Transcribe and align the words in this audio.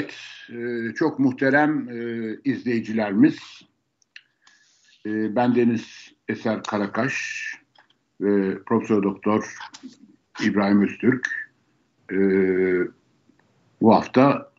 Evet, 0.00 0.14
e, 0.50 0.94
çok 0.94 1.18
muhterem 1.18 1.88
e, 1.88 2.36
izleyicilerimiz. 2.44 3.38
E, 5.06 5.36
ben 5.36 5.54
Deniz 5.54 6.12
Eser 6.28 6.62
Karakaş 6.62 7.44
ve 8.20 8.62
Profesör 8.62 9.02
Doktor 9.02 9.54
İbrahim 10.44 10.82
Öztürk. 10.82 11.50
Bu 13.80 13.94
hafta 13.94 14.52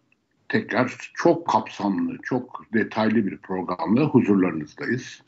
tekrar 0.50 1.12
çok 1.14 1.48
kapsamlı, 1.48 2.18
çok 2.24 2.66
detaylı 2.74 3.16
bir 3.16 3.38
programla 3.38 4.02
huzurlarınızdayız. 4.02 5.22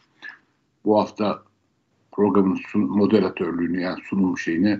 Bu 0.85 0.99
hafta 0.99 1.43
programın 2.11 2.59
moderatörlüğünü 2.73 3.81
yani 3.81 3.99
sunum 4.09 4.37
şeyini 4.37 4.79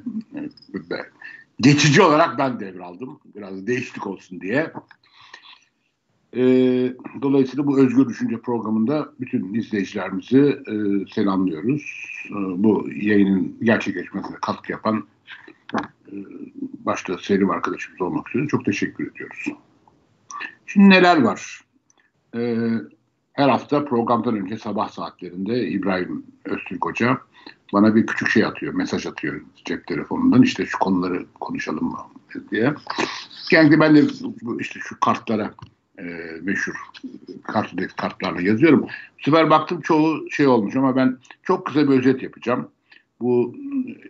geçici 1.59 2.01
olarak 2.01 2.37
ben 2.37 2.59
devraldım. 2.59 3.19
Biraz 3.35 3.67
değişiklik 3.67 4.07
olsun 4.07 4.41
diye. 4.41 4.73
E, 6.35 6.43
dolayısıyla 7.21 7.67
bu 7.67 7.79
Özgür 7.79 8.09
Düşünce 8.09 8.37
programında 8.37 9.09
bütün 9.19 9.53
izleyicilerimizi 9.53 10.39
e, 10.67 10.73
selamlıyoruz. 11.13 12.05
E, 12.29 12.63
bu 12.63 12.89
yayının 12.95 13.55
gerçekleşmesine 13.61 14.35
katkı 14.41 14.71
yapan 14.71 15.03
e, 15.73 16.15
başta 16.85 17.17
Selim 17.17 17.49
arkadaşımız 17.49 18.01
olmak 18.01 18.35
üzere 18.35 18.47
çok 18.47 18.65
teşekkür 18.65 19.11
ediyoruz. 19.11 19.47
Şimdi 20.65 20.89
neler 20.89 21.21
var? 21.21 21.61
E, 22.35 22.57
her 23.33 23.49
hafta 23.49 23.85
programdan 23.85 24.35
önce 24.35 24.57
sabah 24.57 24.89
saatlerinde 24.89 25.67
İbrahim 25.67 26.25
Öztürk 26.45 26.85
Hoca 26.85 27.17
bana 27.73 27.95
bir 27.95 28.05
küçük 28.05 28.29
şey 28.29 28.45
atıyor, 28.45 28.73
mesaj 28.73 29.05
atıyor 29.05 29.41
cep 29.65 29.87
telefonundan. 29.87 30.41
İşte 30.41 30.65
şu 30.65 30.79
konuları 30.79 31.25
konuşalım 31.39 31.85
mı 31.85 31.97
diye. 32.51 32.73
Yani 33.51 33.79
ben 33.79 33.95
de 33.95 34.01
işte 34.59 34.79
şu 34.83 34.99
kartlara 34.99 35.53
e, 35.99 36.03
meşhur 36.41 36.73
kartdaki 37.43 37.95
kartlarla 37.95 38.41
yazıyorum. 38.41 38.81
Bu 38.81 39.23
sefer 39.23 39.49
baktım 39.49 39.81
çoğu 39.81 40.31
şey 40.31 40.47
olmuş 40.47 40.75
ama 40.75 40.95
ben 40.95 41.17
çok 41.43 41.65
kısa 41.65 41.89
bir 41.89 41.99
özet 41.99 42.23
yapacağım. 42.23 42.69
Bu 43.21 43.55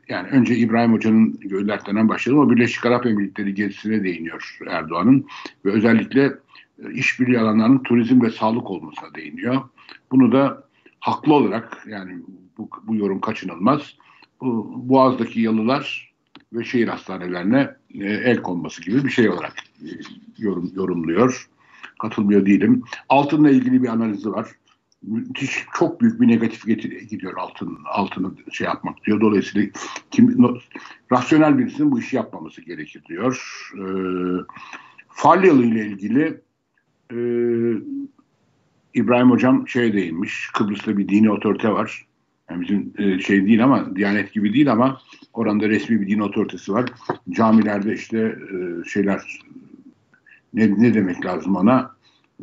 yani 0.09 0.27
önce 0.27 0.55
İbrahim 0.55 0.93
Hoca'nın 0.93 1.39
göllerden 1.39 2.09
başladım 2.09 2.39
ama 2.39 2.51
Birleşik 2.51 2.85
Arap 2.85 3.05
Emirlikleri 3.05 3.53
gezisine 3.53 4.03
değiniyor 4.03 4.57
Erdoğan'ın 4.69 5.25
ve 5.65 5.71
özellikle 5.71 6.33
e, 6.85 6.93
işbirliği 6.93 7.39
alanlarının 7.39 7.83
turizm 7.83 8.21
ve 8.21 8.29
sağlık 8.29 8.71
olmasına 8.71 9.15
değiniyor. 9.15 9.61
Bunu 10.11 10.31
da 10.31 10.67
haklı 10.99 11.33
olarak 11.33 11.85
yani 11.89 12.17
bu, 12.57 12.69
bu 12.83 12.95
yorum 12.95 13.21
kaçınılmaz. 13.21 13.95
Bu, 14.41 14.73
Boğaz'daki 14.89 15.41
yalılar 15.41 16.13
ve 16.53 16.63
şehir 16.63 16.87
hastanelerine 16.87 17.75
e, 17.93 18.05
el 18.05 18.41
konması 18.41 18.81
gibi 18.81 19.03
bir 19.03 19.09
şey 19.09 19.29
olarak 19.29 19.53
e, 19.81 19.89
yorum, 20.37 20.71
yorumluyor 20.75 21.49
katılmıyor 22.03 22.45
değilim. 22.45 22.83
Altınla 23.09 23.49
ilgili 23.49 23.83
bir 23.83 23.87
analizi 23.87 24.31
var. 24.31 24.47
Müthiş 25.03 25.65
çok 25.73 26.01
büyük 26.01 26.21
bir 26.21 26.27
negatif 26.27 26.65
gidiyor 27.09 27.33
altın 27.37 27.77
altını 27.85 28.31
şey 28.51 28.65
yapmak 28.65 29.03
diyor. 29.05 29.21
Dolayısıyla 29.21 29.69
kim 30.11 30.41
no, 30.41 30.57
rasyonel 31.11 31.57
birisinin 31.57 31.91
bu 31.91 31.99
işi 31.99 32.15
yapmaması 32.15 32.61
gerekir 32.61 33.03
diyor. 33.09 33.69
E, 33.75 33.83
Falyalı 35.09 35.65
ile 35.65 35.85
ilgili 35.87 36.41
e, 37.11 37.17
İbrahim 38.93 39.31
Hocam 39.31 39.67
şey 39.67 39.93
değinmiş. 39.93 40.49
Kıbrıs'ta 40.53 40.97
bir 40.97 41.09
dini 41.09 41.31
otorite 41.31 41.69
var. 41.69 42.05
Yani 42.49 42.61
bizim 42.61 42.93
e, 42.97 43.19
şey 43.19 43.45
değil 43.45 43.63
ama 43.63 43.95
Diyanet 43.95 44.33
gibi 44.33 44.53
değil 44.53 44.71
ama 44.71 45.01
oranda 45.33 45.69
resmi 45.69 46.01
bir 46.01 46.07
din 46.07 46.19
otoritesi 46.19 46.73
var. 46.73 46.85
Camilerde 47.29 47.93
işte 47.93 48.37
e, 48.53 48.89
şeyler 48.89 49.21
ne, 50.53 50.81
ne 50.81 50.93
demek 50.93 51.25
lazım 51.25 51.55
ona? 51.55 51.92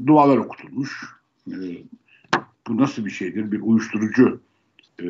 Dualar 0.06 0.36
okutulmuş. 0.36 1.06
E, 1.48 1.56
bu 2.68 2.76
nasıl 2.76 3.04
bir 3.04 3.10
şeydir? 3.10 3.52
Bir 3.52 3.60
uyuşturucu 3.60 4.40
e, 5.02 5.06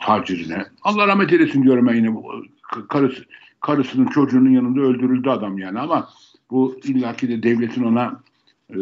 tacirine. 0.00 0.66
Allah 0.82 1.08
rahmet 1.08 1.32
eylesin 1.32 1.62
diyorum 1.62 1.94
yine. 1.94 2.14
Karısı, 2.88 3.24
karısının 3.60 4.06
çocuğunun 4.06 4.50
yanında 4.50 4.80
öldürüldü 4.80 5.28
adam 5.28 5.58
yani 5.58 5.78
ama 5.78 6.08
bu 6.50 6.80
illaki 6.84 7.28
de 7.28 7.42
devletin 7.42 7.82
ona 7.82 8.20
e, 8.70 8.78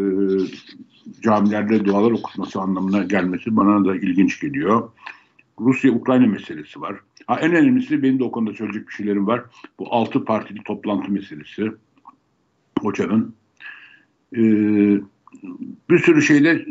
camilerde 1.20 1.84
dualar 1.84 2.10
okutması 2.10 2.60
anlamına 2.60 3.02
gelmesi 3.02 3.56
bana 3.56 3.84
da 3.84 3.96
ilginç 3.96 4.40
geliyor. 4.40 4.90
Rusya-Ukrayna 5.60 6.26
meselesi 6.26 6.80
var. 6.80 6.96
Ha, 7.26 7.40
en 7.40 7.54
önemlisi 7.54 8.02
benim 8.02 8.18
de 8.18 8.24
o 8.24 8.30
konuda 8.30 8.54
söyleyecek 8.54 8.88
bir 8.88 8.92
şeylerim 8.92 9.26
var. 9.26 9.44
Bu 9.78 9.94
altı 9.94 10.24
partili 10.24 10.62
toplantı 10.62 11.12
meselesi 11.12 11.72
hocanın. 12.80 13.34
Ee, 14.36 15.00
bir 15.90 15.98
sürü 15.98 16.22
şeyde 16.22 16.50
e, 16.50 16.66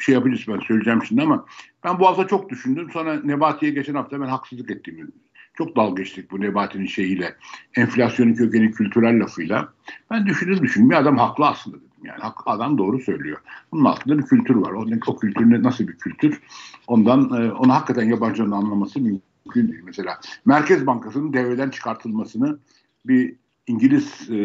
şey 0.00 0.14
yapacağız 0.14 0.44
ben 0.48 0.58
söyleyeceğim 0.66 1.02
şimdi 1.08 1.22
ama 1.22 1.46
ben 1.84 1.98
bu 1.98 2.06
hafta 2.06 2.26
çok 2.26 2.50
düşündüm. 2.50 2.90
Sonra 2.92 3.20
Nebati'ye 3.20 3.72
geçen 3.72 3.94
hafta 3.94 4.20
ben 4.20 4.26
haksızlık 4.26 4.70
ettiğimi 4.70 5.06
çok 5.54 5.76
dalga 5.76 6.02
geçtik 6.02 6.30
bu 6.30 6.40
Nebati'nin 6.40 6.86
şeyiyle. 6.86 7.36
Enflasyonun 7.74 8.34
kökeni 8.34 8.70
kültürel 8.70 9.20
lafıyla. 9.20 9.68
Ben 10.10 10.26
düşündüm 10.26 10.62
düşündüm. 10.62 10.90
Bir 10.90 10.94
adam 10.94 11.18
haklı 11.18 11.46
aslında 11.46 11.76
dedim. 11.76 11.86
Yani 12.04 12.18
adam 12.46 12.78
doğru 12.78 13.00
söylüyor. 13.00 13.38
Bunun 13.72 13.84
altında 13.84 14.18
bir 14.18 14.22
kültür 14.22 14.54
var. 14.54 14.72
O, 14.72 14.86
o 15.06 15.18
kültür 15.18 15.62
nasıl 15.62 15.88
bir 15.88 15.98
kültür? 15.98 16.40
Ondan 16.86 17.20
e, 17.20 17.52
onu 17.52 17.74
hakikaten 17.74 18.08
yabancının 18.08 18.50
anlaması 18.50 19.00
mümkün 19.00 19.72
değil. 19.72 19.82
Mesela 19.84 20.20
Merkez 20.44 20.86
Bankası'nın 20.86 21.32
devreden 21.32 21.70
çıkartılmasını 21.70 22.58
bir 23.06 23.36
İngiliz 23.66 24.30
e, 24.30 24.38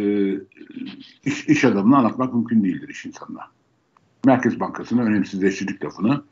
iş, 1.26 1.48
iş 1.48 1.66
adamına 1.66 1.98
anlatmak 1.98 2.34
mümkün 2.34 2.64
değildir 2.64 2.90
iş 2.90 3.06
insanına. 3.06 3.48
Merkez 4.26 4.60
Bankası'nın 4.60 5.06
önemsizleştirdik 5.06 5.86
lafını. 5.86 6.24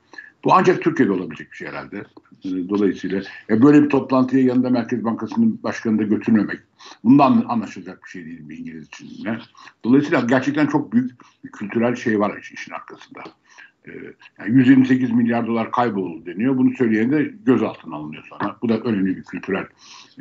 Bu 0.43 0.53
ancak 0.53 0.81
Türkiye'de 0.81 1.11
olabilecek 1.11 1.51
bir 1.51 1.57
şey 1.57 1.67
herhalde. 1.67 1.97
E, 2.43 2.69
dolayısıyla 2.69 3.21
e, 3.49 3.61
böyle 3.61 3.83
bir 3.83 3.89
toplantıya 3.89 4.43
yanında 4.43 4.69
Merkez 4.69 5.03
Bankası'nın 5.03 5.59
başkanını 5.63 5.99
da 5.99 6.03
götürmemek. 6.03 6.59
Bundan 7.03 7.45
anlaşılacak 7.47 8.03
bir 8.03 8.09
şey 8.09 8.25
değil 8.25 8.49
bir 8.49 8.57
İngiliz 8.57 8.87
için. 8.87 9.27
Dolayısıyla 9.83 10.21
gerçekten 10.21 10.67
çok 10.67 10.93
büyük 10.93 11.11
bir 11.43 11.51
kültürel 11.51 11.95
şey 11.95 12.19
var 12.19 12.37
işin 12.53 12.73
arkasında. 12.73 13.23
Ee, 13.89 14.13
yani 14.39 14.57
128 14.57 15.11
milyar 15.11 15.47
dolar 15.47 15.71
kayboldu 15.71 16.25
deniyor. 16.25 16.57
Bunu 16.57 16.75
söyleyen 16.77 17.11
de 17.11 17.31
gözaltına 17.43 17.95
alınıyor 17.95 18.23
sonra. 18.29 18.57
Bu 18.61 18.69
da 18.69 18.77
önemli 18.77 19.17
bir 19.17 19.23
kültürel 19.23 19.65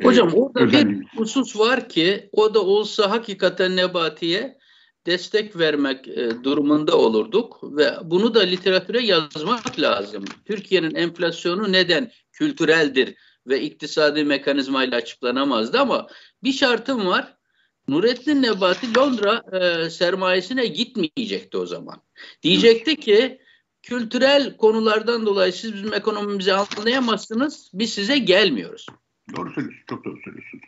e, 0.01 0.03
Hocam 0.03 0.29
e, 0.29 0.31
orada 0.31 0.89
bir 0.89 1.05
husus 1.15 1.59
var 1.59 1.89
ki 1.89 2.29
o 2.31 2.53
da 2.53 2.61
olsa 2.61 3.11
hakikaten 3.11 3.75
Nebati'ye 3.75 4.57
destek 5.05 5.59
vermek 5.59 6.07
e, 6.07 6.43
durumunda 6.43 6.97
olurduk 6.97 7.59
ve 7.63 7.91
bunu 8.03 8.33
da 8.33 8.39
literatüre 8.39 9.01
yazmak 9.01 9.79
lazım. 9.79 10.25
Türkiye'nin 10.45 10.95
enflasyonu 10.95 11.71
neden 11.71 12.11
kültüreldir 12.31 13.15
ve 13.47 13.61
iktisadi 13.61 14.23
mekanizmayla 14.23 14.97
açıklanamazdı 14.97 15.79
ama 15.79 16.07
bir 16.43 16.51
şartım 16.51 17.07
var. 17.07 17.39
Nurettin 17.87 18.41
Nebati 18.41 18.95
Londra 18.97 19.43
e, 19.59 19.89
sermayesine 19.89 20.65
gitmeyecekti 20.65 21.57
o 21.57 21.65
zaman. 21.65 22.01
Diyecekti 22.43 22.95
ki 22.95 23.38
kültürel 23.83 24.57
konulardan 24.57 25.25
dolayı 25.25 25.53
siz 25.53 25.73
bizim 25.73 25.93
ekonomimizi 25.93 26.53
anlayamazsınız. 26.53 27.71
Biz 27.73 27.93
size 27.93 28.17
gelmiyoruz. 28.17 28.87
Doğru 29.35 29.51
söylüyorsun. 29.51 29.83
Çok 29.89 30.05
doğru 30.05 30.17
söylüyorsun. 30.25 30.61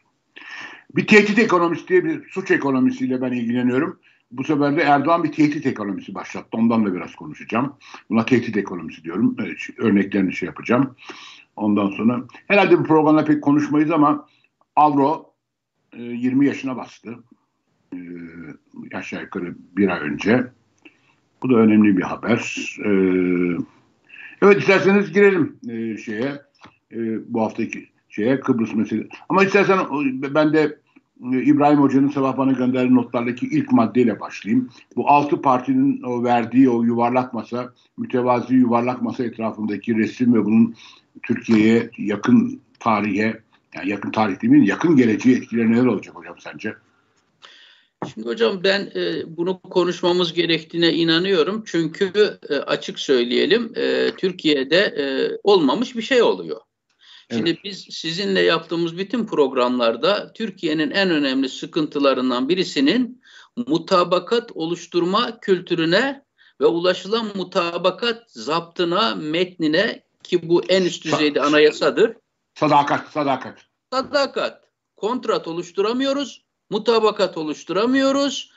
Bir 0.96 1.08
tehdit 1.08 1.40
ekonomisi 1.40 1.88
diye 1.88 2.06
bir 2.06 2.30
suç 2.30 2.52
ekonomisiyle 2.52 3.22
ben 3.22 3.32
ilgileniyorum. 3.32 4.00
Bu 4.32 4.44
sefer 4.44 4.78
de 4.78 4.82
Erdoğan 4.82 5.24
bir 5.24 5.32
tehdit 5.32 5.66
ekonomisi 5.66 6.16
başlattı. 6.16 6.48
Ondan 6.52 6.86
da 6.86 6.94
biraz 6.94 7.16
konuşacağım. 7.16 7.76
Buna 8.10 8.26
tehdit 8.26 8.58
ekonomisi 8.58 9.04
diyorum. 9.04 9.36
Örneklerini 9.78 10.34
şey 10.34 10.48
yapacağım. 10.48 10.96
Ondan 11.56 11.90
sonra 11.90 12.24
herhalde 12.48 12.80
bu 12.80 12.84
programda 12.84 13.26
pek 13.26 13.44
konuşmayız 13.44 13.92
ama 13.92 14.28
Avro 14.76 15.34
20 15.98 16.46
yaşına 16.46 16.78
bastı. 16.78 17.16
Aşağı 18.94 19.22
yukarı 19.22 19.56
bir 19.78 19.88
ay 19.88 20.00
önce. 20.00 20.52
Bu 21.44 21.50
da 21.50 21.56
önemli 21.56 21.98
bir 21.98 22.02
haber. 22.02 22.56
Ee, 22.86 23.58
evet 24.42 24.60
isterseniz 24.60 25.14
girelim 25.14 25.56
e, 25.70 25.98
şeye 25.98 26.42
e, 26.92 26.98
bu 27.34 27.42
haftaki 27.42 27.88
şeye 28.10 28.40
Kıbrıs 28.40 28.74
meselesi. 28.74 29.10
Ama 29.30 29.44
istersen 29.44 29.80
ben 30.36 30.54
de 30.54 30.78
e, 31.34 31.44
İbrahim 31.44 31.80
Hoca'nın 31.80 32.10
sabah 32.10 32.38
bana 32.38 32.52
gönderdiği 32.52 32.96
notlardaki 32.96 33.48
ilk 33.48 33.72
maddeyle 33.72 34.20
başlayayım. 34.20 34.70
Bu 34.96 35.10
altı 35.10 35.42
partinin 35.42 36.04
o 36.04 36.24
verdiği 36.24 36.70
o 36.70 36.84
yuvarlak 36.84 37.34
masa, 37.34 37.74
mütevazi 37.98 38.56
yuvarlak 38.56 39.02
masa 39.02 39.24
etrafındaki 39.24 39.98
resim 39.98 40.34
ve 40.34 40.46
bunun 40.46 40.76
Türkiye'ye 41.24 41.90
yakın 41.98 42.60
tarihe, 42.80 43.40
yani 43.76 43.90
yakın 43.90 44.12
tarih 44.12 44.42
değil 44.42 44.54
mi, 44.54 44.68
yakın 44.68 44.96
geleceğe 44.96 45.38
etkileri 45.38 45.72
neler 45.72 45.86
olacak 45.86 46.16
hocam 46.16 46.36
sence? 46.40 46.74
Şimdi 48.14 48.28
hocam 48.28 48.64
ben 48.64 48.92
e, 48.96 49.38
bunu 49.38 49.62
konuşmamız 49.62 50.34
gerektiğine 50.34 50.94
inanıyorum. 50.94 51.64
Çünkü 51.66 52.40
e, 52.50 52.56
açık 52.56 53.00
söyleyelim 53.00 53.74
e, 53.76 54.12
Türkiye'de 54.18 54.78
e, 54.78 55.04
olmamış 55.44 55.96
bir 55.96 56.02
şey 56.02 56.22
oluyor. 56.22 56.62
Şimdi 57.32 57.50
evet. 57.50 57.60
biz 57.64 57.88
sizinle 57.90 58.42
yaptığımız 58.42 58.98
bütün 58.98 59.26
programlarda 59.26 60.34
Türkiye'nin 60.34 60.92
en 60.92 61.10
önemli 61.10 61.50
sıkıntılarından 61.50 62.50
birisinin 62.50 63.22
mutabakat 63.68 64.52
oluşturma 64.52 65.40
kültürüne 65.40 66.26
ve 66.62 66.66
ulaşılan 66.66 67.28
mutabakat 67.36 68.32
zaptına, 68.32 69.16
metnine 69.16 70.04
ki 70.24 70.50
bu 70.50 70.64
en 70.70 70.84
üst 70.84 71.06
düzeyde 71.06 71.42
anayasadır. 71.42 72.14
Sadakat, 72.56 73.08
sadakat. 73.08 73.58
Sadakat. 73.94 74.64
Kontrat 74.96 75.48
oluşturamıyoruz, 75.48 76.46
mutabakat 76.72 77.38
oluşturamıyoruz. 77.38 78.52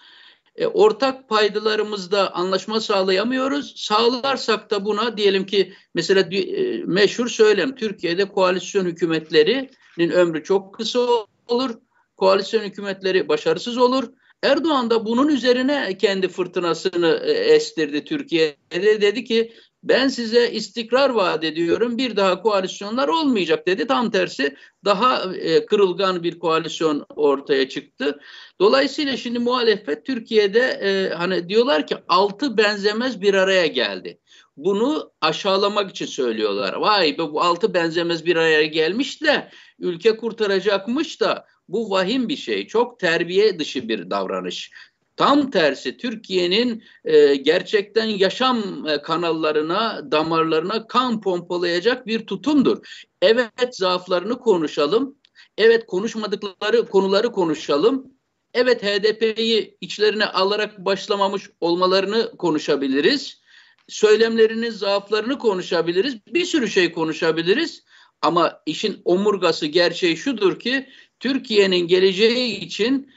E, 0.57 0.67
ortak 0.67 1.29
paydalarımızda 1.29 2.35
anlaşma 2.35 2.81
sağlayamıyoruz. 2.81 3.73
Sağlarsak 3.77 4.71
da 4.71 4.85
buna 4.85 5.17
diyelim 5.17 5.47
ki 5.47 5.73
mesela 5.95 6.21
e, 6.21 6.77
meşhur 6.85 7.29
söylem 7.29 7.75
Türkiye'de 7.75 8.25
koalisyon 8.25 8.85
hükümetlerinin 8.85 10.11
ömrü 10.11 10.45
çok 10.45 10.75
kısa 10.75 11.01
olur. 11.49 11.71
Koalisyon 12.17 12.63
hükümetleri 12.63 13.29
başarısız 13.29 13.79
olur. 13.79 14.05
Erdoğan 14.43 14.91
da 14.91 15.07
bunun 15.07 15.29
üzerine 15.29 15.99
kendi 15.99 16.29
fırtınasını 16.29 17.23
e, 17.25 17.33
estirdi 17.33 18.05
Türkiye'de. 18.05 19.01
Dedi 19.01 19.25
ki 19.25 19.53
ben 19.85 20.09
size 20.09 20.51
istikrar 20.51 21.11
vaat 21.11 21.45
ediyorum. 21.45 21.99
Bir 21.99 22.17
daha 22.17 22.43
koalisyonlar 22.43 23.09
olmayacak 23.09 23.67
dedi. 23.67 23.87
Tam 23.87 24.11
tersi 24.11 24.57
daha 24.85 25.35
e, 25.35 25.67
kırılgan 25.67 26.23
bir 26.23 26.39
koalisyon 26.39 27.07
ortaya 27.17 27.69
çıktı. 27.69 28.21
Dolayısıyla 28.61 29.17
şimdi 29.17 29.39
muhalefet 29.39 30.07
Türkiye'de 30.07 30.61
e, 30.61 31.15
hani 31.15 31.49
diyorlar 31.49 31.87
ki 31.87 31.97
altı 32.09 32.57
benzemez 32.57 33.21
bir 33.21 33.35
araya 33.35 33.67
geldi. 33.67 34.19
Bunu 34.57 35.13
aşağılamak 35.21 35.91
için 35.91 36.07
söylüyorlar. 36.07 36.73
Vay 36.73 37.19
be 37.19 37.23
bu 37.23 37.43
altı 37.43 37.75
benzemez 37.75 38.27
bir 38.27 38.37
araya 38.37 38.67
gelmiş 38.67 39.23
de 39.23 39.51
ülke 39.79 40.17
kurtaracakmış 40.17 41.21
da 41.21 41.47
bu 41.69 41.91
vahim 41.91 42.29
bir 42.29 42.37
şey. 42.37 42.67
Çok 42.67 42.99
terbiye 42.99 43.59
dışı 43.59 43.89
bir 43.89 44.11
davranış. 44.11 44.71
Tam 45.17 45.51
tersi 45.51 45.97
Türkiye'nin 45.97 46.85
e, 47.05 47.35
gerçekten 47.35 48.05
yaşam 48.05 48.87
e, 48.89 49.03
kanallarına, 49.03 50.11
damarlarına 50.13 50.87
kan 50.87 51.21
pompalayacak 51.21 52.07
bir 52.07 52.27
tutumdur. 52.27 52.79
Evet 53.23 53.77
zaaflarını 53.77 54.39
konuşalım. 54.39 55.17
Evet 55.59 55.87
konuşmadıkları 55.87 56.87
konuları 56.87 57.33
konuşalım. 57.33 58.15
Evet 58.55 58.83
HDP'yi 58.83 59.77
içlerine 59.81 60.27
alarak 60.27 60.79
başlamamış 60.79 61.51
olmalarını 61.61 62.37
konuşabiliriz. 62.37 63.41
Söylemlerinin 63.89 64.71
zaaflarını 64.71 65.39
konuşabiliriz. 65.39 66.17
Bir 66.27 66.45
sürü 66.45 66.69
şey 66.69 66.93
konuşabiliriz. 66.93 67.85
Ama 68.23 68.63
işin 68.67 69.03
omurgası 69.05 69.67
gerçeği 69.67 70.17
şudur 70.17 70.59
ki 70.59 70.89
Türkiye'nin 71.21 71.89
geleceği 71.89 72.61
için 72.61 73.11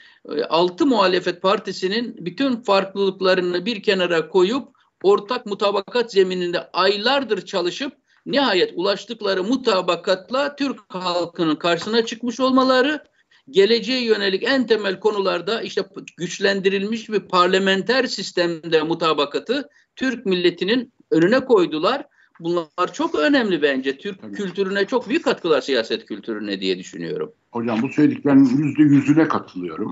altı 0.50 0.86
muhalefet 0.86 1.42
partisinin 1.42 2.26
bütün 2.26 2.56
farklılıklarını 2.56 3.66
bir 3.66 3.84
kenara 3.84 4.30
koyup 4.30 4.68
ortak 5.04 5.46
mutabakat 5.46 6.12
zemininde 6.12 6.70
aylardır 6.74 7.46
çalışıp 7.46 7.94
nihayet 8.26 8.74
ulaştıkları 8.76 9.44
mutabakatla 9.44 10.56
Türk 10.56 10.80
halkının 10.90 11.56
karşısına 11.56 12.06
çıkmış 12.06 12.40
olmaları 12.40 13.04
geleceğe 13.50 14.04
yönelik 14.04 14.44
en 14.44 14.68
temel 14.68 15.00
konularda 15.00 15.62
işte 15.62 15.82
güçlendirilmiş 16.18 17.10
bir 17.10 17.20
parlamenter 17.20 18.06
sistemde 18.06 18.82
mutabakatı 18.82 19.70
Türk 19.96 20.26
milletinin 20.26 20.94
önüne 21.12 21.40
koydular. 21.40 22.06
Bunlar 22.40 22.94
çok 22.94 23.16
önemli 23.16 23.62
bence. 23.62 23.98
Türk 23.98 24.22
Tabii. 24.22 24.34
kültürüne 24.34 24.86
çok 24.86 25.10
büyük 25.10 25.24
katkılar 25.24 25.62
siyaset 25.62 26.06
kültürüne 26.06 26.62
diye 26.62 26.80
düşünüyorum. 26.80 27.32
Hocam 27.52 27.82
bu 27.82 27.90
söylediklerinin 27.90 28.58
yüzde 28.58 28.84
yüzüne 28.84 29.28
katılıyorum. 29.28 29.92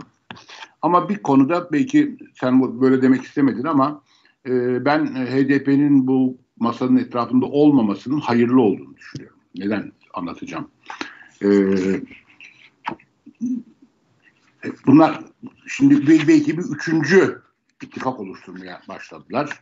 Ama 0.81 1.09
bir 1.09 1.17
konuda 1.17 1.71
belki 1.71 2.17
sen 2.33 2.81
böyle 2.81 3.01
demek 3.01 3.23
istemedin 3.23 3.63
ama 3.63 4.01
e, 4.45 4.85
ben 4.85 5.05
HDP'nin 5.05 6.07
bu 6.07 6.37
masanın 6.59 6.97
etrafında 6.97 7.45
olmamasının 7.45 8.19
hayırlı 8.19 8.61
olduğunu 8.61 8.97
düşünüyorum. 8.97 9.39
Neden 9.55 9.91
anlatacağım. 10.13 10.67
E, 11.43 11.49
bunlar 14.85 15.23
şimdi 15.67 16.07
belki 16.07 16.57
bir 16.57 16.63
üçüncü 16.63 17.41
ittifak 17.83 18.19
oluşturmaya 18.19 18.81
başladılar. 18.87 19.59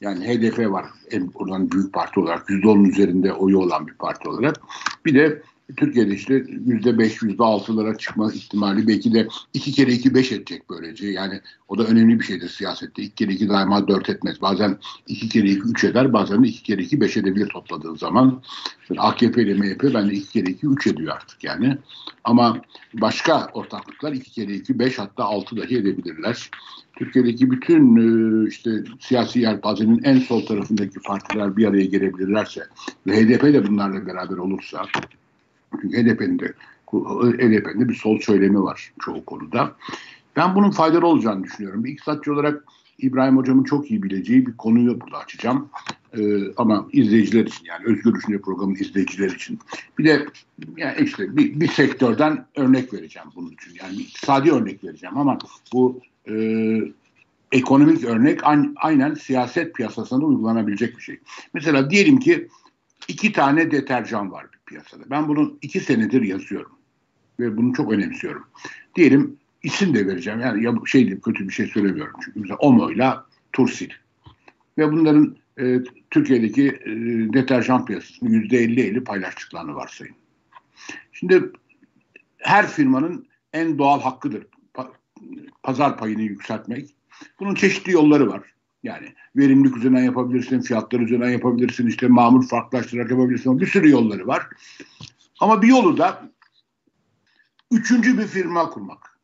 Yani 0.00 0.26
HDP 0.26 0.70
var 0.70 0.86
en 1.10 1.30
oradan 1.34 1.70
büyük 1.70 1.92
parti 1.92 2.20
olarak 2.20 2.50
yüzde 2.50 2.68
onun 2.68 2.84
üzerinde 2.84 3.32
oyu 3.32 3.58
olan 3.58 3.86
bir 3.86 3.94
parti 3.94 4.28
olarak. 4.28 4.60
Bir 5.04 5.14
de 5.14 5.42
Türkiye'de 5.76 6.14
işte 6.14 6.44
yüzde 6.66 6.98
beş, 6.98 7.22
yüzde 7.22 7.44
altılara 7.44 7.98
çıkma 7.98 8.32
ihtimali 8.32 8.88
belki 8.88 9.14
de 9.14 9.28
iki 9.54 9.72
kere 9.72 9.92
iki 9.92 10.14
beş 10.14 10.32
edecek 10.32 10.62
böylece. 10.70 11.06
Yani 11.06 11.40
o 11.68 11.78
da 11.78 11.84
önemli 11.84 12.20
bir 12.20 12.24
şeydir 12.24 12.48
siyasette. 12.48 13.02
İki 13.02 13.14
kere 13.14 13.32
iki 13.32 13.48
daima 13.48 13.88
dört 13.88 14.10
etmez. 14.10 14.40
Bazen 14.42 14.78
iki 15.06 15.28
kere 15.28 15.46
iki 15.46 15.62
üç 15.62 15.84
eder, 15.84 16.12
bazen 16.12 16.44
de 16.44 16.48
iki 16.48 16.62
kere 16.62 16.82
iki 16.82 17.00
beş 17.00 17.16
edebilir 17.16 17.48
topladığın 17.48 17.96
zaman. 17.96 18.42
İşte 18.82 18.94
AKP 18.98 19.42
ile 19.42 19.54
MHP 19.54 19.94
bende 19.94 20.14
iki 20.14 20.32
kere 20.32 20.50
iki 20.50 20.66
üç 20.66 20.86
ediyor 20.86 21.14
artık 21.14 21.44
yani. 21.44 21.78
Ama 22.24 22.60
başka 22.94 23.50
ortaklıklar 23.54 24.12
iki 24.12 24.30
kere 24.30 24.54
iki 24.54 24.78
beş 24.78 24.98
hatta 24.98 25.24
altı 25.24 25.56
dahi 25.56 25.76
edebilirler. 25.76 26.50
Türkiye'deki 26.96 27.50
bütün 27.50 27.96
e, 27.96 28.48
işte 28.48 28.70
siyasi 29.00 29.40
yelpazenin 29.40 30.00
en 30.04 30.18
sol 30.18 30.46
tarafındaki 30.46 31.00
partiler 31.00 31.56
bir 31.56 31.66
araya 31.66 31.84
gelebilirlerse 31.84 32.66
ve 33.06 33.22
HDP 33.22 33.42
de 33.42 33.66
bunlarla 33.66 34.06
beraber 34.06 34.36
olursa 34.36 34.86
çünkü 35.82 35.96
HDP'nin 35.96 36.38
de 36.38 36.52
HDP'nin 36.92 37.80
de 37.80 37.88
bir 37.88 37.94
sol 37.94 38.18
söylemi 38.18 38.62
var 38.62 38.92
çoğu 39.00 39.24
konuda. 39.24 39.76
Ben 40.36 40.54
bunun 40.54 40.70
faydalı 40.70 41.06
olacağını 41.06 41.44
düşünüyorum. 41.44 41.84
Bir 41.84 41.92
iktisatçı 41.92 42.32
olarak 42.32 42.64
İbrahim 42.98 43.36
Hocam'ın 43.36 43.64
çok 43.64 43.90
iyi 43.90 44.02
bileceği 44.02 44.46
bir 44.46 44.56
konuyu 44.56 45.00
burada 45.00 45.18
açacağım. 45.18 45.68
Ee, 46.18 46.52
ama 46.56 46.88
izleyiciler 46.92 47.44
için 47.46 47.64
yani 47.64 47.84
Özgür 47.86 48.14
Düşünce 48.14 48.40
programının 48.40 48.74
izleyiciler 48.80 49.30
için. 49.30 49.58
Bir 49.98 50.04
de 50.04 50.26
yani 50.76 50.94
işte 51.00 51.36
bir, 51.36 51.60
bir 51.60 51.68
sektörden 51.68 52.46
örnek 52.56 52.94
vereceğim 52.94 53.28
bunun 53.36 53.50
için. 53.50 53.72
Yani 53.82 53.96
iktisadi 53.96 54.52
örnek 54.52 54.84
vereceğim 54.84 55.18
ama 55.18 55.38
bu 55.72 56.00
e, 56.28 56.34
ekonomik 57.52 58.04
örnek 58.04 58.40
aynen 58.76 59.14
siyaset 59.14 59.74
piyasasında 59.74 60.24
uygulanabilecek 60.24 60.96
bir 60.96 61.02
şey. 61.02 61.18
Mesela 61.54 61.90
diyelim 61.90 62.18
ki 62.18 62.48
iki 63.08 63.32
tane 63.32 63.70
deterjan 63.70 64.32
var 64.32 64.46
piyasada. 64.66 65.10
Ben 65.10 65.28
bunu 65.28 65.58
iki 65.62 65.80
senedir 65.80 66.22
yazıyorum 66.22 66.72
ve 67.40 67.56
bunu 67.56 67.72
çok 67.72 67.92
önemsiyorum. 67.92 68.44
Diyelim 68.94 69.36
isim 69.62 69.94
de 69.94 70.06
vereceğim. 70.06 70.40
Yani 70.40 70.64
ya 70.64 70.74
şey 70.86 71.00
diyeyim, 71.00 71.20
kötü 71.20 71.48
bir 71.48 71.52
şey 71.52 71.66
söylemiyorum. 71.66 72.14
Çünkü 72.24 72.40
mesela 72.40 72.56
Omo 72.56 72.90
ile 72.90 73.12
Tursil. 73.52 73.90
Ve 74.78 74.92
bunların 74.92 75.36
e, 75.60 75.78
Türkiye'deki 76.10 76.68
e, 76.68 76.90
deterjan 77.32 77.84
piyasasını 77.84 78.30
yüzde 78.30 78.64
50-50 78.64 79.04
paylaştıklarını 79.04 79.74
varsayın. 79.74 80.14
Şimdi 81.12 81.52
her 82.38 82.66
firmanın 82.68 83.26
en 83.52 83.78
doğal 83.78 84.00
hakkıdır 84.00 84.46
pazar 85.62 85.98
payını 85.98 86.22
yükseltmek. 86.22 86.94
Bunun 87.40 87.54
çeşitli 87.54 87.92
yolları 87.92 88.28
var. 88.28 88.53
Yani 88.84 89.06
verimlilik 89.36 89.76
üzerinden 89.76 90.02
yapabilirsin, 90.02 90.60
fiyatlar 90.60 91.00
üzerinden 91.00 91.30
yapabilirsin, 91.30 91.86
işte 91.86 92.08
mamul 92.08 92.42
farklılaştırarak 92.42 93.10
yapabilirsin. 93.10 93.60
Bir 93.60 93.66
sürü 93.66 93.90
yolları 93.90 94.26
var. 94.26 94.46
Ama 95.40 95.62
bir 95.62 95.68
yolu 95.68 95.98
da 95.98 96.30
üçüncü 97.70 98.18
bir 98.18 98.26
firma 98.26 98.70
kurmak. 98.70 99.18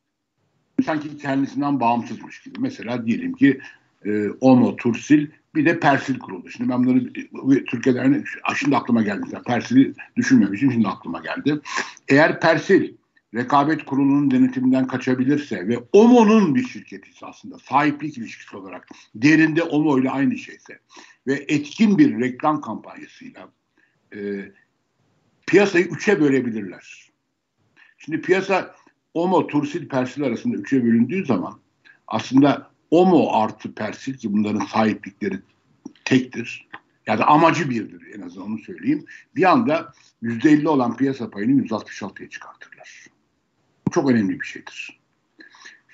Sanki 0.85 1.19
kendisinden 1.19 1.81
bağımsızmış 1.81 2.43
gibi. 2.43 2.59
Mesela 2.61 3.07
diyelim 3.07 3.33
ki 3.33 3.61
e, 4.05 4.29
Ono, 4.31 4.77
Tursil 4.77 5.27
bir 5.55 5.67
de 5.67 5.81
Persil 5.81 6.19
kuruldu. 6.19 6.49
Şimdi 6.49 6.71
ben 6.71 6.87
bunları 6.87 7.13
Türkiye'de 7.65 8.25
şimdi 8.57 8.77
aklıma 8.77 9.03
geldi. 9.03 9.27
Persil'i 9.47 9.95
düşünmemişim 10.17 10.73
şimdi 10.73 10.89
aklıma 10.89 11.21
geldi. 11.21 11.61
Eğer 12.09 12.41
Persil 12.41 12.95
rekabet 13.35 13.85
kurulunun 13.85 14.31
denetiminden 14.31 14.87
kaçabilirse 14.87 15.69
ve 15.69 15.79
OMO'nun 15.93 16.55
bir 16.55 16.67
şirketi 16.67 17.11
aslında 17.23 17.59
sahiplik 17.59 18.19
ilişkisi 18.19 18.57
olarak 18.57 18.89
derinde 19.15 19.63
OMO 19.63 19.99
ile 19.99 20.11
aynı 20.11 20.39
şeyse 20.39 20.81
ve 21.27 21.45
etkin 21.49 21.99
bir 21.99 22.21
reklam 22.21 22.61
kampanyasıyla 22.61 23.49
e, 24.15 24.53
piyasayı 25.47 25.85
üçe 25.85 26.21
bölebilirler. 26.21 27.11
Şimdi 27.99 28.21
piyasa 28.21 28.75
OMO, 29.15 29.47
Tursil, 29.47 29.89
Persil 29.89 30.23
arasında 30.23 30.57
üçe 30.57 30.85
bölündüğü 30.85 31.27
zaman 31.27 31.61
aslında 32.07 32.71
OMO 32.91 33.33
artı 33.33 33.75
Persil 33.75 34.15
ki 34.15 34.33
bunların 34.33 34.67
sahiplikleri 34.67 35.41
tektir. 36.05 36.69
Ya 37.07 37.19
da 37.19 37.27
amacı 37.27 37.71
birdir 37.71 38.15
en 38.15 38.21
azından 38.21 38.47
onu 38.47 38.59
söyleyeyim. 38.59 39.05
Bir 39.37 39.51
anda 39.51 39.93
%50 40.23 40.69
olan 40.69 40.97
piyasa 40.97 41.31
payını 41.31 41.67
%66'ya 41.67 42.29
çıkartırlar 42.29 43.11
çok 43.91 44.11
önemli 44.11 44.41
bir 44.41 44.47
şeydir. 44.47 45.01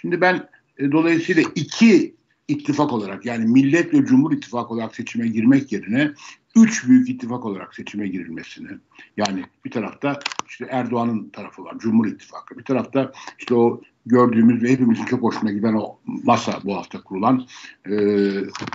Şimdi 0.00 0.20
ben 0.20 0.48
e, 0.78 0.92
dolayısıyla 0.92 1.42
iki 1.54 2.16
ittifak 2.48 2.92
olarak 2.92 3.26
yani 3.26 3.46
Millet 3.46 3.94
ve 3.94 4.04
Cumhur 4.04 4.32
İttifakı 4.32 4.74
olarak 4.74 4.94
seçime 4.94 5.28
girmek 5.28 5.72
yerine 5.72 6.12
üç 6.56 6.88
büyük 6.88 7.08
ittifak 7.08 7.44
olarak 7.44 7.74
seçime 7.74 8.08
girilmesini 8.08 8.68
yani 9.16 9.44
bir 9.64 9.70
tarafta 9.70 10.18
işte 10.48 10.66
Erdoğan'ın 10.70 11.28
tarafı 11.28 11.64
var 11.64 11.78
Cumhur 11.78 12.06
İttifakı 12.06 12.58
bir 12.58 12.64
tarafta 12.64 13.12
işte 13.38 13.54
o 13.54 13.80
gördüğümüz 14.06 14.62
ve 14.62 14.70
hepimizin 14.70 15.04
çok 15.04 15.22
hoşuna 15.22 15.52
giden 15.52 15.74
o 15.74 15.98
masa 16.04 16.60
bu 16.64 16.76
hafta 16.76 17.02
kurulan 17.02 17.46
e, 17.90 17.94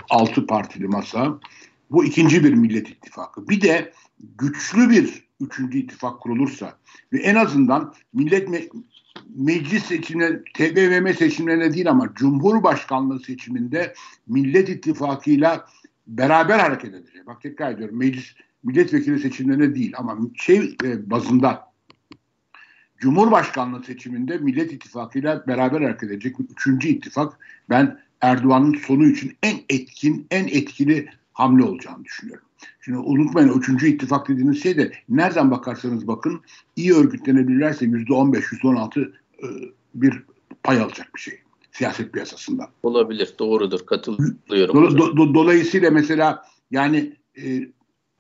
altı 0.10 0.48
partili 0.48 0.88
masa 0.88 1.40
bu 1.92 2.06
ikinci 2.06 2.44
bir 2.44 2.54
Millet 2.54 2.90
İttifakı 2.90 3.50
bir 3.50 3.62
de 3.62 3.94
güçlü 4.38 4.90
bir 4.90 5.24
üçüncü 5.42 5.78
ittifak 5.78 6.22
kurulursa 6.22 6.78
ve 7.14 7.20
en 7.20 7.36
azından 7.36 7.94
millet 8.14 8.50
meclis 9.36 9.86
seçimine, 9.86 10.44
TBMM 10.54 11.14
seçimlerine 11.14 11.74
değil 11.74 11.90
ama 11.90 12.10
Cumhurbaşkanlığı 12.16 13.20
seçiminde 13.20 13.94
Millet 14.28 14.70
İttifakı'yla 14.70 15.66
beraber 16.08 16.60
hareket 16.60 16.94
edecek. 16.94 17.28
Bak 17.28 17.42
tekrar 17.42 17.72
ediyorum 17.72 17.98
meclis 17.98 18.36
milletvekili 18.64 19.20
seçimlerine 19.20 19.76
değil 19.76 19.94
ama 19.98 20.18
şey 20.36 20.78
e, 20.84 21.10
bazında 21.10 21.72
Cumhurbaşkanlığı 22.98 23.84
seçiminde 23.84 24.38
Millet 24.38 24.74
İttifakı'yla 24.74 25.48
beraber 25.48 25.82
hareket 25.82 26.12
edecek 26.12 26.36
üçüncü 26.40 26.88
ittifak 26.88 27.40
ben 27.70 28.00
Erdoğan'ın 28.22 28.74
sonu 28.74 29.08
için 29.08 29.38
en 29.44 29.58
etkin, 29.70 30.28
en 30.32 30.48
etkili 30.48 31.10
hamle 31.34 31.64
olacağını 31.64 32.06
düşünüyorum. 32.06 32.46
Şimdi 32.82 32.98
unutmayın 32.98 33.60
üçüncü 33.60 33.88
ittifak 33.88 34.28
dediğiniz 34.28 34.64
şey 34.64 34.78
de 34.78 34.92
nereden 35.10 35.52
bakarsanız 35.52 36.08
bakın 36.08 36.42
iyi 36.76 36.94
örgütlenebilirlerse 36.94 37.86
yüzde 37.86 38.14
on 38.14 38.34
beş, 38.34 38.52
yüzde 38.52 38.68
on 38.68 38.76
altı 38.76 39.14
e, 39.44 39.48
bir 39.96 40.24
pay 40.64 40.82
alacak 40.82 41.16
bir 41.16 41.22
şey 41.22 41.40
siyaset 41.72 42.14
piyasasında. 42.14 42.70
Olabilir, 42.84 43.34
doğrudur, 43.40 43.86
katılıyorum. 43.86 44.38
Do, 44.50 44.98
do, 44.98 45.18
do, 45.18 45.34
dolayısıyla 45.34 45.92
mesela 45.92 46.46
yani 46.72 47.14
e, 47.44 47.70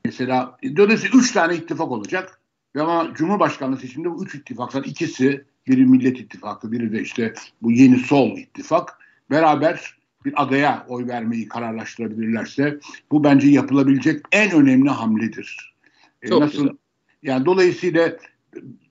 mesela 0.06 0.58
dolayısıyla 0.78 1.20
üç 1.20 1.32
tane 1.32 1.56
ittifak 1.56 1.92
olacak 1.92 2.40
ve 2.76 2.82
ama 2.82 3.14
Cumhurbaşkanlığı 3.14 3.78
seçiminde 3.78 4.12
bu 4.12 4.26
üç 4.26 4.36
ittifaktan 4.36 4.84
ikisi 4.84 5.46
biri 5.68 5.86
Millet 5.86 6.20
İttifakı, 6.20 6.72
biri 6.72 6.92
de 6.92 7.02
işte 7.02 7.34
bu 7.62 7.72
yeni 7.72 7.98
sol 7.98 8.38
ittifak 8.38 9.00
beraber 9.32 9.98
bir 10.26 10.44
adaya 10.44 10.86
oy 10.90 11.08
vermeyi 11.08 11.48
kararlaştırabilirlerse 11.48 12.80
bu 13.12 13.24
bence 13.24 13.48
yapılabilecek 13.48 14.26
en 14.32 14.52
önemli 14.52 14.90
hamledir. 14.90 15.74
Ee, 16.22 16.28
Çok 16.28 16.42
Nasıl 16.42 16.58
güzel. 16.58 16.76
yani 17.24 17.46
dolayısıyla 17.46 18.18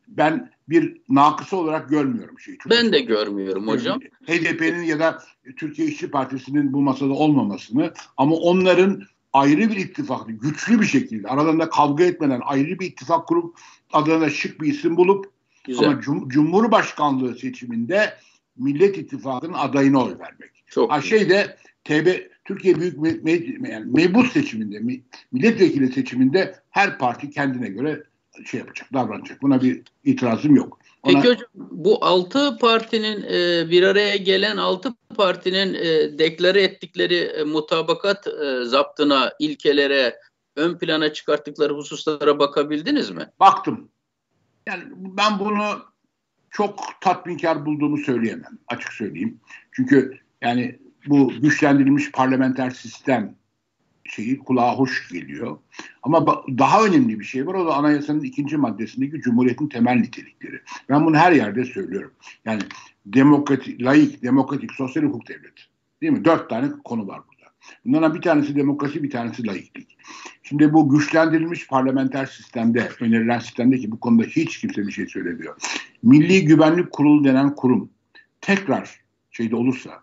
ben 0.08 0.50
bir 0.68 0.96
nakısı 1.08 1.56
olarak 1.56 1.88
görmüyorum 1.88 2.38
şeyi. 2.40 2.58
Çok 2.58 2.72
ben 2.72 2.92
de 2.92 3.00
görmüyorum 3.00 3.68
hocam. 3.68 4.00
HDP'nin 4.26 4.82
ya 4.82 4.98
da 4.98 5.22
Türkiye 5.56 5.88
İşçi 5.88 6.10
Partisi'nin 6.10 6.72
bu 6.72 6.80
masada 6.80 7.12
olmamasını 7.12 7.92
ama 8.16 8.34
onların 8.36 9.02
ayrı 9.32 9.70
bir 9.70 9.76
ittifak, 9.76 10.20
güçlü 10.28 10.80
bir 10.80 10.86
şekilde 10.86 11.28
aralarında 11.28 11.70
kavga 11.70 12.04
etmeden 12.04 12.40
ayrı 12.44 12.78
bir 12.78 12.86
ittifak 12.86 13.26
kurup 13.28 13.58
adına 13.92 14.30
şık 14.30 14.60
bir 14.60 14.72
isim 14.72 14.96
bulup 14.96 15.26
Güzel. 15.64 15.88
ama 15.88 16.00
cum- 16.00 16.28
Cumhurbaşkanlığı 16.28 17.34
seçiminde 17.34 18.14
Millet 18.56 18.98
İttifakı'nın 18.98 19.52
adayına 19.52 20.04
oy 20.04 20.18
vermek. 20.18 20.59
Çok 20.70 20.92
ha, 20.92 21.00
şeyde 21.00 21.56
TB 21.84 22.08
Türkiye 22.44 22.80
Büyük 22.80 22.98
Me, 22.98 23.12
Me, 23.22 23.32
yani 23.70 23.86
mebus 23.86 24.32
seçiminde, 24.32 25.02
milletvekili 25.32 25.92
seçiminde 25.92 26.54
her 26.70 26.98
parti 26.98 27.30
kendine 27.30 27.68
göre 27.68 28.02
şey 28.46 28.60
yapacak, 28.60 28.92
davranacak. 28.92 29.42
Buna 29.42 29.62
bir 29.62 29.82
itirazım 30.04 30.56
yok. 30.56 30.78
Ona... 31.02 31.14
Peki 31.14 31.28
hocam 31.28 31.48
bu 31.54 32.04
altı 32.04 32.58
partinin 32.58 33.22
e, 33.22 33.70
bir 33.70 33.82
araya 33.82 34.16
gelen 34.16 34.56
altı 34.56 34.94
partinin 35.16 35.74
e, 35.74 36.18
deklare 36.18 36.62
ettikleri 36.62 37.16
e, 37.16 37.44
mutabakat 37.44 38.26
e, 38.26 38.64
zaptına, 38.64 39.32
ilkelere, 39.38 40.16
ön 40.56 40.78
plana 40.78 41.12
çıkarttıkları 41.12 41.74
hususlara 41.74 42.38
bakabildiniz 42.38 43.10
mi? 43.10 43.26
Baktım. 43.40 43.88
Yani 44.66 44.82
ben 44.94 45.38
bunu 45.38 45.82
çok 46.50 46.80
tatminkar 47.00 47.66
bulduğumu 47.66 47.98
söyleyemem. 47.98 48.58
Açık 48.68 48.92
söyleyeyim. 48.92 49.40
Çünkü 49.72 50.20
yani 50.42 50.78
bu 51.06 51.32
güçlendirilmiş 51.42 52.12
parlamenter 52.12 52.70
sistem 52.70 53.34
şeyi 54.04 54.38
kulağa 54.38 54.74
hoş 54.74 55.08
geliyor. 55.08 55.58
Ama 56.02 56.26
daha 56.58 56.84
önemli 56.84 57.20
bir 57.20 57.24
şey 57.24 57.46
var. 57.46 57.54
O 57.54 57.66
da 57.66 57.74
anayasanın 57.74 58.22
ikinci 58.22 58.56
maddesindeki 58.56 59.20
cumhuriyetin 59.20 59.68
temel 59.68 59.96
nitelikleri. 59.96 60.60
Ben 60.88 61.06
bunu 61.06 61.16
her 61.16 61.32
yerde 61.32 61.64
söylüyorum. 61.64 62.12
Yani 62.44 62.62
demokratik, 63.06 63.82
layık, 63.82 64.22
demokratik, 64.22 64.72
sosyal 64.72 65.02
hukuk 65.02 65.28
devleti. 65.28 65.62
Değil 66.02 66.12
mi? 66.12 66.24
Dört 66.24 66.50
tane 66.50 66.68
konu 66.84 67.08
var 67.08 67.20
burada. 67.28 67.52
Bunlardan 67.84 68.14
bir 68.14 68.22
tanesi 68.22 68.56
demokrasi, 68.56 69.02
bir 69.02 69.10
tanesi 69.10 69.46
layıklık. 69.46 69.86
Şimdi 70.42 70.72
bu 70.72 70.88
güçlendirilmiş 70.88 71.66
parlamenter 71.66 72.26
sistemde, 72.26 72.88
önerilen 73.00 73.38
sistemde 73.38 73.78
ki 73.78 73.90
bu 73.90 74.00
konuda 74.00 74.24
hiç 74.24 74.58
kimse 74.58 74.86
bir 74.86 74.92
şey 74.92 75.06
söylemiyor. 75.06 75.56
Milli 76.02 76.44
Güvenlik 76.44 76.92
Kurulu 76.92 77.24
denen 77.24 77.54
kurum 77.54 77.90
tekrar 78.40 79.00
şeyde 79.30 79.56
olursa, 79.56 80.02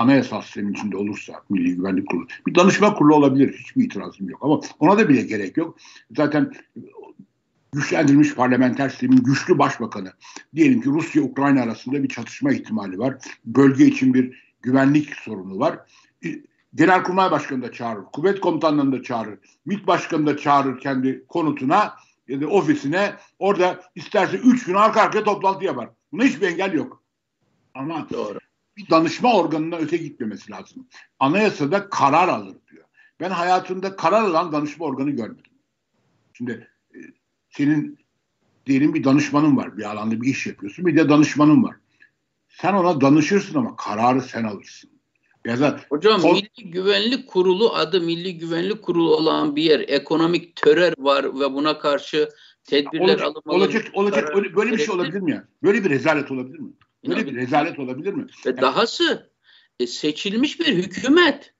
anayasal 0.00 0.42
sistemin 0.42 0.72
içinde 0.72 0.96
olursa 0.96 1.42
Milli 1.50 1.76
Güvenlik 1.76 2.08
Kurulu. 2.08 2.26
Bir 2.46 2.54
danışma 2.54 2.94
kurulu 2.94 3.14
olabilir. 3.14 3.58
Hiçbir 3.58 3.84
itirazım 3.84 4.28
yok. 4.28 4.40
Ama 4.42 4.60
ona 4.78 4.98
da 4.98 5.08
bile 5.08 5.22
gerek 5.22 5.56
yok. 5.56 5.78
Zaten 6.16 6.52
güçlendirilmiş 7.72 8.34
parlamenter 8.34 8.88
sistemin 8.88 9.16
güçlü 9.16 9.58
başbakanı. 9.58 10.12
Diyelim 10.54 10.80
ki 10.80 10.88
Rusya-Ukrayna 10.88 11.62
arasında 11.62 12.02
bir 12.02 12.08
çatışma 12.08 12.52
ihtimali 12.52 12.98
var. 12.98 13.16
Bölge 13.44 13.86
için 13.86 14.14
bir 14.14 14.54
güvenlik 14.62 15.16
sorunu 15.16 15.58
var. 15.58 15.78
Genelkurmay 16.74 17.30
Başkanı 17.30 17.62
da 17.62 17.72
çağırır. 17.72 18.04
Kuvvet 18.12 18.40
komutanlarını 18.40 18.92
da 18.92 19.02
çağırır. 19.02 19.38
MİT 19.66 19.86
Başkanı 19.86 20.26
da 20.26 20.36
çağırır 20.36 20.80
kendi 20.80 21.24
konutuna 21.28 21.94
ya 22.28 22.40
da 22.40 22.46
ofisine. 22.46 23.14
Orada 23.38 23.80
isterse 23.94 24.36
üç 24.36 24.64
gün 24.64 24.74
arka 24.74 25.00
arkaya 25.00 25.24
toplantı 25.24 25.64
yapar. 25.64 25.90
Buna 26.12 26.24
hiçbir 26.24 26.46
engel 26.46 26.72
yok. 26.72 27.02
Ama 27.74 28.06
Doğru 28.10 28.38
bir 28.80 28.90
danışma 28.90 29.34
organına 29.34 29.76
öte 29.76 29.96
gitmemesi 29.96 30.52
lazım. 30.52 30.86
Anayasada 31.18 31.90
karar 31.90 32.28
alır 32.28 32.56
diyor. 32.70 32.84
Ben 33.20 33.30
hayatımda 33.30 33.96
karar 33.96 34.22
alan 34.22 34.52
danışma 34.52 34.86
organı 34.86 35.10
görmedim. 35.10 35.52
Şimdi 36.32 36.68
e, 36.94 36.98
senin 37.50 37.98
diyelim 38.66 38.94
bir 38.94 39.04
danışmanın 39.04 39.56
var. 39.56 39.78
Bir 39.78 39.90
alanda 39.90 40.22
bir 40.22 40.28
iş 40.28 40.46
yapıyorsun. 40.46 40.86
Bir 40.86 40.96
de 40.96 41.08
danışmanın 41.08 41.64
var. 41.64 41.76
Sen 42.48 42.74
ona 42.74 43.00
danışırsın 43.00 43.58
ama 43.58 43.76
kararı 43.76 44.22
sen 44.22 44.44
alırsın. 44.44 44.90
Ya 45.44 45.60
da 45.60 45.80
Hocam 45.88 46.24
o, 46.24 46.32
Milli 46.32 46.70
Güvenlik 46.70 47.28
Kurulu 47.28 47.74
adı 47.74 48.00
Milli 48.00 48.38
Güvenlik 48.38 48.82
Kurulu 48.82 49.16
olan 49.16 49.56
bir 49.56 49.62
yer. 49.62 49.80
Ekonomik 49.80 50.56
terör 50.56 50.92
var 50.98 51.40
ve 51.40 51.52
buna 51.52 51.78
karşı 51.78 52.28
tedbirler 52.64 53.04
olacak, 53.04 53.22
alınmalı. 53.22 53.56
Olacak, 53.56 53.86
olacak. 53.94 54.34
Böyle, 54.34 54.56
böyle 54.56 54.72
bir 54.72 54.78
şey 54.78 54.94
olabilir 54.94 55.20
mi 55.20 55.30
ya? 55.30 55.44
Böyle 55.62 55.84
bir 55.84 55.90
rezalet 55.90 56.30
olabilir 56.30 56.58
mi? 56.58 56.72
Böyle 57.06 57.26
bir 57.26 57.34
rezalet 57.34 57.78
olabilir 57.78 58.12
mi? 58.14 58.26
Ve 58.46 58.50
yani, 58.50 58.60
dahası 58.60 59.30
e, 59.80 59.86
seçilmiş 59.86 60.60
bir 60.60 60.66
hükümet 60.66 61.54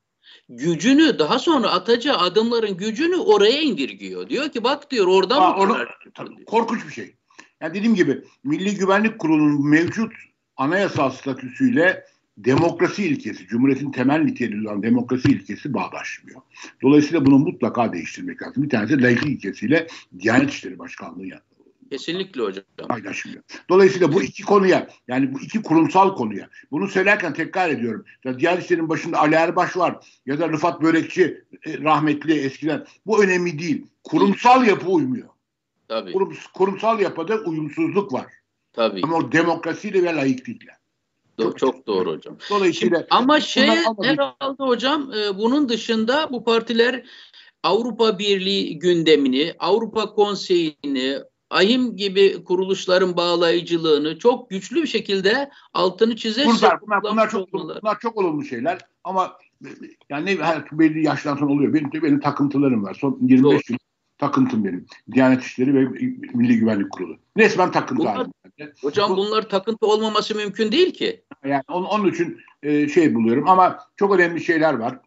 gücünü 0.49 1.19
daha 1.19 1.39
sonra 1.39 1.71
atacağı 1.71 2.19
adımların 2.19 2.77
gücünü 2.77 3.17
oraya 3.17 3.61
indirgiyor. 3.61 4.29
Diyor 4.29 4.49
ki 4.49 4.65
bak 4.65 4.91
diyor 4.91 5.07
oradan 5.07 5.41
Aa, 5.41 5.57
onu, 5.57 5.77
tabii, 6.15 6.45
korkunç 6.45 6.87
bir 6.87 6.93
şey. 6.93 7.15
Yani 7.61 7.75
dediğim 7.75 7.95
gibi 7.95 8.25
Milli 8.45 8.75
Güvenlik 8.75 9.19
Kurulu'nun 9.19 9.69
mevcut 9.69 10.13
anayasal 10.57 11.11
statüsüyle 11.11 12.05
demokrasi 12.39 13.05
ilkesi, 13.05 13.47
Cumhuriyet'in 13.47 13.93
temel 13.93 14.21
niteliği 14.21 14.69
olan 14.69 14.83
demokrasi 14.83 15.29
ilkesi 15.29 15.75
bağdaşmıyor. 15.75 16.41
Dolayısıyla 16.83 17.27
bunu 17.27 17.39
mutlaka 17.39 17.93
değiştirmek 17.93 18.43
lazım. 18.43 18.63
Bir 18.63 18.69
tanesi 18.69 19.03
layık 19.03 19.27
ilkesiyle 19.27 19.87
Diyanet 20.19 20.51
İşleri 20.51 20.79
Başkanlığı 20.79 21.27
Kesinlikle 21.91 22.43
hocam. 22.43 22.65
Paylaşmıyor. 22.89 23.43
Dolayısıyla 23.69 24.13
bu 24.13 24.23
iki 24.23 24.43
konuya 24.43 24.89
yani 25.09 25.35
bu 25.35 25.41
iki 25.41 25.63
kurumsal 25.63 26.17
konuya 26.17 26.49
bunu 26.71 26.89
söylerken 26.89 27.33
tekrar 27.33 27.71
ediyorum. 27.71 28.05
Ya 28.25 28.39
diğer 28.39 28.59
işlerin 28.59 28.89
başında 28.89 29.19
Ali 29.19 29.35
Erbaş 29.35 29.77
var 29.77 30.21
ya 30.27 30.41
da 30.41 30.49
Rıfat 30.49 30.83
Börekçi 30.83 31.45
e, 31.67 31.79
rahmetli 31.79 32.41
eskiden. 32.41 32.87
Bu 33.07 33.25
önemli 33.25 33.59
değil. 33.59 33.87
Kurumsal 34.05 34.67
yapı 34.67 34.89
uymuyor. 34.89 35.29
Tabii. 35.89 36.13
Kurum, 36.13 36.37
kurumsal 36.55 37.01
yapıda 37.01 37.37
uyumsuzluk 37.37 38.13
var. 38.13 38.27
Tabii. 38.73 39.01
Ama 39.05 39.17
o 39.17 39.33
demokrasiyle 39.33 40.03
ve 40.03 40.17
layıklıkla. 40.17 40.73
Çok, 41.41 41.59
çok 41.59 41.87
doğru 41.87 42.13
hocam. 42.13 42.37
Dolayısıyla 42.51 42.99
Şimdi, 42.99 43.07
ama 43.11 43.41
şey 43.41 43.69
herhalde 44.03 44.63
hocam 44.63 45.13
e, 45.13 45.39
bunun 45.39 45.69
dışında 45.69 46.29
bu 46.33 46.45
partiler 46.45 47.05
Avrupa 47.63 48.19
Birliği 48.19 48.79
gündemini, 48.79 49.55
Avrupa 49.59 50.15
Konseyi'ni, 50.15 51.19
AYİM 51.51 51.97
gibi 51.97 52.45
kuruluşların 52.45 53.17
bağlayıcılığını 53.17 54.19
çok 54.19 54.51
güçlü 54.51 54.83
bir 54.83 54.87
şekilde 54.87 55.51
altını 55.75 56.17
çizerse 56.17 56.49
bunlar, 56.49 56.81
bunlar, 56.81 57.03
bunlar 57.03 57.31
çok 57.31 57.53
bunlar 57.53 57.99
çok 58.01 58.17
olumlu 58.17 58.45
şeyler 58.45 58.79
ama 59.05 59.33
yani 60.11 60.39
her 60.41 60.65
belli 60.73 61.05
yaştan 61.05 61.37
sonra 61.37 61.53
oluyor. 61.53 61.75
Benim 61.75 61.93
de 61.93 62.03
benim 62.03 62.21
takıntılarım 62.21 62.85
var. 62.85 62.95
Son 63.01 63.19
25 63.21 63.43
Doğru. 63.43 63.61
yıl 63.69 63.79
takıntım 64.19 64.65
benim. 64.65 64.87
Diyanet 65.13 65.43
İşleri 65.43 65.75
ve 65.75 65.85
Milli 66.35 66.59
Güvenlik 66.59 66.91
Kurulu. 66.91 67.17
Resmen 67.37 67.73
takıntı 67.73 68.01
bunlar, 68.03 68.27
Hocam 68.81 69.11
Bu, 69.11 69.17
bunlar 69.17 69.49
takıntı 69.49 69.87
olmaması 69.87 70.35
mümkün 70.35 70.73
değil 70.73 70.93
ki. 70.93 71.25
yani 71.45 71.63
onun, 71.69 71.87
onun 71.87 72.11
için 72.11 72.39
e, 72.63 72.89
şey 72.89 73.15
buluyorum 73.15 73.49
ama 73.49 73.79
çok 73.97 74.15
önemli 74.15 74.45
şeyler 74.45 74.75
var. 74.75 74.99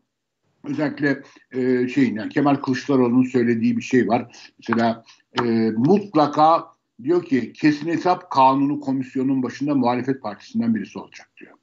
Özellikle 0.64 1.24
e, 1.52 1.88
şeyin 1.88 2.16
yani 2.16 2.30
Kemal 2.30 2.56
Kılıçdaroğlu'nun 2.56 3.24
söylediği 3.24 3.78
bir 3.78 3.82
şey 3.82 4.08
var. 4.08 4.52
Mesela 4.60 5.04
e, 5.40 5.72
mutlaka 5.72 6.74
diyor 7.04 7.26
ki 7.26 7.54
kesin 7.54 7.88
hesap 7.88 8.32
kanunu 8.32 8.80
komisyonun 8.80 9.44
başında 9.44 9.76
muhalefet 9.76 10.22
partisinden 10.22 10.76
birisi 10.76 11.00
olacak 11.00 11.30
diyor. 11.38 11.54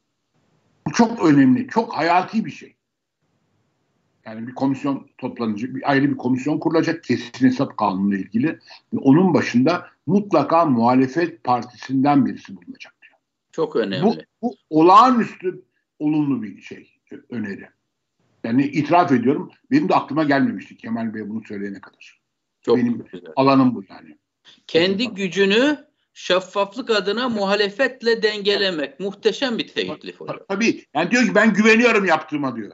Bu 0.86 0.92
çok 0.92 1.24
önemli, 1.24 1.68
çok 1.68 1.96
hayati 1.96 2.44
bir 2.44 2.50
şey. 2.50 2.76
Yani 4.26 4.46
bir 4.46 4.54
komisyon 4.54 5.08
toplanacak, 5.18 5.74
bir 5.74 5.90
ayrı 5.90 6.10
bir 6.10 6.16
komisyon 6.16 6.58
kurulacak 6.58 7.04
kesin 7.04 7.46
hesap 7.46 7.76
kanunuyla 7.76 8.18
ilgili. 8.18 8.46
Ve 8.94 8.98
onun 8.98 9.34
başında 9.34 9.86
mutlaka 10.06 10.64
muhalefet 10.64 11.44
partisinden 11.44 12.26
birisi 12.26 12.56
bulunacak 12.56 12.94
diyor. 13.02 13.14
Çok 13.52 13.76
önemli. 13.76 14.04
Bu, 14.04 14.16
bu 14.42 14.56
olağanüstü 14.70 15.62
olumlu 15.98 16.42
bir 16.42 16.60
şey, 16.60 17.00
öneri. 17.30 17.68
Yani 18.44 18.64
itiraf 18.64 19.12
ediyorum, 19.12 19.50
benim 19.70 19.88
de 19.88 19.94
aklıma 19.94 20.24
gelmemişti 20.24 20.76
Kemal 20.76 21.14
Bey 21.14 21.28
bunu 21.28 21.44
söyleyene 21.44 21.80
kadar. 21.80 22.19
Çok 22.62 22.76
benim 22.76 23.04
güzel. 23.12 23.32
alanım 23.36 23.74
bu 23.74 23.84
yani. 23.90 24.18
Kendi 24.66 25.08
gücünü 25.08 25.90
şeffaflık 26.14 26.90
adına 26.90 27.28
muhalefetle 27.28 28.22
dengelemek. 28.22 29.00
Muhteşem 29.00 29.58
bir 29.58 29.68
teklif 29.68 30.20
hocam. 30.20 30.38
Tabii. 30.48 30.84
Yani 30.94 31.10
diyor 31.10 31.24
ki 31.24 31.34
ben 31.34 31.54
güveniyorum 31.54 32.04
yaptığıma 32.04 32.56
diyor. 32.56 32.72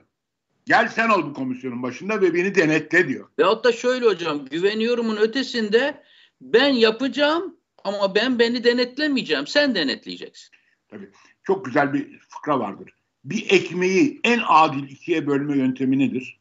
Gel 0.67 0.89
sen 0.89 1.09
ol 1.09 1.23
bu 1.23 1.33
komisyonun 1.33 1.83
başında 1.83 2.21
ve 2.21 2.35
beni 2.35 2.55
denetle 2.55 3.09
diyor. 3.09 3.29
Veyahut 3.39 3.65
da 3.65 3.73
şöyle 3.73 4.07
hocam 4.07 4.45
güveniyorumun 4.45 5.17
ötesinde 5.17 6.03
ben 6.41 6.69
yapacağım 6.69 7.57
ama 7.85 8.15
ben 8.15 8.39
beni 8.39 8.65
denetlemeyeceğim. 8.65 9.47
Sen 9.47 9.75
denetleyeceksin. 9.75 10.51
Tabii. 10.89 11.11
Çok 11.43 11.65
güzel 11.65 11.93
bir 11.93 12.19
fıkra 12.19 12.61
vardır. 12.61 12.93
Bir 13.25 13.51
ekmeği 13.51 14.21
en 14.25 14.41
adil 14.49 14.89
ikiye 14.89 15.27
bölme 15.27 15.57
yöntemi 15.57 15.99
nedir? 15.99 16.41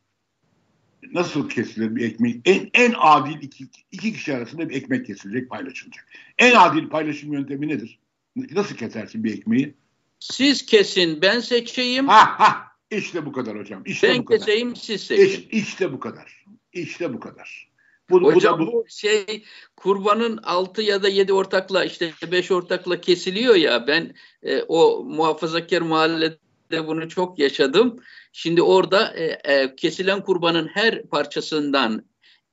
Nasıl 1.13 1.49
kesilir 1.49 1.95
bir 1.95 2.05
ekmeği? 2.05 2.41
En, 2.45 2.69
en 2.73 2.93
adil 2.97 3.41
iki, 3.41 3.67
iki 3.91 4.13
kişi 4.13 4.35
arasında 4.35 4.69
bir 4.69 4.75
ekmek 4.75 5.05
kesilecek, 5.05 5.49
paylaşılacak. 5.49 6.07
En 6.37 6.55
adil 6.55 6.89
paylaşım 6.89 7.33
yöntemi 7.33 7.67
nedir? 7.67 7.99
Nasıl 8.35 8.75
kesersin 8.75 9.23
bir 9.23 9.33
ekmeği? 9.33 9.73
Siz 10.19 10.65
kesin, 10.65 11.21
ben 11.21 11.39
seçeyim. 11.39 12.07
Ha 12.07 12.39
ha 12.39 12.71
işte 12.91 13.25
bu 13.25 13.31
kadar 13.31 13.59
hocam. 13.59 13.83
İşte 13.85 14.09
ben 14.09 14.17
bu 14.17 14.25
kadar. 14.25 14.39
keseyim 14.39 14.75
siz 14.75 15.01
seçin. 15.01 15.25
İşte, 15.25 15.49
işte 15.49 15.93
bu 15.93 15.99
kadar. 15.99 16.45
İşte 16.73 17.13
bu 17.13 17.19
kadar. 17.19 17.69
Bu, 18.09 18.21
hocam 18.21 18.59
bu, 18.59 18.63
da 18.63 18.67
bu... 18.67 18.73
bu 18.73 18.85
şey 18.89 19.43
kurbanın 19.75 20.37
altı 20.37 20.81
ya 20.81 21.03
da 21.03 21.09
yedi 21.09 21.33
ortakla 21.33 21.85
işte 21.85 22.13
beş 22.31 22.51
ortakla 22.51 23.01
kesiliyor 23.01 23.55
ya 23.55 23.87
ben 23.87 24.15
e, 24.43 24.61
o 24.61 25.03
muhafazakar 25.03 25.81
mahallede 25.81 26.87
bunu 26.87 27.09
çok 27.09 27.39
yaşadım. 27.39 27.99
Şimdi 28.37 28.61
orada 28.61 29.13
e, 29.13 29.53
e, 29.53 29.75
kesilen 29.75 30.21
kurbanın 30.23 30.67
her 30.67 31.03
parçasından 31.03 32.05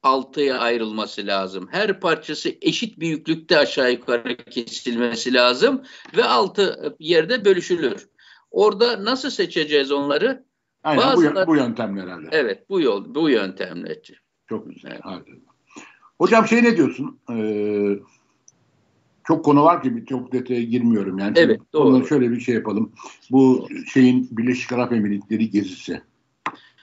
altıya 0.03 0.59
ayrılması 0.59 1.27
lazım. 1.27 1.69
Her 1.71 2.01
parçası 2.01 2.55
eşit 2.61 2.99
büyüklükte 2.99 3.59
aşağı 3.59 3.93
yukarı 3.93 4.37
kesilmesi 4.37 5.35
lazım 5.35 5.83
ve 6.17 6.25
altı 6.25 6.97
yerde 6.99 7.45
bölüşülür. 7.45 8.09
Orada 8.51 9.05
nasıl 9.05 9.31
seçeceğiz 9.31 9.93
onları? 9.93 10.45
Aynen 10.85 11.07
Bazıları, 11.07 11.47
bu, 11.47 11.51
bu 11.51 11.57
yöntemler 11.57 12.03
herhalde. 12.03 12.29
Evet 12.33 12.71
bu 12.71 12.81
yol 12.81 13.15
bu 13.15 13.31
yöntemle. 13.31 14.03
Çok 14.49 14.71
güzel. 14.71 15.01
Evet. 15.13 15.39
Hocam 16.19 16.49
şey 16.49 16.63
ne 16.63 16.77
diyorsun? 16.77 17.21
Ee, 17.31 17.99
çok 19.25 19.45
konu 19.45 19.65
var 19.65 19.83
ki 19.83 20.05
çok 20.09 20.33
detaya 20.33 20.63
girmiyorum 20.63 21.19
yani. 21.19 21.33
Evet 21.37 21.61
doğru. 21.73 22.07
Şöyle 22.07 22.31
bir 22.31 22.41
şey 22.41 22.55
yapalım. 22.55 22.93
Bu 23.31 23.69
şeyin 23.93 24.29
Birleşik 24.31 24.73
Arap 24.73 24.93
Emirlikleri 24.93 25.51
gezisi. 25.51 26.03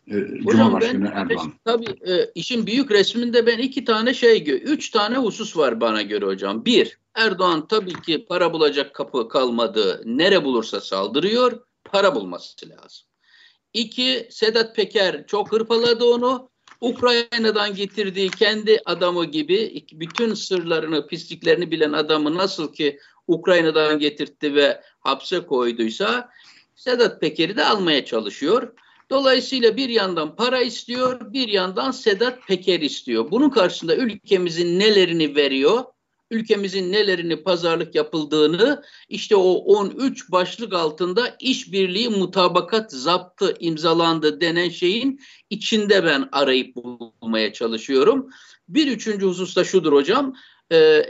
Ee, 0.08 0.28
Cumhurbaşkanı 0.48 1.06
ben, 1.06 1.12
Erdoğan. 1.12 1.54
Tabii 1.66 2.12
e, 2.12 2.32
işin 2.36 2.68
büyük 2.68 2.92
resminde 2.92 3.46
ben 3.46 3.58
iki 3.58 3.86
tane 3.86 4.14
şey, 4.14 4.62
üç 4.64 4.90
tane 4.90 5.18
husus 5.18 5.58
var 5.58 5.82
bana 5.82 6.02
göre 6.02 6.26
hocam. 6.26 6.66
Bir, 6.66 7.00
Erdoğan 7.16 7.68
tabii 7.68 8.02
ki 8.02 8.26
para 8.30 8.54
bulacak 8.54 8.96
kapı 8.96 9.30
kalmadı. 9.30 10.02
Nere 10.06 10.44
bulursa 10.44 10.82
saldırıyor. 10.82 11.60
Para 11.84 12.16
bulması 12.16 12.70
lazım. 12.70 13.08
İki, 13.74 14.28
Sedat 14.32 14.76
Peker 14.76 15.28
çok 15.28 15.52
hırpaladı 15.52 16.06
onu. 16.06 16.50
Ukrayna'dan 16.82 17.76
getirdiği 17.76 18.30
kendi 18.30 18.82
adamı 18.86 19.26
gibi 19.26 19.86
bütün 19.94 20.34
sırlarını, 20.34 21.08
pisliklerini 21.08 21.72
bilen 21.72 21.94
adamı 21.94 22.38
nasıl 22.38 22.74
ki 22.74 23.00
Ukrayna'dan 23.28 24.00
getirtti 24.00 24.56
ve 24.56 24.82
hapse 25.00 25.40
koyduysa 25.40 26.30
Sedat 26.76 27.22
Peker'i 27.22 27.58
de 27.58 27.66
almaya 27.66 28.06
çalışıyor. 28.06 28.74
Dolayısıyla 29.10 29.78
bir 29.78 29.90
yandan 29.90 30.36
para 30.36 30.62
istiyor, 30.62 31.34
bir 31.34 31.48
yandan 31.48 31.92
Sedat 31.92 32.48
Peker 32.48 32.80
istiyor. 32.80 33.32
Bunun 33.32 33.50
karşısında 33.50 33.96
ülkemizin 33.96 34.80
nelerini 34.80 35.36
veriyor? 35.36 35.84
Ülkemizin 36.32 36.92
nelerini 36.92 37.44
pazarlık 37.44 37.96
yapıldığını 37.96 38.84
işte 39.10 39.36
o 39.36 39.54
13 39.54 40.32
başlık 40.32 40.74
altında 40.74 41.36
işbirliği 41.40 42.10
mutabakat 42.10 42.92
zaptı 42.92 43.56
imzalandı 43.60 44.42
denen 44.42 44.70
şeyin 44.70 45.20
içinde 45.50 46.06
ben 46.06 46.30
arayıp 46.32 46.76
bulmaya 46.76 47.54
çalışıyorum. 47.54 48.30
Bir 48.70 48.88
üçüncü 48.88 49.26
husus 49.26 49.56
da 49.56 49.64
şudur 49.64 49.94
hocam. 49.94 50.36
Ee, 50.72 51.06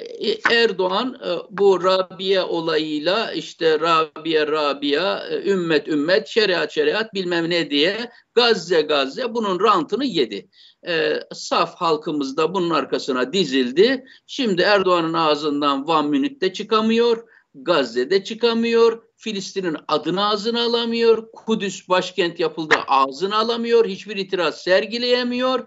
Erdoğan 0.51 1.17
e, 1.25 1.29
bu 1.49 1.83
Rabia 1.83 2.47
olayıyla 2.47 3.31
işte 3.31 3.79
Rabia 3.79 4.47
Rabia, 4.47 5.27
e, 5.27 5.49
ümmet 5.49 5.87
ümmet, 5.87 6.27
şeriat 6.27 6.71
şeriat 6.71 7.13
bilmem 7.13 7.49
ne 7.49 7.69
diye 7.69 8.11
Gazze 8.35 8.81
Gazze 8.81 9.33
bunun 9.33 9.59
rantını 9.59 10.05
yedi. 10.05 10.49
E, 10.87 11.19
saf 11.33 11.75
halkımız 11.75 12.37
da 12.37 12.53
bunun 12.53 12.69
arkasına 12.69 13.33
dizildi. 13.33 14.05
Şimdi 14.27 14.61
Erdoğan'ın 14.61 15.13
ağzından 15.13 15.87
Van 15.87 16.07
Münih'te 16.07 16.53
çıkamıyor, 16.53 17.23
Gazze'de 17.53 18.23
çıkamıyor, 18.23 19.03
Filistin'in 19.17 19.77
adını 19.87 20.29
ağzına 20.29 20.63
alamıyor, 20.63 21.31
Kudüs 21.31 21.89
başkent 21.89 22.39
yapıldı 22.39 22.75
ağzını 22.87 23.35
alamıyor, 23.35 23.85
hiçbir 23.85 24.15
itiraz 24.15 24.61
sergileyemiyor 24.61 25.65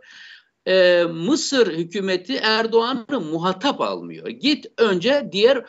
e, 0.67 1.05
Mısır 1.05 1.73
hükümeti 1.73 2.37
Erdoğan'ı 2.37 3.21
muhatap 3.21 3.81
almıyor. 3.81 4.29
Git 4.29 4.67
önce 4.79 5.29
diğer 5.33 5.65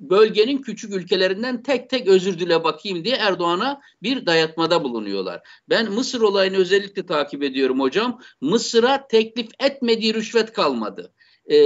bölgenin 0.00 0.58
küçük 0.58 0.94
ülkelerinden 0.94 1.62
tek 1.62 1.90
tek 1.90 2.08
özür 2.08 2.38
dile 2.38 2.64
bakayım 2.64 3.04
diye 3.04 3.16
Erdoğan'a 3.16 3.80
bir 4.02 4.26
dayatmada 4.26 4.84
bulunuyorlar. 4.84 5.40
Ben 5.68 5.92
Mısır 5.92 6.20
olayını 6.20 6.56
özellikle 6.56 7.06
takip 7.06 7.42
ediyorum 7.42 7.80
hocam. 7.80 8.20
Mısır'a 8.40 9.06
teklif 9.06 9.48
etmediği 9.60 10.14
rüşvet 10.14 10.52
kalmadı 10.52 11.12
e, 11.48 11.56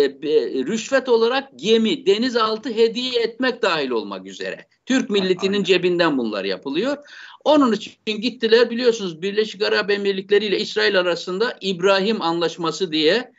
rüşvet 0.66 1.08
olarak 1.08 1.48
gemi, 1.56 2.06
denizaltı 2.06 2.68
hediye 2.68 3.22
etmek 3.22 3.62
dahil 3.62 3.90
olmak 3.90 4.26
üzere. 4.26 4.66
Türk 4.86 5.10
milletinin 5.10 5.64
cebinden 5.64 6.18
bunlar 6.18 6.44
yapılıyor. 6.44 6.96
Onun 7.44 7.72
için 7.72 8.20
gittiler 8.20 8.70
biliyorsunuz 8.70 9.22
Birleşik 9.22 9.62
Arap 9.62 9.90
Emirlikleri 9.90 10.44
ile 10.44 10.58
İsrail 10.58 11.00
arasında 11.00 11.58
İbrahim 11.60 12.22
Anlaşması 12.22 12.92
diye 12.92 13.32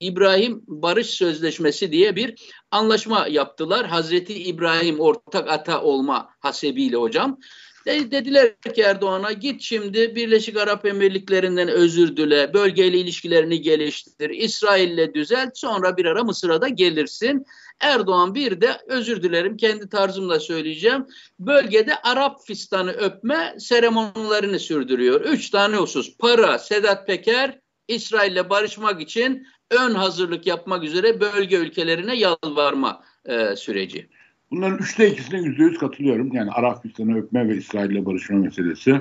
İbrahim 0.00 0.62
Barış 0.66 1.06
Sözleşmesi 1.06 1.92
diye 1.92 2.16
bir 2.16 2.50
anlaşma 2.70 3.26
yaptılar. 3.26 3.86
Hazreti 3.86 4.34
İbrahim 4.34 5.00
ortak 5.00 5.50
ata 5.50 5.82
olma 5.82 6.28
hasebiyle 6.40 6.96
hocam. 6.96 7.38
Dediler 7.86 8.60
ki 8.74 8.82
Erdoğan'a 8.82 9.32
git 9.32 9.62
şimdi 9.62 10.14
Birleşik 10.14 10.56
Arap 10.56 10.86
Emirlikleri'nden 10.86 11.68
özür 11.68 12.16
dile, 12.16 12.54
bölgeyle 12.54 12.98
ilişkilerini 12.98 13.60
geliştir, 13.60 14.30
İsrail'le 14.30 15.14
düzelt, 15.14 15.58
sonra 15.58 15.96
bir 15.96 16.04
ara 16.04 16.24
Mısır'a 16.24 16.62
da 16.62 16.68
gelirsin. 16.68 17.46
Erdoğan 17.80 18.34
bir 18.34 18.60
de 18.60 18.80
özür 18.86 19.22
dilerim 19.22 19.56
kendi 19.56 19.88
tarzımla 19.88 20.40
söyleyeceğim. 20.40 21.06
Bölgede 21.38 21.94
Arap 21.96 22.46
fistanı 22.46 22.90
öpme 22.90 23.54
seremonilerini 23.58 24.58
sürdürüyor. 24.58 25.20
Üç 25.20 25.50
tane 25.50 25.76
husus. 25.76 26.16
Para, 26.16 26.58
Sedat 26.58 27.06
Peker, 27.06 27.58
İsrail'le 27.88 28.50
barışmak 28.50 29.00
için 29.00 29.46
ön 29.70 29.94
hazırlık 29.94 30.46
yapmak 30.46 30.84
üzere 30.84 31.20
bölge 31.20 31.56
ülkelerine 31.56 32.16
yalvarma 32.16 33.04
e, 33.24 33.56
süreci. 33.56 34.08
Bunların 34.50 34.78
üçte 34.78 35.10
ikisine 35.10 35.40
yüzde 35.40 35.62
yüz 35.62 35.78
katılıyorum. 35.78 36.32
Yani 36.32 36.50
Arap 36.50 36.82
fistanı 36.82 37.18
öpme 37.18 37.48
ve 37.48 37.56
İsrail'le 37.56 38.06
barışma 38.06 38.38
meselesi. 38.38 39.00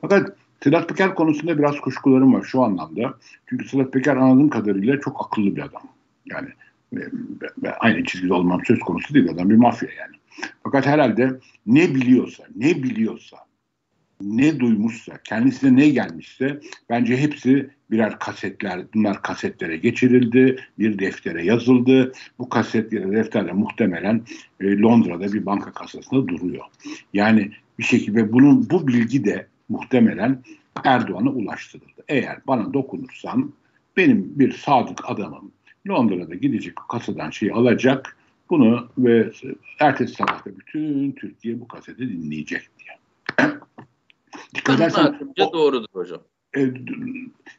Fakat 0.00 0.36
Sedat 0.62 0.88
Peker 0.88 1.14
konusunda 1.14 1.58
biraz 1.58 1.80
kuşkularım 1.80 2.34
var 2.34 2.42
şu 2.42 2.62
anlamda. 2.62 3.14
Çünkü 3.46 3.68
Sedat 3.68 3.92
Peker 3.92 4.16
anladığım 4.16 4.48
kadarıyla 4.48 5.00
çok 5.00 5.26
akıllı 5.26 5.56
bir 5.56 5.62
adam. 5.62 5.82
Yani 6.26 6.48
ve, 6.92 7.08
ve 7.62 7.74
aynı 7.74 8.04
çizgide 8.04 8.34
olmam 8.34 8.60
söz 8.64 8.78
konusu 8.78 9.14
değil 9.14 9.30
adam 9.30 9.50
bir 9.50 9.56
mafya 9.56 9.88
yani. 9.98 10.16
Fakat 10.62 10.86
herhalde 10.86 11.40
ne 11.66 11.94
biliyorsa, 11.94 12.44
ne 12.56 12.82
biliyorsa, 12.82 13.36
ne 14.20 14.60
duymuşsa, 14.60 15.18
kendisine 15.24 15.76
ne 15.76 15.88
gelmişse 15.88 16.60
bence 16.90 17.16
hepsi 17.16 17.70
birer 17.90 18.18
kasetler, 18.18 18.80
bunlar 18.94 19.22
kasetlere 19.22 19.76
geçirildi, 19.76 20.64
bir 20.78 20.98
deftere 20.98 21.44
yazıldı. 21.44 22.12
Bu 22.38 22.48
kasetler, 22.48 23.12
defterler 23.12 23.52
muhtemelen 23.52 24.22
e, 24.60 24.78
Londra'da 24.78 25.32
bir 25.32 25.46
banka 25.46 25.72
kasasında 25.72 26.28
duruyor. 26.28 26.64
Yani 27.12 27.50
bir 27.78 27.84
şekilde 27.84 28.32
bunun 28.32 28.70
bu 28.70 28.88
bilgi 28.88 29.24
de 29.24 29.46
muhtemelen 29.68 30.42
Erdoğan'a 30.84 31.30
ulaştırıldı. 31.30 32.04
Eğer 32.08 32.38
bana 32.46 32.74
dokunursan 32.74 33.52
benim 33.96 34.38
bir 34.38 34.52
sadık 34.52 35.10
adamım 35.10 35.52
Londra'da 35.88 36.34
gidecek 36.34 36.76
kasadan 36.76 37.30
şeyi 37.30 37.52
alacak 37.52 38.16
bunu 38.50 38.88
ve 38.98 39.30
ertesi 39.80 40.14
sabahta 40.14 40.50
bütün 40.56 41.12
Türkiye 41.12 41.60
bu 41.60 41.68
kaseti 41.68 41.98
dinleyecek 41.98 42.62
diye. 42.78 42.98
Dikkat 44.54 44.76
edersen 44.76 45.34
o, 45.40 45.52
doğrudur 45.52 45.86
hocam. 45.92 46.20
E, 46.56 46.60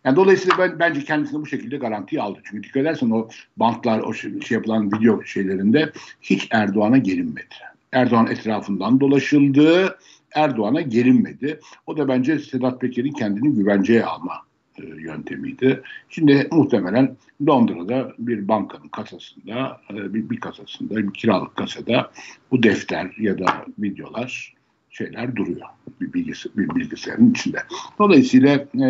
yani 0.03 0.15
dolayısıyla 0.15 0.57
ben 0.57 0.79
bence 0.79 1.03
kendisini 1.03 1.41
bu 1.41 1.45
şekilde 1.45 1.77
garantiye 1.77 2.21
aldı. 2.21 2.39
Çünkü 2.43 2.63
dikkat 2.63 2.81
edersen 2.81 3.09
o 3.09 3.29
bantlar, 3.57 3.99
o 3.99 4.13
şey, 4.13 4.41
şey 4.41 4.55
yapılan 4.55 4.91
video 4.91 5.23
şeylerinde 5.23 5.91
hiç 6.21 6.47
Erdoğan'a 6.51 6.97
gelinmedi. 6.97 7.55
Erdoğan 7.91 8.27
etrafından 8.27 8.99
dolaşıldı. 8.99 9.97
Erdoğan'a 10.35 10.81
gelinmedi. 10.81 11.59
O 11.87 11.97
da 11.97 12.07
bence 12.07 12.39
Sedat 12.39 12.81
Peker'in 12.81 13.11
kendini 13.11 13.55
güvenceye 13.55 14.05
alma 14.05 14.33
e, 14.77 14.85
yöntemiydi. 14.85 15.81
Şimdi 16.09 16.47
muhtemelen 16.51 17.15
Londra'da 17.47 18.13
bir 18.19 18.47
bankanın 18.47 18.87
kasasında, 18.87 19.81
e, 19.93 20.13
bir, 20.13 20.29
bir 20.29 20.39
kasasında, 20.39 20.97
bir 20.97 21.13
kiralık 21.13 21.55
kasada 21.55 22.11
bu 22.51 22.63
defter 22.63 23.15
ya 23.19 23.39
da 23.39 23.65
videolar 23.79 24.58
şeyler 24.89 25.35
duruyor 25.35 25.67
bir, 26.01 26.13
bilgisi, 26.13 26.57
bir 26.57 26.75
bilgisayarın 26.75 27.31
içinde. 27.31 27.63
Dolayısıyla 27.99 28.65
e, 28.85 28.89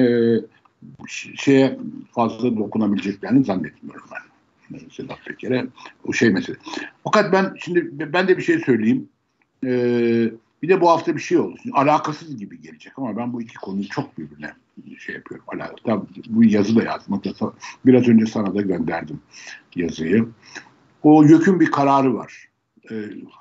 şeye 1.35 1.79
fazla 2.11 2.57
dokunabileceklerini 2.57 3.43
zannetmiyorum 3.43 4.05
ben. 4.11 4.29
Sedat 4.91 5.25
Peker'e 5.25 5.65
o 6.05 6.13
şey 6.13 6.29
mesele. 6.29 6.57
Fakat 7.03 7.33
ben 7.33 7.53
şimdi 7.59 7.89
ben 8.13 8.27
de 8.27 8.37
bir 8.37 8.43
şey 8.43 8.59
söyleyeyim. 8.59 9.09
Ee, 9.65 10.31
bir 10.63 10.69
de 10.69 10.81
bu 10.81 10.89
hafta 10.89 11.15
bir 11.15 11.21
şey 11.21 11.37
oldu. 11.37 11.55
Şimdi 11.61 11.75
alakasız 11.75 12.37
gibi 12.37 12.61
gelecek 12.61 12.93
ama 12.97 13.17
ben 13.17 13.33
bu 13.33 13.41
iki 13.41 13.55
konuyu 13.55 13.89
çok 13.89 14.17
birbirine 14.17 14.51
şey 14.97 15.15
yapıyorum. 15.15 15.45
Tabii 15.85 16.05
bu 16.29 16.43
yazı 16.43 16.75
da 16.75 16.83
yazdım. 16.83 17.21
Biraz 17.85 18.07
önce 18.07 18.25
sana 18.25 18.55
da 18.55 18.61
gönderdim 18.61 19.19
yazıyı. 19.75 20.27
O 21.03 21.23
YÖK'ün 21.23 21.59
bir 21.59 21.71
kararı 21.71 22.13
var. 22.13 22.48
Ee, 22.91 22.95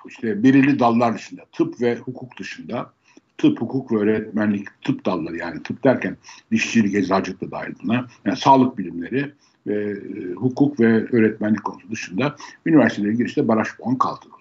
işte 0.09 0.43
belirli 0.43 0.79
dallar 0.79 1.15
dışında, 1.15 1.43
tıp 1.53 1.81
ve 1.81 1.97
hukuk 1.97 2.39
dışında, 2.39 2.93
tıp, 3.39 3.61
hukuk 3.61 3.93
ve 3.93 3.97
öğretmenlik, 3.97 4.83
tıp 4.83 5.07
dalları 5.07 5.37
yani 5.37 5.63
tıp 5.63 5.85
derken 5.85 6.17
dişçilik, 6.51 6.95
eczacılık 6.95 7.41
da 7.41 7.51
dahil 7.51 7.75
buna. 7.83 8.07
Yani 8.25 8.37
sağlık 8.37 8.79
bilimleri 8.79 9.33
ve 9.67 9.91
e, 9.91 10.33
hukuk 10.33 10.81
ve 10.81 11.05
öğretmenlik 11.17 11.65
konusu 11.65 11.91
dışında 11.91 12.37
üniversitelere 12.67 13.15
girişte 13.15 13.49
baraj 13.49 13.69
puan 13.77 13.99
kaldırıldı. 13.99 14.39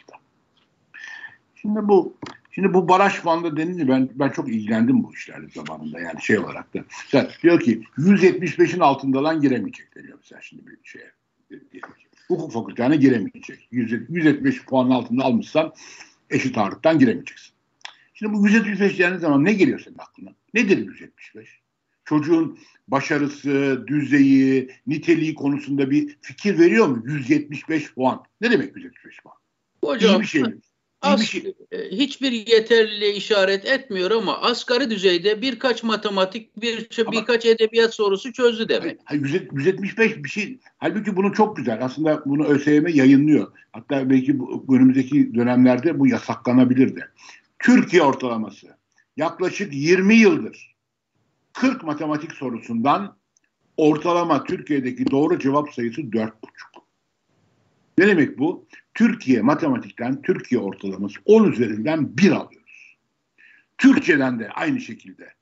Şimdi 1.56 1.88
bu 1.88 2.14
Şimdi 2.58 2.74
bu 2.74 2.90
baraj 2.90 3.26
bandı 3.26 3.58
denince 3.58 3.88
ben 3.88 4.10
ben 4.16 4.30
çok 4.30 4.50
ilgilendim 4.50 5.04
bu 5.04 5.14
işlerle 5.14 5.48
zamanında 5.50 6.00
yani 6.00 6.22
şey 6.22 6.40
olarak 6.40 6.74
da. 6.74 6.80
Mesela 7.04 7.30
diyor 7.44 7.60
ki 7.60 7.84
175'in 7.98 8.80
altında 8.80 9.24
lan 9.24 9.42
giremeyecek 9.42 9.96
deniyor 9.96 10.18
mesela 10.18 10.42
şimdi 10.42 10.68
bir 10.68 10.78
şeye. 10.84 11.12
Hukuk 12.28 12.52
fakültesine 12.52 12.96
giremeyecek. 12.96 13.68
175 13.72 14.66
puanın 14.66 14.92
altında 14.92 15.24
almışsan 15.24 15.74
eşit 16.30 16.58
ağırlıktan 16.58 17.00
giremeyeceksin. 17.00 17.54
Şimdi 18.14 18.34
bu 18.34 18.48
175 18.48 18.94
dediğiniz 18.94 19.22
zaman 19.22 19.46
ne 19.46 19.54
geliyor 19.54 19.80
senin 19.80 19.98
aklına? 19.98 20.30
Nedir 20.54 20.78
175? 20.78 21.60
Çocuğun 22.06 22.60
başarısı, 22.88 23.84
düzeyi, 23.88 24.72
niteliği 24.88 25.36
konusunda 25.36 25.92
bir 25.92 26.18
fikir 26.22 26.60
veriyor 26.60 26.88
mu? 26.88 27.04
175 27.06 27.94
puan. 27.94 28.24
Ne 28.42 28.52
demek 28.52 28.76
175 28.76 29.20
puan? 29.20 29.36
Hocam, 29.84 30.16
İyi 30.16 30.22
bir 30.22 30.28
şey 30.28 30.42
mi? 30.42 30.58
As, 31.02 31.22
şey. 31.22 31.56
E, 31.72 31.90
hiçbir 31.92 32.32
yeterliliğe 32.32 33.14
işaret 33.14 33.66
etmiyor 33.66 34.12
ama 34.12 34.42
asgari 34.42 34.90
düzeyde 34.90 35.42
birkaç 35.42 35.84
matematik, 35.84 36.62
bir 36.62 36.90
ama, 37.02 37.12
birkaç 37.12 37.46
edebiyat 37.46 37.94
sorusu 37.94 38.34
çözdü 38.34 38.70
demek. 38.70 39.00
Hayır, 39.06 39.46
175 39.52 40.24
bir 40.24 40.30
şey. 40.30 40.60
Halbuki 40.78 41.16
bunu 41.16 41.34
çok 41.34 41.58
güzel. 41.58 41.86
Aslında 41.86 42.24
bunu 42.26 42.46
ÖSYM 42.46 42.88
yayınlıyor. 42.88 43.52
Hatta 43.72 44.10
belki 44.10 44.40
bu, 44.40 44.66
önümüzdeki 44.76 45.34
dönemlerde 45.36 46.00
bu 46.00 46.08
yasaklanabilirdi. 46.08 47.08
Türkiye 47.60 48.02
ortalaması 48.02 48.68
yaklaşık 49.18 49.74
20 49.74 50.16
yıldır 50.16 50.76
40 51.54 51.84
matematik 51.84 52.32
sorusundan 52.32 53.18
ortalama 53.78 54.44
Türkiye'deki 54.44 55.12
doğru 55.12 55.40
cevap 55.40 55.74
sayısı 55.74 56.02
4,5. 56.02 56.32
Ne 57.98 58.08
demek 58.08 58.40
bu? 58.40 58.66
Türkiye 58.98 59.42
matematikten 59.42 60.22
Türkiye 60.22 60.62
ortalaması 60.62 61.20
10 61.26 61.52
üzerinden 61.52 62.18
1 62.18 62.32
alıyoruz. 62.32 62.98
Türkçeden 63.78 64.40
de 64.40 64.50
aynı 64.50 64.80
şekilde 64.82 65.34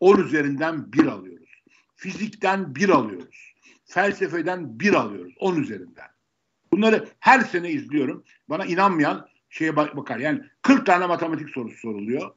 10 0.00 0.18
üzerinden 0.18 0.92
1 0.92 1.06
alıyoruz. 1.06 1.62
Fizikten 1.96 2.74
1 2.74 2.88
alıyoruz. 2.88 3.54
Felsefeden 3.84 4.80
1 4.80 4.94
alıyoruz 4.94 5.34
10 5.38 5.56
üzerinden. 5.56 6.06
Bunları 6.72 7.08
her 7.20 7.40
sene 7.40 7.70
izliyorum. 7.70 8.24
Bana 8.48 8.64
inanmayan 8.64 9.28
şeye 9.50 9.76
bakar. 9.76 10.18
Yani 10.18 10.42
40 10.62 10.86
tane 10.86 11.06
matematik 11.06 11.50
sorusu 11.50 11.76
soruluyor. 11.76 12.30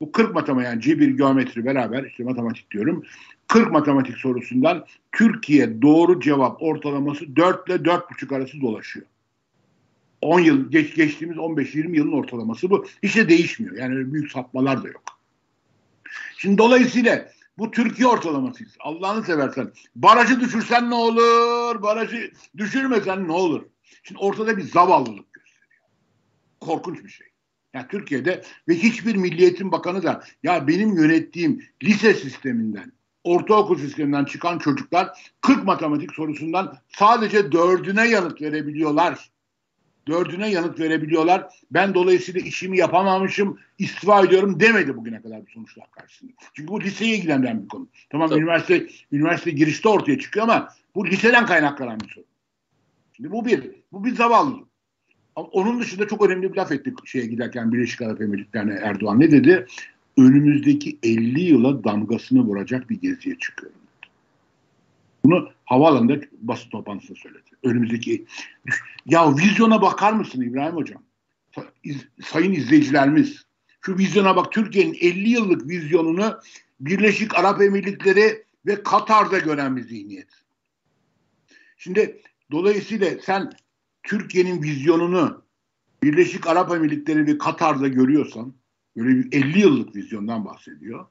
Bu 0.00 0.12
40 0.12 0.34
matematik 0.34 0.70
yani 0.70 0.82
cebir, 0.82 1.08
geometri 1.08 1.64
beraber 1.64 2.04
işte 2.04 2.24
matematik 2.24 2.70
diyorum. 2.70 3.04
40 3.46 3.72
matematik 3.72 4.16
sorusundan 4.16 4.86
Türkiye 5.12 5.82
doğru 5.82 6.20
cevap 6.20 6.62
ortalaması 6.62 7.36
4 7.36 7.68
ile 7.68 7.76
4,5 7.76 8.36
arası 8.36 8.60
dolaşıyor. 8.60 9.06
10 10.22 10.40
yıl 10.40 10.70
geç, 10.70 10.94
geçtiğimiz 10.94 11.36
15-20 11.36 11.96
yılın 11.96 12.12
ortalaması 12.12 12.70
bu. 12.70 12.86
Hiç 13.02 13.16
de 13.16 13.28
değişmiyor. 13.28 13.76
Yani 13.76 14.12
büyük 14.12 14.32
sapmalar 14.32 14.84
da 14.84 14.88
yok. 14.88 15.02
Şimdi 16.36 16.58
dolayısıyla 16.58 17.28
bu 17.58 17.70
Türkiye 17.70 18.08
ortalamasıyız. 18.08 18.76
Allah'ını 18.80 19.24
seversen. 19.24 19.72
Barajı 19.96 20.40
düşürsen 20.40 20.90
ne 20.90 20.94
olur? 20.94 21.82
Barajı 21.82 22.30
düşürmesen 22.56 23.28
ne 23.28 23.32
olur? 23.32 23.62
Şimdi 24.02 24.20
ortada 24.20 24.56
bir 24.56 24.62
zavallılık 24.62 25.32
gösteriyor. 25.32 25.82
Korkunç 26.60 27.04
bir 27.04 27.08
şey. 27.08 27.26
Yani 27.74 27.86
Türkiye'de 27.88 28.42
ve 28.68 28.74
hiçbir 28.74 29.14
milliyetin 29.14 29.72
bakanı 29.72 30.02
da 30.02 30.24
ya 30.42 30.68
benim 30.68 30.96
yönettiğim 30.96 31.64
lise 31.82 32.14
sisteminden 32.14 32.92
ortaokul 33.24 33.78
sisteminden 33.78 34.24
çıkan 34.24 34.58
çocuklar 34.58 35.32
40 35.40 35.64
matematik 35.64 36.14
sorusundan 36.14 36.78
sadece 36.88 37.52
dördüne 37.52 38.08
yanıt 38.08 38.42
verebiliyorlar 38.42 39.30
dördüne 40.08 40.50
yanıt 40.50 40.80
verebiliyorlar. 40.80 41.46
Ben 41.70 41.94
dolayısıyla 41.94 42.40
işimi 42.40 42.78
yapamamışım, 42.78 43.58
istifa 43.78 44.24
ediyorum 44.24 44.60
demedi 44.60 44.96
bugüne 44.96 45.22
kadar 45.22 45.46
bu 45.46 45.50
sonuçlar 45.50 45.90
karşısında. 45.90 46.32
Çünkü 46.54 46.68
bu 46.68 46.80
liseye 46.80 47.16
ilgilendiren 47.16 47.62
bir 47.62 47.68
konu. 47.68 47.88
Tamam 48.10 48.28
Tabii. 48.28 48.40
üniversite 48.40 48.86
üniversite 49.12 49.50
girişte 49.50 49.88
ortaya 49.88 50.18
çıkıyor 50.18 50.44
ama 50.48 50.68
bu 50.94 51.06
liseden 51.06 51.46
kaynaklanan 51.46 52.00
bir 52.00 52.08
sorun. 52.08 52.26
Şimdi 53.12 53.30
bu 53.30 53.46
bir, 53.46 53.70
bu 53.92 54.04
bir 54.04 54.14
zavallı. 54.14 54.56
Ama 55.36 55.48
onun 55.48 55.80
dışında 55.80 56.08
çok 56.08 56.26
önemli 56.26 56.52
bir 56.52 56.56
laf 56.56 56.72
ettik 56.72 57.06
şeye 57.06 57.26
giderken 57.26 57.72
Birleşik 57.72 58.02
Arap 58.02 58.20
Emirlikleri'ne 58.20 58.74
Erdoğan 58.74 59.20
ne 59.20 59.30
dedi? 59.30 59.66
Önümüzdeki 60.16 60.98
50 61.02 61.40
yıla 61.40 61.84
damgasını 61.84 62.40
vuracak 62.40 62.90
bir 62.90 63.00
geziye 63.00 63.38
çıkıyorum. 63.38 63.78
Bunu 65.28 65.50
havaalanında 65.64 66.20
basın 66.32 66.70
toplantısında 66.70 67.18
söyledi. 67.18 67.50
Önümüzdeki 67.62 68.26
ya 69.06 69.36
vizyona 69.36 69.82
bakar 69.82 70.12
mısın 70.12 70.42
İbrahim 70.42 70.76
Hocam? 70.76 71.02
Sayın 72.24 72.52
izleyicilerimiz 72.52 73.46
şu 73.80 73.98
vizyona 73.98 74.36
bak 74.36 74.52
Türkiye'nin 74.52 74.94
50 75.00 75.28
yıllık 75.28 75.68
vizyonunu 75.68 76.40
Birleşik 76.80 77.38
Arap 77.38 77.62
Emirlikleri 77.62 78.44
ve 78.66 78.82
Katar'da 78.82 79.38
gören 79.38 79.76
bir 79.76 79.82
zihniyet. 79.82 80.28
Şimdi 81.76 82.22
dolayısıyla 82.50 83.10
sen 83.22 83.52
Türkiye'nin 84.02 84.62
vizyonunu 84.62 85.42
Birleşik 86.02 86.46
Arap 86.46 86.72
Emirlikleri 86.72 87.26
ve 87.26 87.38
Katar'da 87.38 87.88
görüyorsan 87.88 88.54
böyle 88.96 89.18
bir 89.18 89.38
50 89.38 89.60
yıllık 89.60 89.96
vizyondan 89.96 90.44
bahsediyor. 90.44 91.06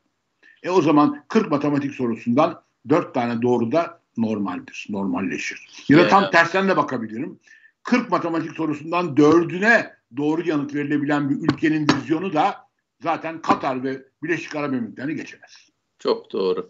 E 0.64 0.70
o 0.70 0.82
zaman 0.82 1.24
40 1.28 1.52
matematik 1.52 1.94
sorusundan 1.94 2.62
4 2.90 3.14
tane 3.14 3.42
doğru 3.42 3.72
da 3.72 4.07
normaldir, 4.18 4.88
normalleşir. 4.90 5.68
Ya 5.90 5.98
da 5.98 6.08
tam 6.08 6.32
tersten 6.32 6.70
de 6.70 6.78
bakabilirim. 6.78 7.40
40 7.84 8.10
matematik 8.10 8.52
sorusundan 8.52 9.06
4'üne 9.06 9.92
doğru 10.18 10.48
yanıt 10.48 10.74
verilebilen 10.74 11.30
bir 11.30 11.36
ülkenin 11.36 11.88
vizyonu 11.96 12.34
da 12.34 12.56
zaten 13.04 13.42
Katar 13.42 13.84
ve 13.84 14.04
Birleşik 14.24 14.56
Arap 14.56 14.74
Emirlikleri'ni 14.74 15.16
geçemez. 15.16 15.70
Çok 16.00 16.32
doğru. 16.32 16.70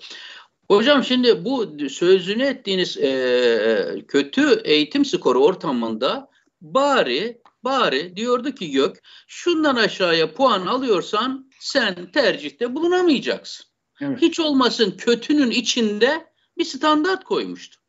Hocam 0.68 1.04
şimdi 1.04 1.46
bu 1.46 1.90
sözünü 1.90 2.44
ettiğiniz 2.44 2.98
e, 2.98 4.06
kötü 4.08 4.62
eğitim 4.64 5.06
skoru 5.06 5.44
ortamında 5.44 6.30
bari 6.62 7.42
bari 7.64 8.16
diyordu 8.16 8.52
ki 8.52 8.72
Gök 8.72 8.98
şundan 9.28 9.76
aşağıya 9.76 10.34
puan 10.34 10.66
alıyorsan 10.66 11.50
sen 11.60 12.12
tercihte 12.12 12.76
bulunamayacaksın. 12.76 13.66
Evet. 14.02 14.22
Hiç 14.22 14.40
olmasın 14.40 14.96
kötünün 14.98 15.52
içinde 15.52 16.28
bir 16.58 16.66
standart 16.66 17.24
koymuştu. 17.24 17.80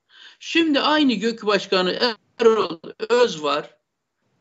Şimdi 0.40 0.80
aynı 0.80 1.14
GÖK 1.14 1.46
Başkanı 1.46 2.14
Erol 2.38 2.78
Öz 3.08 3.42
var. 3.42 3.76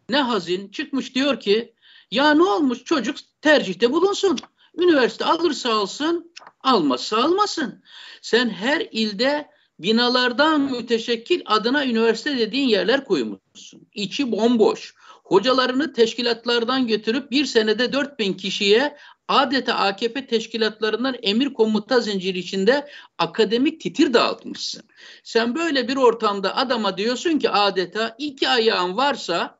Ne 0.10 0.22
hazin 0.22 0.70
çıkmış 0.70 1.16
diyor 1.16 1.40
ki 1.40 1.74
ya 2.12 2.34
ne 2.34 2.44
olmuş 2.44 2.84
çocuk 2.84 3.18
tercihte 3.42 3.92
bulunsun. 3.92 4.40
Üniversite 4.78 5.26
alırsa 5.26 5.74
alsın, 5.74 6.34
almazsa 6.62 7.18
almasın. 7.18 7.84
Sen 8.22 8.50
her 8.50 8.88
ilde 8.92 9.50
binalardan 9.80 10.62
müteşekkil 10.62 11.42
adına 11.46 11.86
üniversite 11.86 12.38
dediğin 12.38 12.68
yerler 12.68 13.06
koymuşsun. 13.06 13.88
İçi 13.94 14.32
bomboş. 14.32 14.96
Hocalarını 15.28 15.94
teşkilatlardan 15.94 16.88
götürüp 16.88 17.32
bir 17.32 17.46
senede 17.46 17.94
4000 17.94 18.34
kişiye 18.34 18.98
adeta 19.28 19.74
AKP 19.74 20.28
teşkilatlarından 20.28 21.16
emir 21.22 21.54
komuta 21.54 22.00
zinciri 22.00 22.40
içinde 22.40 22.88
akademik 23.18 23.82
titir 23.82 24.14
dağıtmışsın. 24.14 24.84
Sen 25.24 25.56
böyle 25.56 25.88
bir 25.88 25.96
ortamda 25.96 26.56
adama 26.56 26.98
diyorsun 26.98 27.40
ki 27.40 27.50
adeta 27.50 28.16
iki 28.18 28.50
ayağın 28.50 28.98
varsa 28.98 29.60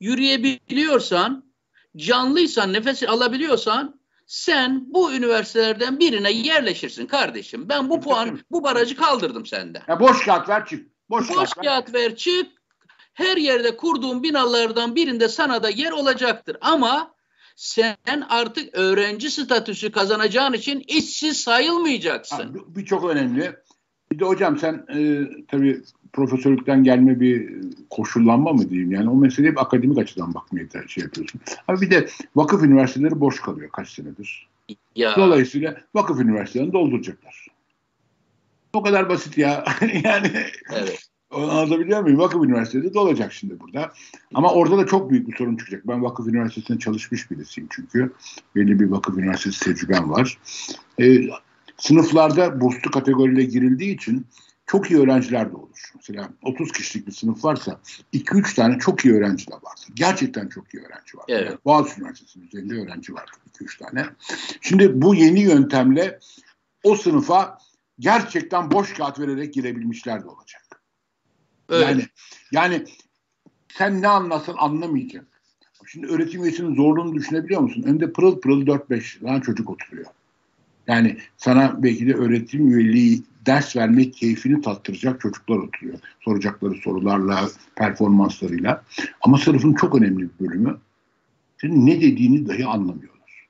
yürüyebiliyorsan, 0.00 1.52
canlıysan, 1.96 2.72
nefes 2.72 3.02
alabiliyorsan 3.02 4.00
sen 4.26 4.84
bu 4.86 5.12
üniversitelerden 5.12 5.98
birine 5.98 6.32
yerleşirsin 6.32 7.06
kardeşim. 7.06 7.68
Ben 7.68 7.90
bu 7.90 8.00
puan, 8.00 8.40
bu 8.50 8.64
barajı 8.64 8.96
kaldırdım 8.96 9.46
senden. 9.46 9.82
Ya 9.88 10.00
boş 10.00 10.24
kağıt 10.24 10.48
ver 10.48 10.66
çık. 10.66 10.90
Boş, 11.10 11.30
boş 11.30 11.36
kağıt, 11.36 11.66
kağıt 11.66 11.94
ver 11.94 12.16
çık. 12.16 12.59
Her 13.14 13.36
yerde 13.36 13.76
kurduğun 13.76 14.22
binalardan 14.22 14.94
birinde 14.94 15.28
sana 15.28 15.62
da 15.62 15.70
yer 15.70 15.92
olacaktır. 15.92 16.56
Ama 16.60 17.14
sen 17.56 17.96
artık 18.28 18.74
öğrenci 18.74 19.30
statüsü 19.30 19.92
kazanacağın 19.92 20.52
için 20.52 20.84
işsiz 20.88 21.40
sayılmayacaksın. 21.40 22.64
Bu, 22.68 22.84
çok 22.84 23.04
önemli. 23.04 23.56
Bir 24.12 24.18
de 24.18 24.24
hocam 24.24 24.58
sen 24.58 24.86
e, 24.94 25.28
tabii 25.48 25.82
profesörlükten 26.12 26.84
gelme 26.84 27.20
bir 27.20 27.62
koşullanma 27.90 28.52
mı 28.52 28.70
diyeyim 28.70 28.92
yani 28.92 29.10
o 29.10 29.14
meseleye 29.14 29.52
bir 29.52 29.60
akademik 29.60 29.98
açıdan 29.98 30.34
bakmaya 30.34 30.66
şey 30.88 31.04
yapıyorsun. 31.04 31.40
Ama 31.68 31.80
bir 31.80 31.90
de 31.90 32.08
vakıf 32.36 32.62
üniversiteleri 32.62 33.20
boş 33.20 33.40
kalıyor 33.40 33.70
kaç 33.70 33.88
senedir. 33.88 34.48
Ya. 34.96 35.16
Dolayısıyla 35.16 35.76
vakıf 35.94 36.20
üniversitelerini 36.20 36.72
dolduracaklar. 36.72 37.46
O 38.72 38.82
kadar 38.82 39.08
basit 39.08 39.38
ya. 39.38 39.64
yani 40.04 40.30
evet. 40.72 41.09
Anlatabiliyor 41.30 42.00
muyum? 42.00 42.18
Vakıf 42.18 42.44
Üniversitesi 42.44 42.94
de 42.94 42.98
olacak 42.98 43.32
şimdi 43.32 43.60
burada. 43.60 43.92
Ama 44.34 44.52
orada 44.52 44.78
da 44.78 44.86
çok 44.86 45.10
büyük 45.10 45.28
bir 45.28 45.36
sorun 45.36 45.56
çıkacak. 45.56 45.88
Ben 45.88 46.02
Vakıf 46.02 46.28
Üniversitesi'nde 46.28 46.78
çalışmış 46.78 47.30
birisiyim 47.30 47.68
çünkü. 47.72 48.12
Belli 48.56 48.80
bir 48.80 48.90
Vakıf 48.90 49.18
Üniversitesi 49.18 49.64
tecrübem 49.64 50.10
var. 50.10 50.38
Ee, 51.00 51.20
sınıflarda 51.76 52.60
burslu 52.60 52.90
kategoriyle 52.90 53.44
girildiği 53.44 53.94
için 53.94 54.26
çok 54.66 54.90
iyi 54.90 55.00
öğrenciler 55.00 55.52
de 55.52 55.56
olur. 55.56 55.92
Mesela 55.94 56.30
30 56.42 56.72
kişilik 56.72 57.06
bir 57.06 57.12
sınıf 57.12 57.44
varsa 57.44 57.80
2-3 58.12 58.54
tane 58.54 58.78
çok 58.78 59.04
iyi 59.04 59.14
öğrenci 59.14 59.46
de 59.46 59.54
vardır. 59.54 59.88
Gerçekten 59.94 60.48
çok 60.48 60.74
iyi 60.74 60.82
öğrenci 60.82 61.16
var. 61.16 61.24
Evet. 61.28 61.64
Boğaziçi 61.64 62.00
Üniversitesi'nin 62.00 62.46
üzerinde 62.46 62.74
öğrenci 62.74 63.14
vardır 63.14 63.34
2-3 63.60 63.78
tane. 63.78 64.06
Şimdi 64.60 65.02
bu 65.02 65.14
yeni 65.14 65.40
yöntemle 65.40 66.18
o 66.84 66.96
sınıfa 66.96 67.58
gerçekten 67.98 68.70
boş 68.70 68.94
kağıt 68.94 69.20
vererek 69.20 69.54
girebilmişler 69.54 70.22
de 70.22 70.26
olacak. 70.26 70.59
Evet. 71.70 71.82
Yani 71.82 72.06
yani 72.52 72.84
sen 73.68 74.02
ne 74.02 74.08
anlasın 74.08 74.54
anlamayacak. 74.58 75.24
Şimdi 75.86 76.06
öğretim 76.06 76.44
üyesinin 76.44 76.74
zorluğunu 76.74 77.14
düşünebiliyor 77.14 77.60
musun? 77.60 77.82
Önde 77.82 78.12
pırıl 78.12 78.40
pırıl 78.40 78.66
4-5 78.66 79.20
tane 79.20 79.42
çocuk 79.42 79.70
oturuyor. 79.70 80.06
Yani 80.86 81.18
sana 81.36 81.82
belki 81.82 82.06
de 82.06 82.14
öğretim 82.14 82.70
üyeliği 82.70 83.22
ders 83.46 83.76
vermek 83.76 84.14
keyfini 84.14 84.60
tattıracak 84.60 85.20
çocuklar 85.20 85.56
oturuyor. 85.56 85.98
Soracakları 86.20 86.74
sorularla, 86.74 87.48
performanslarıyla. 87.76 88.84
Ama 89.20 89.38
sınıfın 89.38 89.74
çok 89.74 89.94
önemli 89.94 90.22
bir 90.22 90.46
bölümü 90.46 90.78
senin 91.60 91.86
ne 91.86 92.00
dediğini 92.00 92.48
dahi 92.48 92.66
anlamıyorlar. 92.66 93.48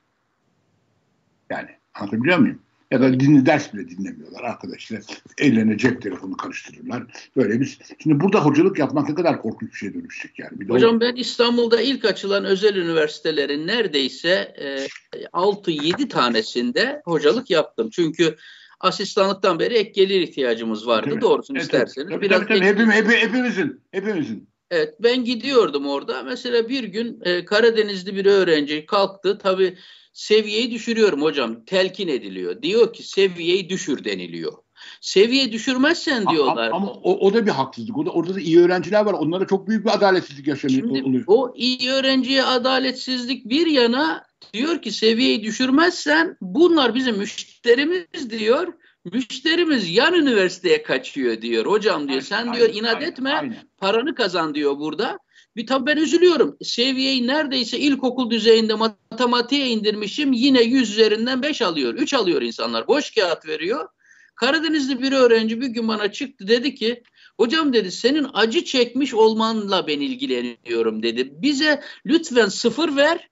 Yani 1.50 1.68
anlatabiliyor 1.94 2.38
muyum? 2.38 2.58
Ya 2.90 3.00
da 3.00 3.20
dinli 3.20 3.46
ders 3.46 3.74
bile 3.74 3.88
dinlemiyorlar 3.88 4.42
arkadaşlar. 4.42 5.00
Ellerine 5.38 5.78
cep 5.78 6.02
telefonu 6.02 6.36
karıştırırlar. 6.36 7.02
Böyle 7.36 7.60
biz 7.60 7.78
şimdi 8.02 8.20
burada 8.20 8.44
hocalık 8.44 8.78
yapmak 8.78 9.08
ne 9.08 9.14
kadar 9.14 9.42
korkunç 9.42 9.72
bir 9.72 9.76
şey 9.76 9.94
dönüşecek 9.94 10.38
yani. 10.38 10.60
Bir 10.60 10.68
Hocam 10.68 10.96
o... 10.96 11.00
ben 11.00 11.14
İstanbul'da 11.14 11.80
ilk 11.80 12.04
açılan 12.04 12.44
özel 12.44 12.76
üniversitelerin 12.76 13.66
neredeyse 13.66 14.54
e, 14.58 14.86
6-7 15.26 16.08
tanesinde 16.08 17.02
hocalık 17.04 17.50
yaptım. 17.50 17.90
Çünkü 17.92 18.36
asistanlıktan 18.80 19.58
beri 19.58 19.74
ek 19.74 19.90
gelir 19.90 20.20
ihtiyacımız 20.20 20.86
vardı. 20.86 21.10
Tabii. 21.10 21.20
Doğrusunu 21.20 21.56
evet, 21.56 21.64
isterseniz. 21.64 22.08
Tabii, 22.08 22.20
Biraz 22.20 22.38
tabii, 22.38 22.48
tabii. 22.48 22.66
Hepim, 22.66 22.90
hep, 22.90 23.08
hepimizin. 23.08 23.80
Hepimizin. 23.90 24.48
Evet 24.70 24.94
ben 25.00 25.24
gidiyordum 25.24 25.86
orada. 25.86 26.22
Mesela 26.22 26.68
bir 26.68 26.84
gün 26.84 27.20
e, 27.24 27.44
Karadenizli 27.44 28.16
bir 28.16 28.26
öğrenci 28.26 28.86
kalktı. 28.86 29.38
Tabii 29.38 29.76
seviyeyi 30.12 30.70
düşürüyorum 30.70 31.22
hocam. 31.22 31.64
Telkin 31.64 32.08
ediliyor. 32.08 32.62
Diyor 32.62 32.92
ki 32.92 33.02
seviyeyi 33.02 33.68
düşür 33.68 34.04
deniliyor. 34.04 34.52
Seviye 35.00 35.52
düşürmezsen 35.52 36.26
diyorlar. 36.26 36.70
Ama, 36.70 36.76
ama 36.76 36.92
o, 36.92 37.26
o 37.26 37.34
da 37.34 37.46
bir 37.46 37.50
haksızlık. 37.50 37.98
O 37.98 38.06
da, 38.06 38.10
orada 38.10 38.34
da 38.34 38.40
iyi 38.40 38.60
öğrenciler 38.60 39.04
var. 39.04 39.12
Onlara 39.12 39.46
çok 39.46 39.68
büyük 39.68 39.84
bir 39.84 39.94
adaletsizlik 39.94 40.46
yaşanıyor. 40.46 40.80
Şimdi 40.80 41.02
oluyor. 41.02 41.24
o 41.26 41.52
iyi 41.56 41.90
öğrenciye 41.90 42.44
adaletsizlik 42.44 43.48
bir 43.48 43.66
yana 43.66 44.24
diyor 44.52 44.82
ki 44.82 44.92
seviyeyi 44.92 45.42
düşürmezsen 45.42 46.36
bunlar 46.40 46.94
bizim 46.94 47.18
müşterimiz 47.18 48.30
diyor. 48.30 48.72
Müşterimiz 49.04 49.90
yan 49.90 50.14
üniversiteye 50.14 50.82
kaçıyor 50.82 51.42
diyor. 51.42 51.66
Hocam 51.66 52.08
diyor 52.08 52.20
sen 52.20 52.38
aynen, 52.38 52.54
diyor 52.54 52.70
inat 52.74 52.94
aynen, 52.94 53.10
etme 53.10 53.32
aynen. 53.32 53.68
paranı 53.78 54.14
kazan 54.14 54.54
diyor 54.54 54.78
burada. 54.78 55.18
Bir 55.56 55.66
tabii 55.66 55.86
ben 55.86 55.96
üzülüyorum. 55.96 56.56
Seviyeyi 56.62 57.26
neredeyse 57.26 57.78
ilkokul 57.78 58.30
düzeyinde 58.30 58.74
matematiğe 58.74 59.68
indirmişim. 59.68 60.32
Yine 60.32 60.62
100 60.62 60.90
üzerinden 60.90 61.42
5 61.42 61.62
alıyor. 61.62 61.94
3 61.94 62.14
alıyor 62.14 62.42
insanlar. 62.42 62.88
Boş 62.88 63.14
kağıt 63.14 63.46
veriyor. 63.46 63.88
Karadenizli 64.34 65.02
bir 65.02 65.12
öğrenci 65.12 65.60
bir 65.60 65.66
gün 65.66 65.88
bana 65.88 66.12
çıktı 66.12 66.48
dedi 66.48 66.74
ki 66.74 67.02
hocam 67.36 67.72
dedi 67.72 67.90
senin 67.90 68.26
acı 68.32 68.64
çekmiş 68.64 69.14
olmanla 69.14 69.86
ben 69.86 70.00
ilgileniyorum 70.00 71.02
dedi. 71.02 71.42
Bize 71.42 71.82
lütfen 72.06 72.48
sıfır 72.48 72.96
ver 72.96 73.30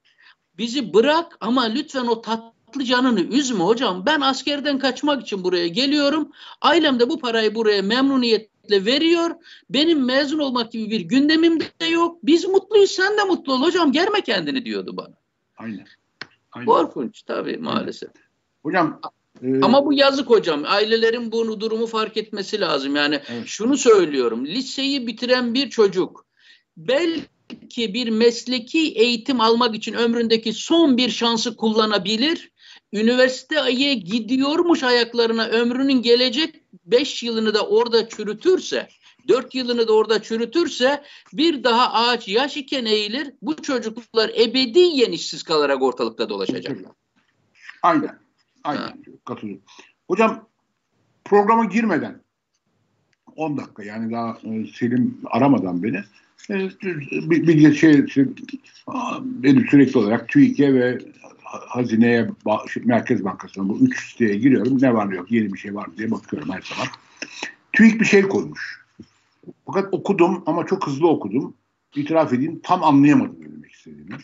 bizi 0.59 0.95
bırak 0.95 1.37
ama 1.41 1.63
lütfen 1.63 2.07
o 2.07 2.21
tatlı 2.21 2.85
canını 2.85 3.21
üzme 3.21 3.65
hocam. 3.65 4.07
Ben 4.07 4.21
askerden 4.21 4.79
kaçmak 4.79 5.23
için 5.23 5.45
buraya 5.45 5.69
geliyorum. 5.69 6.33
Ailem 6.61 7.01
de 7.01 7.11
bu 7.11 7.19
parayı 7.19 7.55
buraya 7.55 7.83
memnuniyetle 8.69 8.85
veriyor. 8.85 9.31
Benim 9.71 10.05
mezun 10.05 10.39
olmak 10.39 10.73
gibi 10.73 10.91
bir 10.91 11.01
gündemim 11.01 11.61
de 11.61 11.87
yok. 11.87 12.19
Biz 12.23 12.45
mutluyuz 12.45 12.91
sen 12.91 13.19
de 13.19 13.25
mutlu 13.25 13.53
ol 13.53 13.63
hocam. 13.63 13.93
Germe 13.93 14.21
kendini 14.21 14.65
diyordu 14.65 14.97
bana. 14.97 15.15
Aynen. 15.57 15.87
Aynen. 16.53 16.67
Korkunç 16.67 17.23
tabii 17.23 17.57
maalesef. 17.57 18.11
Hocam 18.63 19.01
ee, 19.43 19.61
Ama 19.63 19.87
bu 19.87 19.93
yazık 19.93 20.31
hocam. 20.31 20.63
Ailelerin 20.67 21.33
bunu 21.33 21.61
durumu 21.61 21.87
fark 21.87 22.17
etmesi 22.17 22.61
lazım. 22.61 22.97
Yani 22.97 23.21
evet. 23.29 23.47
şunu 23.47 23.77
söylüyorum. 23.77 24.47
Liseyi 24.47 25.07
bitiren 25.07 25.55
bir 25.55 25.71
çocuk 25.71 26.27
belki 26.77 27.95
bir 27.95 28.09
mesleki 28.09 28.93
eğitim 28.93 29.41
almak 29.41 29.75
için 29.75 29.95
ömründeki 29.95 30.53
son 30.53 30.97
bir 30.97 31.11
şansı 31.11 31.57
kullanabilir. 31.57 32.51
Üniversiteye 32.93 33.95
gidiyormuş 33.95 34.83
ayaklarına 34.83 35.47
ömrünün 35.47 36.03
gelecek 36.03 36.63
beş 36.87 37.23
yılını 37.23 37.55
da 37.55 37.67
orada 37.67 38.09
çürütürse, 38.09 38.89
dört 39.29 39.55
yılını 39.55 39.89
da 39.89 39.93
orada 39.93 40.23
çürütürse 40.23 41.03
bir 41.33 41.65
daha 41.65 41.93
ağaç 41.93 42.29
yaş 42.29 42.57
iken 42.57 42.85
eğilir. 42.85 43.33
Bu 43.43 43.63
çocuklar 43.63 44.29
ebediyen 44.29 45.13
işsiz 45.13 45.43
kalarak 45.43 45.83
ortalıkta 45.83 46.29
dolaşacaklar. 46.29 46.93
Aynen. 47.83 48.19
Aynen 48.65 49.05
katılıyorum. 49.25 49.63
Hocam 50.09 50.49
programa 51.25 51.65
girmeden 51.65 52.23
10 53.37 53.59
dakika 53.59 53.85
yani 53.85 54.13
daha 54.13 54.39
e, 54.45 54.67
Selim 54.67 55.21
aramadan 55.25 55.83
beni 55.83 55.97
e, 56.51 56.71
bir, 57.31 57.47
bir 57.47 57.75
şey, 57.75 58.07
şey 58.07 58.25
sürekli 59.71 59.99
olarak 59.99 60.29
TÜİK'e 60.29 60.75
ve 60.75 60.99
Hazine'ye 61.49 62.31
Merkez 62.85 63.25
Bankası'na 63.25 63.69
bu 63.69 63.79
üç 63.79 64.11
siteye 64.11 64.37
giriyorum. 64.37 64.83
Ne 64.83 64.95
var 64.95 65.11
ne 65.11 65.17
yok 65.17 65.31
yeni 65.33 65.53
bir 65.53 65.59
şey 65.59 65.75
var 65.75 65.97
diye 65.97 66.11
bakıyorum 66.11 66.51
her 66.51 66.63
zaman. 66.63 66.87
TÜİK 67.73 68.01
bir 68.01 68.05
şey 68.05 68.23
koymuş. 68.23 68.85
Fakat 69.67 69.95
okudum 69.95 70.43
ama 70.47 70.67
çok 70.67 70.87
hızlı 70.87 71.09
okudum. 71.09 71.55
İtiraf 71.97 72.33
edeyim 72.33 72.61
tam 72.63 72.85
anlayamadım 72.85 73.37
ne 73.41 73.53
demek 73.53 73.73
istediğini. 73.73 74.15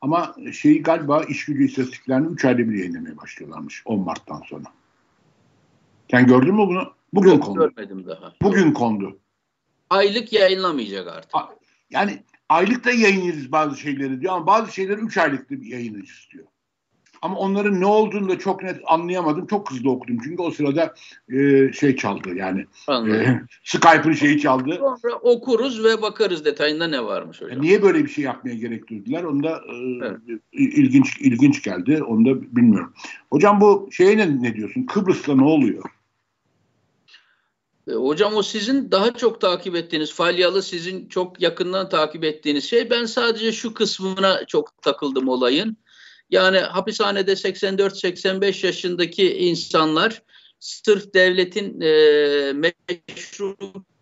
Ama 0.00 0.34
şeyi 0.52 0.82
galiba 0.82 1.24
iş 1.24 1.44
gücü 1.44 1.64
istatistiklerini 1.64 2.32
3 2.32 2.44
ayda 2.44 2.58
bir 2.58 2.78
yayınlamaya 2.78 3.16
başlıyorlarmış 3.16 3.82
10 3.84 4.00
Mart'tan 4.00 4.42
sonra. 4.46 4.64
Sen 6.10 6.26
gördün 6.26 6.54
mü 6.54 6.66
bunu? 6.66 6.92
Bugün 7.12 7.30
Yok, 7.30 7.42
kondu. 7.42 7.60
Görmedim 7.60 8.06
daha. 8.06 8.34
Bugün 8.42 8.72
kondu. 8.72 9.18
Aylık 9.90 10.32
yayınlamayacak 10.32 11.08
artık. 11.08 11.32
Yani 11.90 12.22
aylık 12.52 12.84
da 12.84 12.90
yayınlarız 12.90 13.52
bazı 13.52 13.76
şeyleri 13.76 14.20
diyor 14.20 14.32
ama 14.32 14.46
bazı 14.46 14.72
şeyleri 14.72 15.00
3 15.00 15.18
aylık 15.18 15.50
da 15.50 15.60
bir 15.60 15.66
yayınlayacağız 15.66 16.28
diyor. 16.32 16.44
Ama 17.22 17.36
onların 17.36 17.80
ne 17.80 17.86
olduğunu 17.86 18.28
da 18.28 18.38
çok 18.38 18.62
net 18.62 18.80
anlayamadım. 18.86 19.46
Çok 19.46 19.70
hızlı 19.70 19.90
okudum. 19.90 20.18
Çünkü 20.24 20.42
o 20.42 20.50
sırada 20.50 20.94
e, 21.32 21.72
şey 21.72 21.96
çaldı 21.96 22.34
yani. 22.34 22.66
E, 22.90 23.40
Skype'ın 23.64 24.12
şeyi 24.12 24.40
çaldı. 24.40 24.80
Sonra 25.02 25.14
okuruz 25.14 25.84
ve 25.84 26.02
bakarız 26.02 26.44
detayında 26.44 26.86
ne 26.86 27.04
varmış 27.04 27.42
hocam. 27.42 27.62
Niye 27.62 27.82
böyle 27.82 28.04
bir 28.04 28.10
şey 28.10 28.24
yapmaya 28.24 28.54
gerek 28.54 28.88
duydular? 28.88 29.24
Onu 29.24 29.42
da 29.42 29.50
e, 29.50 30.06
evet. 30.06 30.40
ilginç 30.52 31.20
ilginç 31.20 31.62
geldi. 31.62 32.02
Onu 32.02 32.24
da 32.24 32.42
bilmiyorum. 32.56 32.94
Hocam 33.30 33.60
bu 33.60 33.88
şeye 33.92 34.16
ne, 34.16 34.42
ne 34.42 34.54
diyorsun? 34.54 34.86
Kıbrıs'ta 34.86 35.34
ne 35.34 35.44
oluyor? 35.44 35.84
E, 37.88 37.92
hocam 37.92 38.34
o 38.34 38.42
sizin 38.42 38.90
daha 38.90 39.14
çok 39.14 39.40
takip 39.40 39.76
ettiğiniz, 39.76 40.12
Falyalı 40.12 40.62
sizin 40.62 41.08
çok 41.08 41.42
yakından 41.42 41.88
takip 41.88 42.24
ettiğiniz 42.24 42.64
şey. 42.64 42.90
Ben 42.90 43.04
sadece 43.04 43.52
şu 43.52 43.74
kısmına 43.74 44.44
çok 44.46 44.82
takıldım 44.82 45.28
olayın. 45.28 45.76
Yani 46.30 46.58
hapishanede 46.58 47.32
84-85 47.32 48.66
yaşındaki 48.66 49.36
insanlar 49.36 50.22
sırf 50.60 51.14
devletin 51.14 51.80
e, 51.80 52.52
meşru 52.52 53.56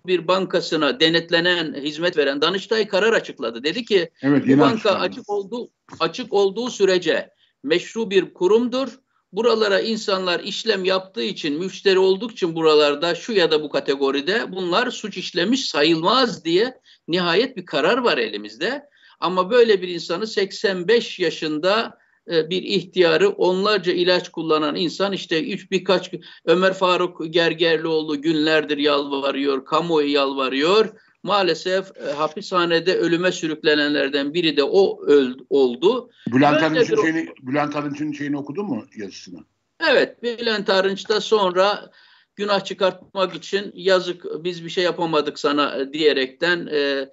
bir 0.06 0.28
bankasına 0.28 1.00
denetlenen, 1.00 1.74
hizmet 1.74 2.16
veren 2.16 2.42
Danıştay 2.42 2.88
karar 2.88 3.12
açıkladı. 3.12 3.64
Dedi 3.64 3.84
ki 3.84 4.10
evet, 4.22 4.48
bu 4.48 4.58
banka 4.58 4.90
açık 4.90 5.30
olduğu 5.30 5.70
açık 6.00 6.32
olduğu 6.32 6.70
sürece 6.70 7.30
meşru 7.62 8.10
bir 8.10 8.34
kurumdur 8.34 8.88
buralara 9.32 9.80
insanlar 9.80 10.40
işlem 10.40 10.84
yaptığı 10.84 11.22
için, 11.22 11.58
müşteri 11.58 11.98
olduk 11.98 12.32
için 12.32 12.54
buralarda 12.54 13.14
şu 13.14 13.32
ya 13.32 13.50
da 13.50 13.62
bu 13.62 13.68
kategoride 13.68 14.52
bunlar 14.52 14.90
suç 14.90 15.16
işlemiş 15.16 15.68
sayılmaz 15.68 16.44
diye 16.44 16.80
nihayet 17.08 17.56
bir 17.56 17.66
karar 17.66 17.98
var 17.98 18.18
elimizde. 18.18 18.82
Ama 19.20 19.50
böyle 19.50 19.82
bir 19.82 19.88
insanı 19.88 20.26
85 20.26 21.18
yaşında 21.18 21.98
e, 22.30 22.50
bir 22.50 22.62
ihtiyarı 22.62 23.28
onlarca 23.28 23.92
ilaç 23.92 24.28
kullanan 24.28 24.76
insan 24.76 25.12
işte 25.12 25.50
üç 25.52 25.70
birkaç 25.70 26.10
Ömer 26.44 26.74
Faruk 26.74 27.32
Gergerlioğlu 27.32 28.22
günlerdir 28.22 28.78
yalvarıyor, 28.78 29.64
kamuoyu 29.64 30.12
yalvarıyor. 30.12 30.88
Maalesef 31.22 31.96
e, 31.96 32.12
hapishanede 32.12 32.96
ölüme 32.96 33.33
sürüklenenlerden 33.33 34.35
biri 34.35 34.56
de 34.56 34.64
o 34.64 35.06
öl, 35.06 35.35
oldu. 35.50 36.11
Bülent 36.26 36.62
Arınç'ın 36.62 37.02
şeyini, 37.02 37.28
Bülent 37.42 37.76
Arınç'ın 37.76 38.12
şeyini 38.12 38.37
okudun 38.37 38.66
mu 38.66 38.85
yazısını? 38.96 39.44
Evet, 39.88 40.22
Bülent 40.22 40.70
Arınç 40.70 41.09
da 41.09 41.20
sonra 41.20 41.90
günah 42.37 42.64
çıkartmak 42.64 43.35
için 43.35 43.72
yazık 43.74 44.44
biz 44.44 44.64
bir 44.64 44.70
şey 44.70 44.85
yapamadık 44.85 45.38
sana 45.38 45.92
diyerekten 45.92 46.68
e, 46.72 47.09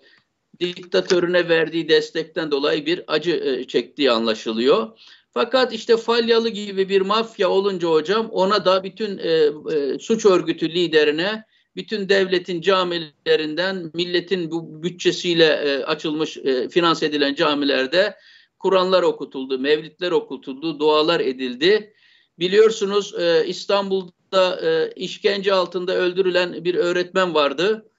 diktatörüne 0.60 1.50
verdiği 1.50 1.90
destekten 1.90 2.52
dolayı 2.52 2.86
bir 2.86 3.04
acı 3.08 3.32
e, 3.32 3.68
çektiği 3.68 4.12
anlaşılıyor. 4.12 5.00
Fakat 5.32 5.74
işte 5.74 5.98
Falyalı 5.98 6.50
gibi 6.50 6.90
bir 6.90 7.02
mafya 7.02 7.50
olunca 7.50 7.88
hocam 7.88 8.30
ona 8.30 8.66
da 8.66 8.84
bütün 8.84 9.18
e, 9.18 9.30
e, 9.76 10.00
suç 10.00 10.26
örgütü 10.26 10.70
liderine 10.70 11.44
bütün 11.78 12.10
devletin 12.10 12.62
camilerinden 12.62 13.92
milletin 13.94 14.52
bu 14.52 14.84
bütçesiyle 14.84 15.46
e, 15.46 15.84
açılmış, 15.84 16.38
e, 16.38 16.70
finanse 16.70 17.06
edilen 17.06 17.36
camilerde 17.36 18.16
Kur'anlar 18.60 19.04
okutuldu, 19.04 19.60
mevlitler 19.60 20.12
okutuldu, 20.12 20.80
dualar 20.80 21.20
edildi. 21.20 21.94
Biliyorsunuz 22.40 23.14
e, 23.20 23.48
İstanbul'da 23.48 24.60
e, 24.62 24.92
işkence 24.96 25.54
altında 25.54 25.96
öldürülen 25.96 26.66
bir 26.66 26.76
öğretmen 26.76 27.36
vardı. 27.36 27.90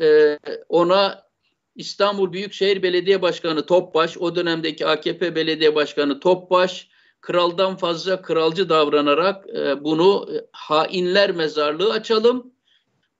E, 0.00 0.38
ona 0.68 1.26
İstanbul 1.74 2.32
Büyükşehir 2.32 2.82
Belediye 2.82 3.22
Başkanı 3.22 3.66
Topbaş, 3.66 4.18
o 4.18 4.36
dönemdeki 4.36 4.86
AKP 4.86 5.34
Belediye 5.34 5.74
Başkanı 5.74 6.20
Topbaş, 6.20 6.88
kraldan 7.20 7.76
fazla 7.76 8.22
kralcı 8.22 8.68
davranarak 8.68 9.46
e, 9.56 9.84
bunu 9.84 10.28
e, 10.34 10.36
hainler 10.52 11.32
mezarlığı 11.32 11.92
açalım 11.92 12.55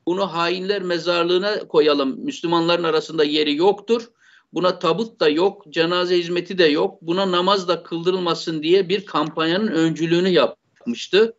bunu 0.07 0.35
hainler 0.35 0.83
mezarlığına 0.83 1.59
koyalım. 1.59 2.25
Müslümanların 2.25 2.85
arasında 2.85 3.25
yeri 3.25 3.57
yoktur. 3.57 4.11
Buna 4.53 4.79
tabut 4.79 5.21
da 5.21 5.29
yok, 5.29 5.64
cenaze 5.71 6.19
hizmeti 6.19 6.59
de 6.59 6.64
yok. 6.64 7.03
Buna 7.03 7.33
namaz 7.33 7.69
da 7.69 7.83
kıldırılmasın 7.83 8.62
diye 8.62 8.88
bir 8.88 9.07
kampanyanın 9.07 9.66
öncülüğünü 9.66 10.29
yapmıştı. 10.29 11.37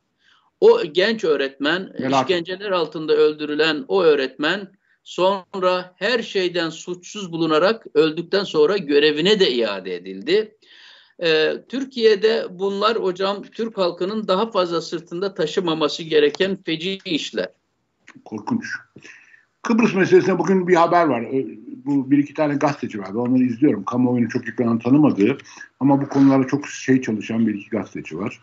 O 0.61 0.83
genç 0.83 1.23
öğretmen, 1.23 1.93
Helal. 1.97 2.21
işkenceler 2.21 2.71
altında 2.71 3.13
öldürülen 3.13 3.85
o 3.87 4.03
öğretmen 4.03 4.71
sonra 5.03 5.93
her 5.95 6.21
şeyden 6.23 6.69
suçsuz 6.69 7.31
bulunarak 7.31 7.85
öldükten 7.93 8.43
sonra 8.43 8.77
görevine 8.77 9.39
de 9.39 9.51
iade 9.51 9.95
edildi. 9.95 10.57
Ee, 11.23 11.53
Türkiye'de 11.69 12.47
bunlar 12.49 12.97
hocam 12.97 13.43
Türk 13.43 13.77
halkının 13.77 14.27
daha 14.27 14.51
fazla 14.51 14.81
sırtında 14.81 15.33
taşımaması 15.33 16.03
gereken 16.03 16.63
feci 16.63 16.99
işler. 17.05 17.49
Korkunç. 18.25 18.65
Kıbrıs 19.67 19.95
meselesine 19.95 20.39
bugün 20.39 20.67
bir 20.67 20.75
haber 20.75 21.05
var. 21.05 21.25
Bu 21.85 22.11
bir 22.11 22.17
iki 22.17 22.33
tane 22.33 22.55
gazeteci 22.55 22.99
var. 22.99 23.13
Onları 23.13 23.43
izliyorum. 23.43 23.83
Kamuoyunu 23.83 24.29
çok 24.29 24.47
yakından 24.47 24.79
tanımadığı 24.79 25.37
ama 25.79 26.01
bu 26.01 26.09
konularda 26.09 26.47
çok 26.47 26.67
şey 26.67 27.01
çalışan 27.01 27.47
bir 27.47 27.53
iki 27.53 27.69
gazeteci 27.69 28.19
var. 28.19 28.39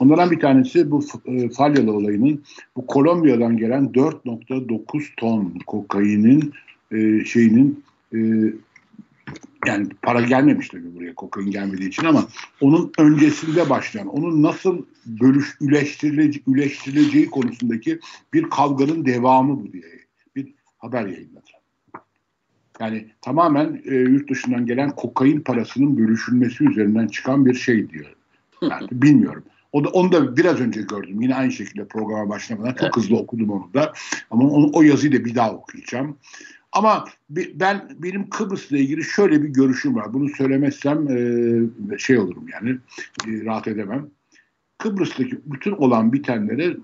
Onlardan 0.00 0.30
bir 0.30 0.40
tanesi 0.40 0.90
bu 0.90 1.04
e, 1.26 1.48
Falyalı 1.48 1.92
olayının 1.92 2.42
bu 2.76 2.86
Kolombiya'dan 2.86 3.56
gelen 3.56 3.84
4.9 3.84 5.02
ton 5.16 5.54
kokainin 5.66 6.52
e, 6.92 7.24
şeyinin 7.24 7.84
e, 8.14 8.18
yani 9.66 9.88
para 10.02 10.20
gelmemiş 10.20 10.68
tabii 10.68 10.94
buraya 10.94 11.14
kokain 11.14 11.50
gelmediği 11.50 11.88
için 11.88 12.04
ama 12.04 12.28
onun 12.60 12.92
öncesinde 12.98 13.70
başlayan, 13.70 14.06
onun 14.06 14.42
nasıl 14.42 14.84
bölüş, 15.06 15.56
üleştirilece, 15.60 16.40
üleştirileceği 16.46 17.30
konusundaki 17.30 18.00
bir 18.32 18.42
kavganın 18.42 19.04
devamı 19.04 19.60
bu 19.60 19.72
diye 19.72 19.84
bir 20.36 20.54
haber 20.78 21.06
yayınladı. 21.06 21.48
Yani 22.80 23.06
tamamen 23.22 23.82
e, 23.84 23.94
yurt 23.94 24.30
dışından 24.30 24.66
gelen 24.66 24.90
kokain 24.90 25.40
parasının 25.40 25.98
bölüşülmesi 25.98 26.64
üzerinden 26.64 27.06
çıkan 27.06 27.46
bir 27.46 27.54
şey 27.54 27.90
diyor. 27.90 28.16
Yani 28.62 28.88
bilmiyorum. 28.92 29.44
O 29.72 29.84
da, 29.84 29.88
onu 29.88 30.12
da 30.12 30.36
biraz 30.36 30.60
önce 30.60 30.82
gördüm. 30.82 31.20
Yine 31.20 31.34
aynı 31.34 31.52
şekilde 31.52 31.88
programa 31.88 32.28
başlamadan 32.28 32.74
çok 32.74 32.96
hızlı 32.96 33.16
okudum 33.16 33.50
onu 33.50 33.74
da. 33.74 33.92
Ama 34.30 34.48
onu, 34.48 34.70
o 34.72 34.82
yazıyı 34.82 35.12
da 35.12 35.24
bir 35.24 35.34
daha 35.34 35.52
okuyacağım. 35.52 36.16
Ama 36.72 37.04
ben 37.28 37.96
benim 37.98 38.30
Kıbrıs'la 38.30 38.78
ilgili 38.78 39.04
şöyle 39.04 39.42
bir 39.42 39.48
görüşüm 39.48 39.94
var. 39.94 40.12
Bunu 40.12 40.28
söylemezsem 40.28 41.08
e, 41.92 41.98
şey 41.98 42.18
olurum 42.18 42.46
yani 42.52 42.70
e, 43.26 43.44
rahat 43.44 43.68
edemem. 43.68 44.10
Kıbrıs'taki 44.78 45.38
bütün 45.46 45.72
olan 45.72 46.12
bitenlere 46.12 46.76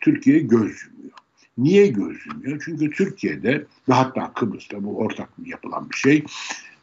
Türkiye 0.00 0.38
göz 0.38 0.84
yumuyor. 0.84 1.12
Niye 1.58 1.86
göz 1.86 2.26
yumuyor? 2.26 2.62
Çünkü 2.64 2.90
Türkiye'de 2.90 3.64
ve 3.88 3.92
hatta 3.94 4.32
Kıbrıs'ta 4.32 4.84
bu 4.84 4.98
ortak 4.98 5.28
yapılan 5.44 5.90
bir 5.90 5.96
şey. 5.96 6.24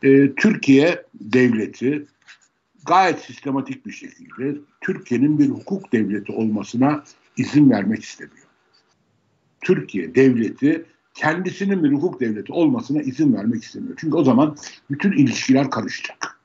E, 0.03 0.33
Türkiye 0.35 1.05
devleti 1.13 2.05
gayet 2.85 3.19
sistematik 3.19 3.85
bir 3.85 3.91
şekilde 3.91 4.55
Türkiye'nin 4.81 5.39
bir 5.39 5.49
hukuk 5.49 5.93
devleti 5.93 6.31
olmasına 6.31 7.03
izin 7.37 7.69
vermek 7.69 8.03
istemiyor. 8.03 8.47
Türkiye 9.61 10.15
devleti 10.15 10.85
kendisinin 11.13 11.83
bir 11.83 11.91
hukuk 11.91 12.19
devleti 12.19 12.53
olmasına 12.53 13.01
izin 13.01 13.33
vermek 13.33 13.63
istemiyor. 13.63 13.95
Çünkü 13.97 14.17
o 14.17 14.23
zaman 14.23 14.55
bütün 14.91 15.11
ilişkiler 15.11 15.69
karışacak. 15.69 16.39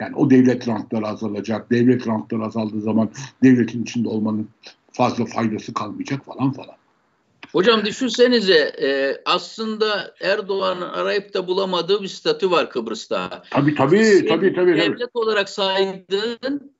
Yani 0.00 0.16
o 0.16 0.30
devlet 0.30 0.68
rantları 0.68 1.06
azalacak. 1.06 1.70
Devlet 1.70 2.06
rantları 2.06 2.42
azaldığı 2.42 2.80
zaman 2.80 3.10
devletin 3.42 3.82
içinde 3.82 4.08
olmanın 4.08 4.48
fazla 4.92 5.26
faydası 5.26 5.74
kalmayacak 5.74 6.24
falan 6.24 6.52
falan. 6.52 6.74
Hocam 7.52 7.84
düşünsenize 7.84 8.58
e, 8.82 9.16
aslında 9.24 10.14
Erdoğan'ın 10.20 10.88
arayıp 10.88 11.34
da 11.34 11.46
bulamadığı 11.46 12.02
bir 12.02 12.08
statü 12.08 12.50
var 12.50 12.70
Kıbrıs'ta. 12.70 13.42
Tabii 13.50 13.74
tabii 13.74 14.04
Senin 14.04 14.28
tabii 14.28 14.54
tabii. 14.54 14.76
Devlet 14.76 14.98
tabii. 14.98 15.10
olarak 15.14 15.48
saydığın 15.48 16.74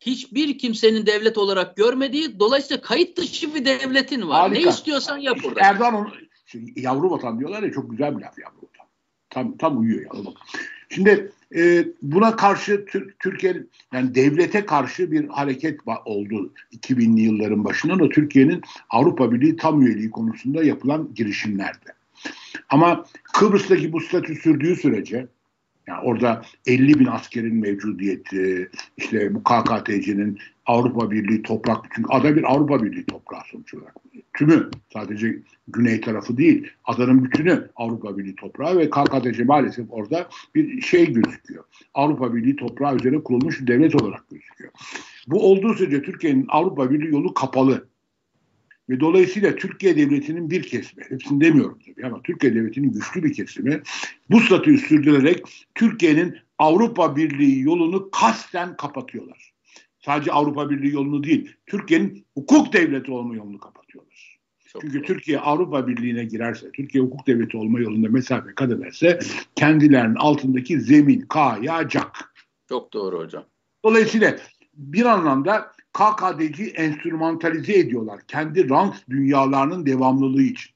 hiçbir 0.00 0.58
kimsenin 0.58 1.06
devlet 1.06 1.38
olarak 1.38 1.76
görmediği 1.76 2.40
dolayısıyla 2.40 2.80
kayıt 2.80 3.16
dışı 3.16 3.54
bir 3.54 3.64
devletin 3.64 4.28
var. 4.28 4.40
Harika. 4.40 4.60
Ne 4.60 4.70
istiyorsan 4.70 5.18
yap 5.18 5.38
burada. 5.44 5.60
Erdoğan 5.60 5.94
onu, 5.94 6.08
Şimdi 6.10 6.27
yavru 6.76 7.10
vatan 7.10 7.38
diyorlar 7.38 7.62
ya 7.62 7.72
çok 7.72 7.90
güzel 7.90 8.16
bir 8.16 8.22
laf 8.22 8.38
yavru 8.38 8.56
vatan. 8.56 8.86
Tam, 9.30 9.56
tam 9.56 9.80
uyuyor 9.80 10.00
yavru 10.00 10.18
vatan. 10.18 10.42
Şimdi 10.88 11.32
e, 11.56 11.88
buna 12.02 12.36
karşı 12.36 12.84
Türkiye 13.18 13.62
yani 13.92 14.14
devlete 14.14 14.66
karşı 14.66 15.12
bir 15.12 15.28
hareket 15.28 15.80
oldu 16.04 16.52
2000'li 16.72 17.20
yılların 17.20 17.64
başında 17.64 17.98
da 17.98 18.08
Türkiye'nin 18.08 18.62
Avrupa 18.90 19.32
Birliği 19.32 19.56
tam 19.56 19.82
üyeliği 19.82 20.10
konusunda 20.10 20.64
yapılan 20.64 21.14
girişimlerde. 21.14 21.98
Ama 22.68 23.04
Kıbrıs'taki 23.22 23.92
bu 23.92 24.00
statü 24.00 24.34
sürdüğü 24.34 24.76
sürece 24.76 25.28
yani 25.88 26.00
orada 26.02 26.42
50 26.66 26.98
bin 26.98 27.06
askerin 27.06 27.54
mevcudiyeti, 27.54 28.70
işte 28.96 29.34
bu 29.34 29.42
KKTC'nin 29.42 30.38
Avrupa 30.66 31.10
Birliği 31.10 31.42
toprak, 31.42 31.84
çünkü 31.94 32.08
ada 32.12 32.36
bir 32.36 32.52
Avrupa 32.52 32.82
Birliği 32.82 33.06
toprağı 33.06 33.40
sonuç 33.46 33.74
olarak. 33.74 33.94
Tümü, 34.36 34.70
sadece 34.92 35.38
güney 35.68 36.00
tarafı 36.00 36.36
değil, 36.36 36.66
adanın 36.84 37.24
bütünü 37.24 37.68
Avrupa 37.76 38.18
Birliği 38.18 38.36
toprağı 38.36 38.78
ve 38.78 38.90
KKTC 38.90 39.44
maalesef 39.44 39.86
orada 39.90 40.28
bir 40.54 40.80
şey 40.80 41.12
gözüküyor. 41.12 41.64
Avrupa 41.94 42.34
Birliği 42.34 42.56
toprağı 42.56 42.96
üzerine 42.96 43.22
kurulmuş 43.22 43.66
devlet 43.66 44.02
olarak 44.02 44.28
gözüküyor. 44.30 44.72
Bu 45.26 45.50
olduğu 45.50 45.74
sürece 45.74 46.02
Türkiye'nin 46.02 46.46
Avrupa 46.48 46.90
Birliği 46.90 47.12
yolu 47.12 47.34
kapalı. 47.34 47.87
Ve 48.88 49.00
dolayısıyla 49.00 49.56
Türkiye 49.56 49.96
Devleti'nin 49.96 50.50
bir 50.50 50.62
kesimi, 50.62 51.04
hepsini 51.08 51.40
demiyorum 51.40 51.78
tabii 51.86 52.06
ama 52.06 52.22
Türkiye 52.22 52.54
Devleti'nin 52.54 52.92
güçlü 52.92 53.24
bir 53.24 53.32
kesimi 53.32 53.82
bu 54.30 54.40
statüyü 54.40 54.78
sürdürerek 54.78 55.66
Türkiye'nin 55.74 56.36
Avrupa 56.58 57.16
Birliği 57.16 57.60
yolunu 57.60 58.10
kasten 58.10 58.76
kapatıyorlar. 58.76 59.52
Sadece 59.98 60.32
Avrupa 60.32 60.70
Birliği 60.70 60.94
yolunu 60.94 61.24
değil, 61.24 61.54
Türkiye'nin 61.66 62.26
hukuk 62.34 62.72
devleti 62.72 63.12
olma 63.12 63.34
yolunu 63.34 63.58
kapatıyorlar. 63.58 64.38
Çok 64.66 64.82
Çünkü 64.82 64.98
doğru. 64.98 65.06
Türkiye 65.06 65.38
Avrupa 65.38 65.86
Birliği'ne 65.86 66.24
girerse, 66.24 66.72
Türkiye 66.72 67.04
hukuk 67.04 67.26
devleti 67.26 67.56
olma 67.56 67.80
yolunda 67.80 68.08
mesafe 68.08 68.54
kat 68.54 68.72
ederse 68.72 69.18
kendilerinin 69.56 70.14
altındaki 70.14 70.80
zemin 70.80 71.20
kayacak. 71.20 72.34
Çok 72.68 72.92
doğru 72.92 73.18
hocam. 73.18 73.44
Dolayısıyla 73.84 74.36
bir 74.74 75.04
anlamda 75.04 75.72
KKDC 75.92 76.64
enstrümantalize 76.64 77.78
ediyorlar. 77.78 78.20
Kendi 78.28 78.70
rant 78.70 79.08
dünyalarının 79.10 79.86
devamlılığı 79.86 80.42
için. 80.42 80.70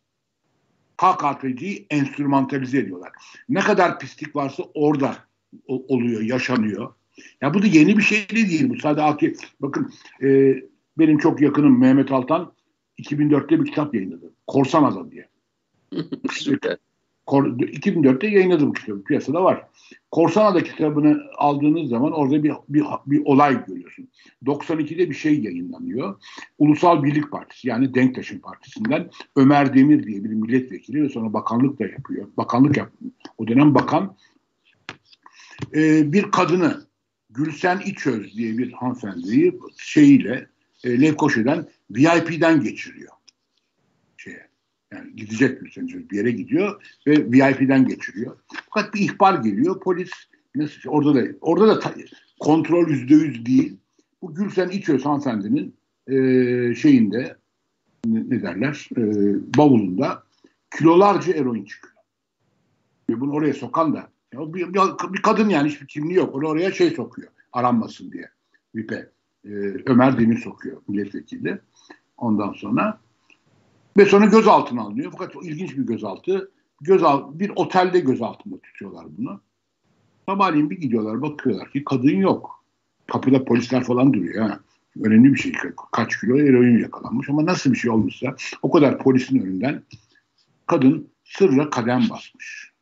KKTC'yi 0.97 1.87
enstrümantalize 1.91 2.79
ediyorlar. 2.79 3.13
Ne 3.49 3.61
kadar 3.61 3.99
pislik 3.99 4.37
varsa 4.37 4.65
orada 4.75 5.17
oluyor, 5.67 6.21
yaşanıyor. 6.21 6.95
Ya 7.41 7.55
bu 7.55 7.63
da 7.63 7.67
yeni 7.67 7.99
bir 7.99 8.03
şey 8.03 8.29
değil. 8.29 8.69
Bu 8.69 8.77
sadece 8.77 9.35
bakın 9.61 9.93
e, 10.23 10.57
benim 10.99 11.19
çok 11.19 11.41
yakınım 11.41 11.81
Mehmet 11.81 12.13
Altan 12.13 12.53
2004'te 12.99 13.61
bir 13.61 13.67
kitap 13.67 13.95
yayınladı. 13.95 14.33
Korsan 14.47 14.85
Adam 14.85 15.11
diye. 15.11 15.29
Süper. 16.31 16.77
2004'te 17.27 18.27
yayınladı 18.27 18.67
bu 18.67 18.73
kitabı. 18.73 19.05
Piyasada 19.05 19.45
var. 19.45 19.67
Korsanada 20.11 20.63
kitabını 20.63 21.23
aldığınız 21.37 21.89
zaman 21.89 22.13
orada 22.13 22.43
bir, 22.43 22.53
bir, 22.69 22.85
bir 23.07 23.23
olay 23.25 23.67
görüyorsun. 23.67 24.09
92'de 24.45 25.11
bir 25.11 25.15
şey 25.15 25.41
yayınlanıyor. 25.41 26.21
Ulusal 26.59 27.03
Birlik 27.03 27.31
Partisi 27.31 27.69
yani 27.69 27.95
Denktaş'ın 27.95 28.39
partisinden 28.39 29.11
Ömer 29.37 29.75
Demir 29.75 30.07
diye 30.07 30.25
bir 30.25 30.31
milletvekili 30.31 31.03
ve 31.03 31.09
sonra 31.09 31.33
bakanlık 31.33 31.79
da 31.79 31.85
yapıyor. 31.85 32.27
Bakanlık 32.37 32.77
yapıyor. 32.77 33.13
O 33.39 33.49
dönem 33.49 33.75
bakan 33.75 34.17
e, 35.75 36.13
bir 36.13 36.23
kadını 36.23 36.87
Gülsen 37.31 37.81
İçöz 37.87 38.37
diye 38.37 38.59
bir 38.59 38.73
hanımefendiyi 38.73 39.59
şeyiyle 39.79 40.47
e, 40.85 41.01
Levkoşe'den 41.01 41.69
VIP'den 41.91 42.61
geçiriyor. 42.61 43.13
Yani 44.95 45.17
gidecek 45.17 45.63
İçöz 45.69 46.11
bir 46.11 46.17
yere 46.17 46.31
gidiyor 46.31 46.83
ve 47.07 47.33
VIP'den 47.33 47.87
geçiriyor. 47.87 48.37
Fakat 48.71 48.95
bir 48.95 49.01
ihbar 49.01 49.35
geliyor. 49.35 49.81
Polis 49.81 50.11
nasıl 50.55 50.91
orada 50.91 51.15
da 51.15 51.29
orada 51.41 51.69
da 51.69 51.95
kontrol 52.41 52.89
yüzde 52.89 53.15
yüz 53.15 53.47
değil. 53.47 53.77
Bu 54.23 54.35
Gülsen 54.35 54.69
İçöz 54.69 55.05
hanımefendinin 55.05 55.75
e, 56.07 56.15
şeyinde 56.75 57.37
ne, 58.05 58.21
ne 58.29 58.43
derler 58.43 58.89
e, 58.97 59.03
bavulunda 59.59 60.23
kilolarca 60.79 61.33
eroin 61.33 61.65
çıkıyor. 61.65 61.95
Ve 63.11 63.21
bunu 63.21 63.33
oraya 63.33 63.55
sokan 63.55 63.95
da 63.95 64.13
ya 64.33 64.55
bir, 64.55 64.75
bir, 65.13 65.23
kadın 65.23 65.49
yani 65.49 65.69
hiçbir 65.69 65.87
kimliği 65.87 66.17
yok. 66.17 66.35
Onu 66.35 66.47
oraya 66.47 66.73
şey 66.73 66.91
sokuyor. 66.91 67.29
Aranmasın 67.53 68.13
diye. 68.13 68.29
VIP'e. 68.75 69.11
Ee, 69.45 69.49
Ömer 69.87 70.19
Demir 70.19 70.39
sokuyor 70.39 70.77
milletvekili. 70.89 71.59
Ondan 72.17 72.53
sonra 72.53 72.99
ve 73.97 74.07
sonra 74.07 74.27
gözaltına 74.27 74.83
alınıyor. 74.83 75.13
Fakat 75.19 75.45
ilginç 75.45 75.77
bir 75.77 75.83
gözaltı. 75.83 76.51
Gözal 76.81 77.39
bir 77.39 77.53
otelde 77.57 78.01
gözaltında 78.01 78.59
tutuyorlar 78.61 79.07
bunu. 79.19 79.41
Sabahleyin 80.27 80.71
bir 80.71 80.81
gidiyorlar 80.81 81.23
bakıyorlar 81.23 81.71
ki 81.71 81.85
kadın 81.85 82.17
yok. 82.17 82.65
Kapıda 83.07 83.45
polisler 83.45 83.85
falan 83.85 84.13
duruyor. 84.13 84.49
Ha. 84.49 84.61
Önemli 85.03 85.35
bir 85.35 85.39
şey. 85.39 85.53
Kaç 85.93 86.21
kilo 86.21 86.39
eroin 86.39 86.79
yakalanmış 86.79 87.29
ama 87.31 87.47
nasıl 87.47 87.73
bir 87.73 87.79
şey 87.79 87.91
olmuşsa 87.91 88.37
o 88.63 88.71
kadar 88.71 88.99
polisin 88.99 89.39
önünden 89.39 89.83
kadın 90.67 91.09
sırra 91.25 91.71
kadem 91.71 92.01
basmış. 92.11 92.73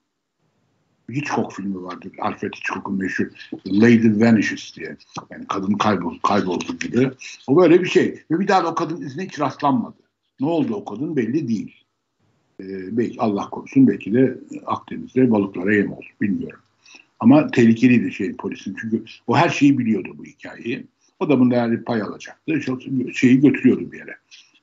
Hitchcock 1.10 1.52
filmi 1.52 1.82
vardır. 1.82 2.12
Alfred 2.20 2.52
Hitchcock'un 2.52 2.98
meşhur 2.98 3.26
Lady 3.66 4.20
Vanishes 4.20 4.76
diye. 4.76 4.96
Yani 5.30 5.46
kadın 5.48 5.72
kaybol, 5.72 6.18
kayboldu 6.18 6.78
gibi. 6.80 7.10
O 7.46 7.56
böyle 7.56 7.80
bir 7.80 7.88
şey. 7.88 8.22
Ve 8.30 8.40
bir 8.40 8.48
daha 8.48 8.64
da 8.64 8.70
o 8.70 8.74
kadın 8.74 9.02
izine 9.02 9.24
hiç 9.24 9.40
rastlanmadı. 9.40 9.96
Ne 10.40 10.46
oldu 10.46 10.74
o 10.74 10.84
kadın 10.84 11.16
belli 11.16 11.48
değil. 11.48 11.74
Ee, 12.60 12.96
belki 12.96 13.20
Allah 13.20 13.50
korusun 13.50 13.86
belki 13.88 14.14
de 14.14 14.38
Akdeniz'de 14.66 15.30
balıklara 15.30 15.74
yem 15.74 15.92
oldu. 15.92 16.06
Bilmiyorum. 16.20 16.60
Ama 17.20 17.50
tehlikeliydi 17.50 18.12
şey 18.12 18.36
polisin. 18.36 18.76
Çünkü 18.80 19.04
o 19.26 19.36
her 19.36 19.48
şeyi 19.48 19.78
biliyordu 19.78 20.14
bu 20.18 20.24
hikayeyi. 20.24 20.86
O 21.20 21.28
da 21.28 21.40
bundan 21.40 21.72
bir 21.72 21.84
pay 21.84 22.02
alacaktı. 22.02 22.60
Şeyi 23.14 23.40
götürüyordu 23.40 23.92
bir 23.92 23.98
yere. 23.98 24.16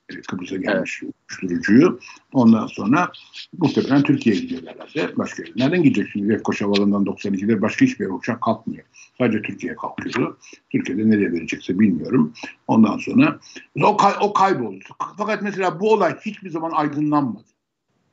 Kıbrıs'a 0.07 0.55
gelmiş 0.55 1.01
evet. 1.03 1.13
uyuşturucuyu. 1.29 1.99
Ondan 2.33 2.67
sonra 2.67 3.11
muhtemelen 3.57 4.03
Türkiye'ye 4.03 4.41
gidiyor 4.41 4.61
herhalde. 4.65 5.17
Başka 5.17 5.43
yere. 5.43 5.53
Nereden 5.55 5.83
gidecek 5.83 6.09
şimdi? 6.11 6.29
Lefkoşa 6.29 6.65
Havalanı'ndan 6.65 7.03
92'de 7.03 7.61
başka 7.61 7.85
hiçbir 7.85 8.05
yere 8.05 8.13
uçak 8.13 8.41
kalkmıyor. 8.41 8.83
Sadece 9.17 9.41
Türkiye'ye 9.41 9.75
kalkıyordu. 9.75 10.37
Türkiye'de 10.69 11.09
nereye 11.09 11.31
verecekse 11.31 11.79
bilmiyorum. 11.79 12.33
Ondan 12.67 12.97
sonra 12.97 13.39
o, 13.83 13.97
kay, 13.97 14.13
o 14.21 14.33
kayboldu. 14.33 14.83
Fakat 15.17 15.41
mesela 15.41 15.79
bu 15.79 15.93
olay 15.93 16.19
hiçbir 16.21 16.49
zaman 16.49 16.71
aydınlanmadı. 16.71 17.47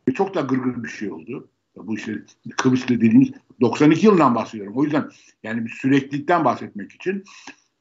Ve 0.09 0.13
çok 0.13 0.35
da 0.35 0.41
gırgır 0.41 0.85
bir 0.85 0.89
şey 0.89 1.11
oldu. 1.11 1.49
Bu 1.77 1.97
işte 1.97 2.23
Kıbrıs'ta 2.57 2.89
dediğimiz 2.89 3.29
92 3.61 4.07
yılından 4.07 4.35
bahsediyorum. 4.35 4.77
O 4.77 4.85
yüzden 4.85 5.11
yani 5.43 5.65
bir 5.65 5.71
süreklilikten 5.71 6.45
bahsetmek 6.45 6.93
için 6.93 7.25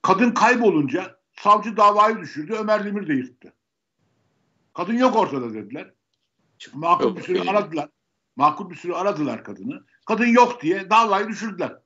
kadın 0.02 0.32
kaybolunca 0.32 1.18
savcı 1.36 1.78
davayı 1.78 2.18
düşürdü. 2.18 2.54
Ömer 2.60 2.86
Demir 2.86 3.08
de 3.08 3.14
yırttı. 3.14 3.54
Kadın 4.74 4.94
yok 4.94 5.16
ortada 5.16 5.54
dediler. 5.54 5.94
Makul 6.74 7.04
yok, 7.04 7.18
bir 7.18 7.24
süre 7.24 7.50
aradılar. 7.50 7.90
Makul 8.36 8.70
bir 8.70 8.76
süre 8.76 8.94
aradılar 8.94 9.44
kadını. 9.44 9.84
Kadın 10.06 10.28
yok 10.28 10.62
diye 10.62 10.90
davayı 10.90 11.28
düşürdüler. 11.28 11.78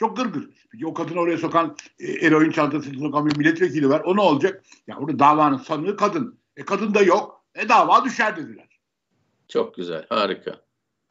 Çok 0.00 0.16
gırgır. 0.16 0.50
Peki 0.72 0.86
o 0.86 0.94
kadını 0.94 1.20
oraya 1.20 1.38
sokan 1.38 1.76
e, 1.98 2.26
eroin 2.26 2.50
çantasını 2.50 2.98
sokan 2.98 3.26
bir 3.26 3.36
milletvekili 3.36 3.88
var. 3.88 4.00
O 4.00 4.16
ne 4.16 4.20
olacak? 4.20 4.64
Ya 4.86 4.96
orada 4.96 5.18
davanın 5.18 5.58
sanığı 5.58 5.96
kadın. 5.96 6.38
E 6.56 6.64
kadın 6.64 6.94
da 6.94 7.02
yok. 7.02 7.44
E 7.54 7.68
dava 7.68 8.04
düşer 8.04 8.36
dediler. 8.36 8.68
Çok 9.48 9.74
güzel. 9.74 10.06
Harika. 10.08 10.60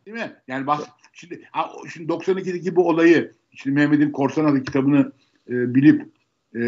Değil 0.06 0.18
mi? 0.18 0.42
Yani 0.48 0.68
bak 0.68 0.80
şimdi, 1.14 1.44
ha, 1.52 1.72
şimdi 1.94 2.12
92'deki 2.12 2.76
bu 2.76 2.88
olayı 2.88 3.36
şimdi 3.56 3.76
Mehmet'in 3.76 4.12
Korsan 4.12 4.46
adı 4.46 4.64
kitabını 4.64 5.12
e, 5.50 5.76
bilip 5.76 6.12
e, 6.56 6.62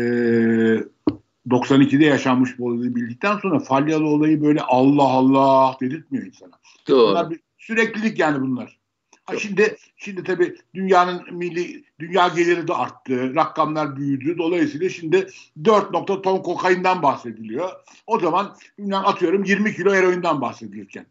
92'de 1.50 2.06
yaşanmış 2.06 2.60
bu 2.60 2.66
olayı 2.66 2.96
bildikten 2.96 3.38
sonra 3.38 3.60
Falyalı 3.60 4.08
olayı 4.08 4.42
böyle 4.42 4.62
Allah 4.62 5.04
Allah 5.04 5.78
dedirtmiyor 5.82 6.26
insana. 6.26 6.60
Doğru. 6.88 7.12
Bunlar 7.12 7.30
bir 7.30 7.40
süreklilik 7.58 8.20
yani 8.20 8.42
bunlar. 8.42 8.82
Ha 9.26 9.38
şimdi 9.38 9.78
şimdi 9.98 10.24
tabii 10.24 10.56
dünyanın 10.74 11.22
milli 11.32 11.84
dünya 12.00 12.28
geliri 12.28 12.68
de 12.68 12.74
arttı. 12.74 13.36
Rakamlar 13.36 13.98
büyüdü. 13.98 14.38
Dolayısıyla 14.38 14.90
şimdi 14.90 15.28
4 15.66 15.92
nokta 15.92 16.22
ton 16.22 16.42
kokainden 16.42 17.04
bahsediliyor. 17.04 17.70
O 18.08 18.20
zaman 18.20 18.56
atıyorum 18.94 19.44
20 19.44 19.76
kilo 19.76 19.94
eroinden 19.94 20.42
bahsedilirken. 20.42 21.06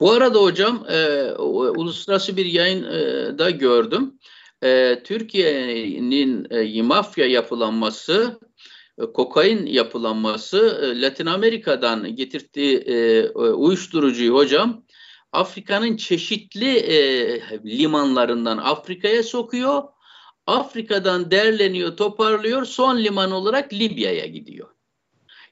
Bu 0.00 0.12
arada 0.12 0.42
hocam 0.42 0.86
e, 0.88 1.30
uluslararası 1.38 2.36
bir 2.36 2.46
yayında 2.46 3.50
gördüm. 3.50 4.14
E, 4.62 5.02
Türkiye'nin 5.02 6.46
e, 6.50 6.82
mafya 6.82 7.26
yapılanması 7.26 8.40
e, 8.42 8.45
kokain 8.96 9.66
yapılanması 9.66 10.80
e, 10.82 11.00
Latin 11.00 11.26
Amerika'dan 11.26 12.16
getirdiği 12.16 12.76
e, 12.76 13.28
uyuşturucuyu 13.32 14.34
hocam 14.34 14.82
Afrika'nın 15.32 15.96
çeşitli 15.96 16.74
limanlarından 17.64 18.58
Afrika'ya 18.58 19.22
sokuyor. 19.22 19.82
Afrika'dan 20.46 21.30
derleniyor, 21.30 21.96
toparlıyor. 21.96 22.64
Son 22.64 22.98
liman 22.98 23.30
olarak 23.30 23.72
Libya'ya 23.72 24.26
gidiyor. 24.26 24.68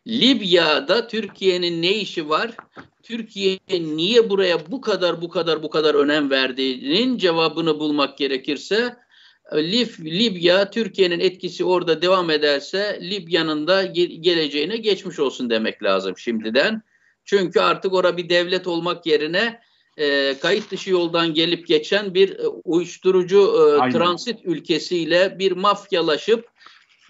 Libya'da 0.06 1.06
Türkiye'nin 1.06 1.82
ne 1.82 1.94
işi 1.94 2.28
var? 2.28 2.56
Türkiye 3.02 3.58
niye 3.70 4.30
buraya 4.30 4.70
bu 4.70 4.80
kadar 4.80 5.22
bu 5.22 5.28
kadar 5.28 5.62
bu 5.62 5.70
kadar 5.70 5.94
önem 5.94 6.30
verdiğinin 6.30 7.18
cevabını 7.18 7.78
bulmak 7.80 8.18
gerekirse 8.18 8.96
Lib 9.54 9.88
Libya 10.04 10.70
Türkiye'nin 10.70 11.20
etkisi 11.20 11.64
orada 11.64 12.02
devam 12.02 12.30
ederse 12.30 12.98
Libya'nın 13.02 13.66
da 13.66 13.84
ge- 13.84 14.20
geleceğine 14.20 14.76
geçmiş 14.76 15.18
olsun 15.18 15.50
demek 15.50 15.82
lazım 15.82 16.18
şimdiden. 16.18 16.82
Çünkü 17.24 17.60
artık 17.60 17.92
orada 17.92 18.16
bir 18.16 18.28
devlet 18.28 18.66
olmak 18.66 19.06
yerine 19.06 19.60
e, 19.96 20.34
kayıt 20.38 20.70
dışı 20.70 20.90
yoldan 20.90 21.34
gelip 21.34 21.66
geçen 21.66 22.14
bir 22.14 22.38
e, 22.38 22.46
uyuşturucu 22.46 23.40
e, 23.86 23.90
transit 23.90 24.38
ülkesiyle 24.44 25.38
bir 25.38 25.52
mafyalaşıp 25.52 26.48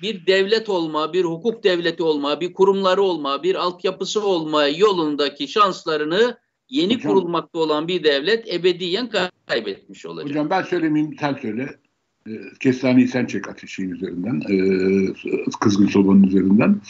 bir 0.03 0.27
devlet 0.27 0.69
olma, 0.69 1.13
bir 1.13 1.25
hukuk 1.25 1.65
devleti 1.65 2.03
olma, 2.03 2.41
bir 2.41 2.53
kurumları 2.53 3.03
olma, 3.03 3.43
bir 3.43 3.55
altyapısı 3.55 4.27
olma 4.27 4.67
yolundaki 4.67 5.49
şanslarını 5.49 6.39
yeni 6.69 6.95
Hocam, 6.95 7.13
kurulmakta 7.13 7.59
olan 7.59 7.89
bir 7.89 8.05
devlet 8.05 8.55
ebediyen 8.55 9.11
kaybetmiş 9.47 10.07
olacak. 10.07 10.31
Hocam 10.31 10.51
ben 10.51 10.63
söylemeyeyim 10.63 11.17
sen 11.21 11.39
söyle. 11.43 11.79
E, 12.29 12.33
kestaneyi 12.61 13.09
sen 13.09 13.27
çek 13.27 13.49
ateşin 13.49 13.91
üzerinden. 13.91 14.43
E, 14.49 14.57
kızgın 15.61 15.87
sobanın 15.87 16.23
üzerinden. 16.23 16.81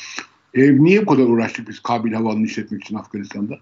E, 0.55 0.85
niye 0.85 1.07
bu 1.07 1.11
kadar 1.11 1.23
uğraştık 1.23 1.69
biz 1.69 1.81
Kabil 1.81 2.13
Havalı'nı 2.13 2.47
işletmek 2.47 2.85
için 2.85 2.95
Afganistan'da? 2.95 3.59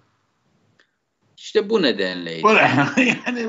İşte 1.37 1.71
bu 1.71 1.83
nedenle. 1.83 2.31
yani 3.27 3.49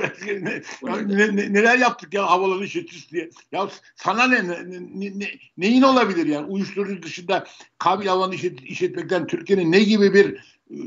ne, 0.83 1.17
ne, 1.17 1.35
ne, 1.35 1.53
neler 1.53 1.77
yaptık 1.77 2.13
ya 2.13 2.29
havalanı 2.29 2.63
işletiriz 2.65 3.11
diye. 3.11 3.29
Ya 3.51 3.69
sana 3.95 4.27
ne, 4.27 4.47
ne, 4.47 4.69
ne, 4.69 5.19
ne 5.19 5.27
neyin 5.57 5.81
olabilir 5.81 6.25
yani 6.25 6.45
uyuşturucu 6.45 7.03
dışında 7.03 7.45
kabil 7.77 8.07
havalanı 8.07 8.35
işlet, 8.35 8.61
işletmekten 8.61 9.27
Türkiye'nin 9.27 9.71
ne 9.71 9.83
gibi 9.83 10.13
bir 10.13 10.33
e, 10.71 10.77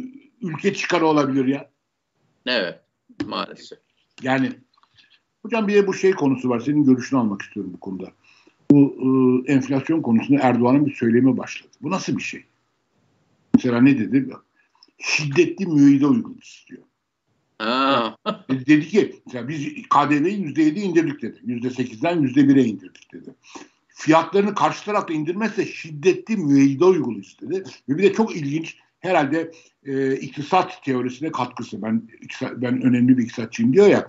ülke 0.42 0.74
çıkarı 0.74 1.06
olabilir 1.06 1.46
ya? 1.46 1.70
Evet 2.46 2.80
maalesef. 3.26 3.78
Yani 4.22 4.52
hocam 5.46 5.68
bir 5.68 5.74
de 5.74 5.86
bu 5.86 5.94
şey 5.94 6.12
konusu 6.12 6.48
var. 6.48 6.60
Senin 6.60 6.84
görüşünü 6.84 7.20
almak 7.20 7.42
istiyorum 7.42 7.70
bu 7.74 7.80
konuda. 7.80 8.12
Bu 8.70 8.96
e, 9.46 9.52
enflasyon 9.52 10.02
konusunda 10.02 10.40
Erdoğan'ın 10.42 10.86
bir 10.86 10.94
söylemi 10.94 11.36
başladı. 11.36 11.72
Bu 11.82 11.90
nasıl 11.90 12.16
bir 12.16 12.22
şey? 12.22 12.44
Mesela 13.54 13.80
ne 13.80 13.98
dedi? 13.98 14.28
Şiddetli 14.98 15.66
müeyyide 15.66 16.06
uygulamak 16.06 16.44
istiyor. 16.44 16.82
dedi 18.50 18.88
ki 18.88 19.16
mesela 19.26 19.48
biz 19.48 19.88
KDV'yi 19.90 20.40
yüzde 20.40 20.62
yedi 20.62 20.80
indirdik 20.80 21.22
dedi. 21.22 21.38
Yüzde 21.44 21.70
sekizden 21.70 22.20
yüzde 22.20 22.48
bire 22.48 22.64
indirdik 22.64 23.12
dedi. 23.12 23.34
Fiyatlarını 23.88 24.54
karşı 24.54 24.84
tarafta 24.84 25.14
indirmezse 25.14 25.66
şiddetli 25.66 26.36
müeyyide 26.36 26.84
uygulu 26.84 27.18
istedi. 27.18 27.64
Ve 27.88 27.98
bir 27.98 28.02
de 28.02 28.12
çok 28.12 28.36
ilginç 28.36 28.76
herhalde 29.00 29.50
e, 29.84 30.16
iktisat 30.16 30.82
teorisine 30.84 31.32
katkısı. 31.32 31.82
Ben 31.82 32.02
ben 32.42 32.82
önemli 32.82 33.18
bir 33.18 33.22
iktisatçıyım 33.22 33.72
diyor 33.72 33.86
ya. 33.86 34.08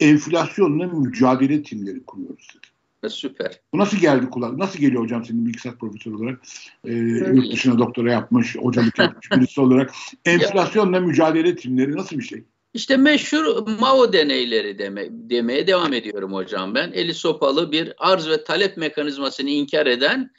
Enflasyonla 0.00 0.86
mücadele 0.86 1.62
timleri 1.62 2.04
kuruyoruz 2.04 2.48
dedi. 2.54 2.66
Süper. 3.12 3.60
Bu 3.74 3.78
nasıl 3.78 3.96
geldi 3.96 4.30
kulak? 4.30 4.58
Nasıl 4.58 4.78
geliyor 4.78 5.02
hocam 5.02 5.24
senin 5.24 5.46
bilgisayar 5.46 5.78
profesörü 5.78 6.14
olarak? 6.14 6.40
Ee, 6.84 6.92
yurt 6.92 7.52
dışına 7.52 7.78
doktora 7.78 8.12
yapmış, 8.12 8.56
hocalık 8.56 8.98
yapmış 8.98 9.30
birisi 9.30 9.60
olarak. 9.60 9.94
Enflasyonla 10.24 11.00
mücadele 11.00 11.56
timleri 11.56 11.96
nasıl 11.96 12.18
bir 12.18 12.24
şey? 12.24 12.44
İşte 12.74 12.96
meşhur 12.96 13.66
Mao 13.80 14.12
deneyleri 14.12 14.78
deme, 14.78 15.08
demeye 15.10 15.66
devam 15.66 15.92
ediyorum 15.92 16.32
hocam 16.32 16.74
ben. 16.74 16.92
Eli 16.92 17.14
sopalı 17.14 17.72
bir 17.72 17.92
arz 17.98 18.28
ve 18.28 18.44
talep 18.44 18.76
mekanizmasını 18.76 19.50
inkar 19.50 19.86
eden 19.86 20.30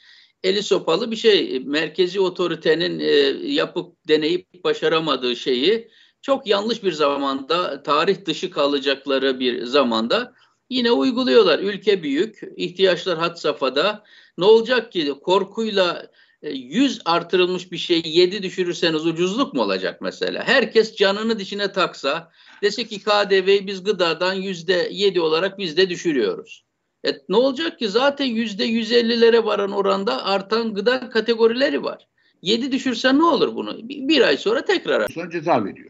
eli 0.44 0.62
sopalı 0.62 1.10
bir 1.10 1.16
şey. 1.16 1.62
Merkezi 1.64 2.20
otoritenin 2.20 2.98
e, 2.98 3.10
yapıp 3.52 4.08
deneyip 4.08 4.64
başaramadığı 4.64 5.36
şeyi 5.36 5.88
çok 6.22 6.46
yanlış 6.46 6.84
bir 6.84 6.92
zamanda, 6.92 7.82
tarih 7.82 8.24
dışı 8.24 8.50
kalacakları 8.50 9.40
bir 9.40 9.64
zamanda 9.64 10.34
yine 10.70 10.92
uyguluyorlar. 10.92 11.58
Ülke 11.58 12.02
büyük, 12.02 12.40
ihtiyaçlar 12.56 13.18
hat 13.18 13.40
safhada. 13.40 14.04
Ne 14.38 14.44
olacak 14.44 14.92
ki 14.92 15.14
korkuyla 15.22 16.10
100 16.42 16.98
e, 16.98 17.00
artırılmış 17.04 17.72
bir 17.72 17.78
şeyi 17.78 18.18
7 18.18 18.42
düşürürseniz 18.42 19.06
ucuzluk 19.06 19.54
mu 19.54 19.62
olacak 19.62 20.00
mesela? 20.00 20.42
Herkes 20.46 20.96
canını 20.96 21.38
dişine 21.38 21.72
taksa 21.72 22.30
dese 22.62 22.84
ki 22.84 23.02
KDV'yi 23.02 23.66
biz 23.66 23.84
gıdadan 23.84 24.36
%7 24.36 25.20
olarak 25.20 25.58
biz 25.58 25.76
de 25.76 25.90
düşürüyoruz. 25.90 26.64
E, 27.06 27.10
ne 27.28 27.36
olacak 27.36 27.78
ki 27.78 27.88
zaten 27.88 28.26
%150'lere 28.26 29.44
varan 29.44 29.72
oranda 29.72 30.24
artan 30.24 30.74
gıda 30.74 31.10
kategorileri 31.10 31.84
var. 31.84 32.06
7 32.42 32.72
düşürsen 32.72 33.18
ne 33.18 33.24
olur 33.24 33.54
bunu? 33.54 33.88
Bir, 33.88 34.08
bir 34.08 34.22
ay 34.22 34.36
sonra 34.36 34.64
tekrar. 34.64 35.08
Sonra 35.08 35.30
ceza 35.30 35.64
veriyor. 35.64 35.89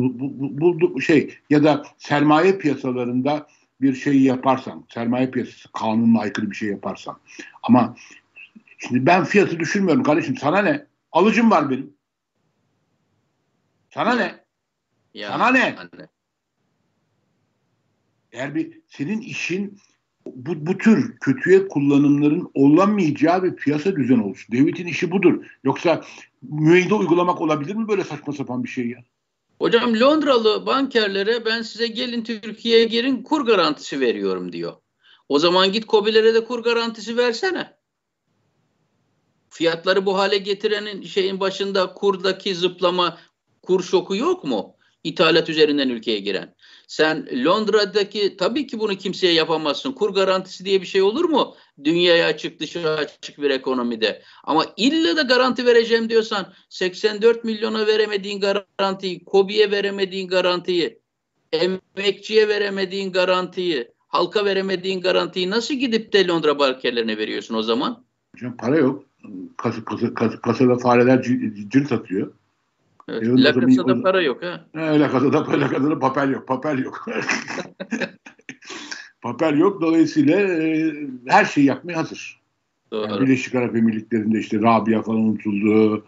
Bu, 0.00 0.60
bu, 0.60 0.80
bu, 0.80 1.00
şey 1.00 1.34
ya 1.50 1.64
da 1.64 1.82
sermaye 1.98 2.58
piyasalarında 2.58 3.46
bir 3.80 3.94
şey 3.94 4.22
yaparsan, 4.22 4.84
sermaye 4.88 5.30
piyasası 5.30 5.72
kanununa 5.72 6.20
aykırı 6.20 6.50
bir 6.50 6.56
şey 6.56 6.68
yaparsan 6.68 7.16
ama 7.62 7.94
Şimdi 8.80 9.06
ben 9.06 9.24
fiyatı 9.24 9.58
düşürmüyorum 9.58 10.02
kardeşim. 10.02 10.36
Sana 10.36 10.62
ne? 10.62 10.86
Alıcım 11.12 11.50
var 11.50 11.70
benim. 11.70 11.94
Sana 13.90 14.14
ne? 14.14 14.44
Ya, 15.14 15.28
Sana 15.28 15.50
ne? 15.50 15.76
Anne. 15.76 16.08
Eğer 18.32 18.54
bir 18.54 18.80
senin 18.88 19.20
işin 19.20 19.78
bu, 20.26 20.66
bu 20.66 20.78
tür 20.78 21.18
kötüye 21.18 21.68
kullanımların 21.68 22.50
olamayacağı 22.54 23.42
bir 23.42 23.56
piyasa 23.56 23.96
düzen 23.96 24.18
olsun. 24.18 24.52
Devletin 24.52 24.86
işi 24.86 25.10
budur. 25.10 25.44
Yoksa 25.64 26.04
müeyyide 26.42 26.94
uygulamak 26.94 27.40
olabilir 27.40 27.74
mi 27.74 27.88
böyle 27.88 28.04
saçma 28.04 28.32
sapan 28.32 28.64
bir 28.64 28.68
şey 28.68 28.88
ya? 28.88 29.04
Hocam 29.60 30.00
Londralı 30.00 30.66
bankerlere 30.66 31.44
ben 31.44 31.62
size 31.62 31.86
gelin 31.86 32.24
Türkiye'ye 32.24 32.84
girin 32.84 33.22
kur 33.22 33.46
garantisi 33.46 34.00
veriyorum 34.00 34.52
diyor. 34.52 34.76
O 35.28 35.38
zaman 35.38 35.72
git 35.72 35.88
COBİ'lere 35.88 36.34
de 36.34 36.44
kur 36.44 36.62
garantisi 36.62 37.16
versene. 37.16 37.76
Fiyatları 39.50 40.06
bu 40.06 40.18
hale 40.18 40.38
getirenin 40.38 41.02
şeyin 41.02 41.40
başında 41.40 41.94
kurdaki 41.94 42.54
zıplama, 42.54 43.18
kur 43.62 43.82
şoku 43.82 44.16
yok 44.16 44.44
mu? 44.44 44.76
İthalat 45.04 45.48
üzerinden 45.48 45.88
ülkeye 45.88 46.18
giren. 46.18 46.54
Sen 46.90 47.28
Londra'daki 47.44 48.36
tabii 48.36 48.66
ki 48.66 48.78
bunu 48.78 48.94
kimseye 48.96 49.32
yapamazsın. 49.32 49.92
Kur 49.92 50.14
garantisi 50.14 50.64
diye 50.64 50.80
bir 50.80 50.86
şey 50.86 51.02
olur 51.02 51.24
mu? 51.24 51.54
Dünyaya 51.84 52.26
açık, 52.26 52.60
dışarı 52.60 52.88
açık 52.88 53.38
bir 53.38 53.50
ekonomide. 53.50 54.22
Ama 54.44 54.64
illa 54.76 55.16
da 55.16 55.22
garanti 55.22 55.66
vereceğim 55.66 56.08
diyorsan 56.08 56.52
84 56.68 57.44
milyona 57.44 57.86
veremediğin 57.86 58.40
garantiyi, 58.40 59.24
KOBİ'ye 59.24 59.70
veremediğin 59.70 60.28
garantiyi, 60.28 60.98
emekçiye 61.52 62.48
veremediğin 62.48 63.12
garantiyi, 63.12 63.88
halka 64.08 64.44
veremediğin 64.44 65.00
garantiyi 65.00 65.50
nasıl 65.50 65.74
gidip 65.74 66.12
de 66.12 66.26
Londra 66.26 66.58
bankerlerine 66.58 67.18
veriyorsun 67.18 67.54
o 67.54 67.62
zaman? 67.62 68.04
Hocam 68.34 68.56
para 68.56 68.76
yok 68.76 69.04
kasa, 69.56 69.84
kasa, 69.84 70.14
kasa, 70.14 70.40
kasada 70.40 70.78
fareler 70.78 71.22
cirit 71.22 71.92
atıyor. 71.92 72.32
E, 73.08 73.12
La 73.26 74.02
para 74.02 74.22
yok 74.22 74.42
ha. 74.42 74.66
E, 74.74 75.00
La 75.00 75.12
Casa'da, 75.12 75.90
La 75.90 75.98
papel 75.98 76.30
yok. 76.30 76.48
Papel 76.48 76.78
yok. 76.78 77.06
papel 79.22 79.58
yok. 79.58 79.82
Dolayısıyla 79.82 80.40
e, 80.40 80.92
her 81.26 81.44
şeyi 81.44 81.66
yapmaya 81.66 81.98
hazır. 81.98 82.40
Doğru. 82.92 83.10
Yani 83.10 83.20
Birleşik 83.20 83.54
Arap 83.54 83.76
Emirlikleri'nde 83.76 84.38
işte 84.38 84.60
Rabia 84.60 85.02
falan 85.02 85.20
unutuldu. 85.20 86.04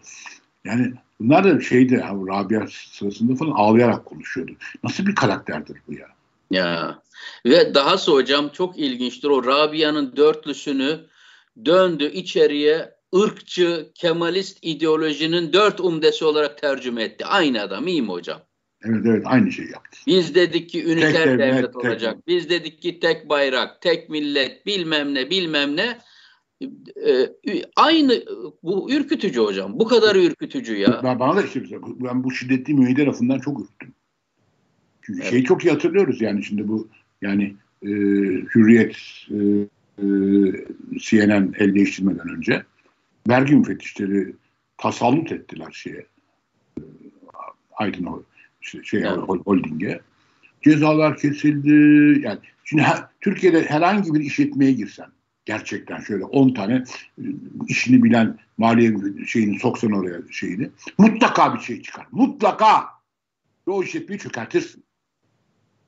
Yani 0.65 0.93
bunlar 1.19 1.43
da 1.43 1.61
şeydi 1.61 2.01
Rabia 2.01 2.67
sırasında 2.67 3.35
falan 3.35 3.51
ağlayarak 3.51 4.05
konuşuyordu. 4.05 4.51
Nasıl 4.83 5.05
bir 5.05 5.15
karakterdir 5.15 5.77
bu 5.87 5.93
ya? 5.93 6.07
Ya 6.51 6.99
ve 7.45 7.75
dahası 7.75 8.11
hocam 8.11 8.49
çok 8.49 8.79
ilginçtir 8.79 9.27
o 9.27 9.45
Rabia'nın 9.45 10.15
dörtlüsünü 10.15 10.99
döndü 11.65 12.05
içeriye 12.05 12.95
ırkçı, 13.15 13.91
kemalist 13.95 14.57
ideolojinin 14.61 15.53
dört 15.53 15.79
umdesi 15.79 16.25
olarak 16.25 16.57
tercüme 16.57 17.03
etti. 17.03 17.25
Aynı 17.25 17.61
adam 17.61 17.87
iyi 17.87 18.01
mi 18.01 18.09
hocam? 18.09 18.41
Evet 18.85 19.05
evet 19.05 19.23
aynı 19.25 19.51
şeyi 19.51 19.71
yaptı. 19.71 19.99
Biz 20.07 20.35
dedik 20.35 20.69
ki 20.69 20.85
üniter 20.85 21.13
tek 21.13 21.25
devlet, 21.25 21.39
devlet 21.39 21.75
olacak. 21.75 22.15
Tek. 22.15 22.27
Biz 22.27 22.49
dedik 22.49 22.81
ki 22.81 22.99
tek 22.99 23.29
bayrak, 23.29 23.81
tek 23.81 24.09
millet, 24.09 24.65
bilmem 24.65 25.13
ne 25.13 25.29
bilmem 25.29 25.75
ne. 25.75 25.97
Ee, 27.07 27.29
aynı 27.75 28.23
bu 28.63 28.91
ürkütücü 28.91 29.39
hocam. 29.39 29.79
Bu 29.79 29.87
kadar 29.87 30.15
ürkütücü 30.15 30.75
ya. 30.75 31.01
Ben, 31.03 31.19
bana 31.19 31.35
da 31.35 31.43
işte 31.43 31.61
ben 31.83 32.23
bu 32.23 32.31
şiddetli 32.31 32.73
müeyyide 32.73 33.05
lafından 33.05 33.39
çok 33.39 33.59
ürktüm. 33.59 33.93
Çünkü 35.01 35.21
evet. 35.21 35.31
şeyi 35.31 35.43
çok 35.43 35.65
iyi 35.65 35.71
hatırlıyoruz 35.71 36.21
yani 36.21 36.43
şimdi 36.43 36.67
bu 36.67 36.87
yani 37.21 37.55
e, 37.83 37.89
Hürriyet 38.55 38.95
e, 39.29 39.35
e, 39.97 40.05
CNN 40.99 41.53
el 41.59 41.75
değiştirmeden 41.75 42.29
önce 42.29 42.63
vergi 43.29 43.55
müfettişleri 43.55 44.35
tasallut 44.77 45.31
ettiler 45.31 45.71
şeye 45.71 46.05
Aydın 47.77 48.25
şey, 48.61 48.83
şey 48.83 48.99
evet. 48.99 49.17
Holding'e. 49.45 49.99
Cezalar 50.61 51.17
kesildi. 51.17 51.69
Yani 52.25 52.39
şimdi 52.63 52.83
her, 52.83 53.03
Türkiye'de 53.21 53.65
herhangi 53.65 54.13
bir 54.13 54.19
işletmeye 54.19 54.71
girsen 54.71 55.07
gerçekten 55.45 55.99
şöyle 55.99 56.25
10 56.25 56.53
tane 56.53 56.83
işini 57.67 58.03
bilen 58.03 58.39
maliye 58.57 58.93
şeyini 59.27 59.59
soksan 59.59 59.91
oraya 59.91 60.17
şeyini 60.31 60.69
mutlaka 60.97 61.55
bir 61.55 61.59
şey 61.59 61.81
çıkar. 61.81 62.07
Mutlaka. 62.11 62.83
Ve 63.67 63.71
o 63.71 63.83
işletmeyi 63.83 64.19
çökertirsin. 64.19 64.83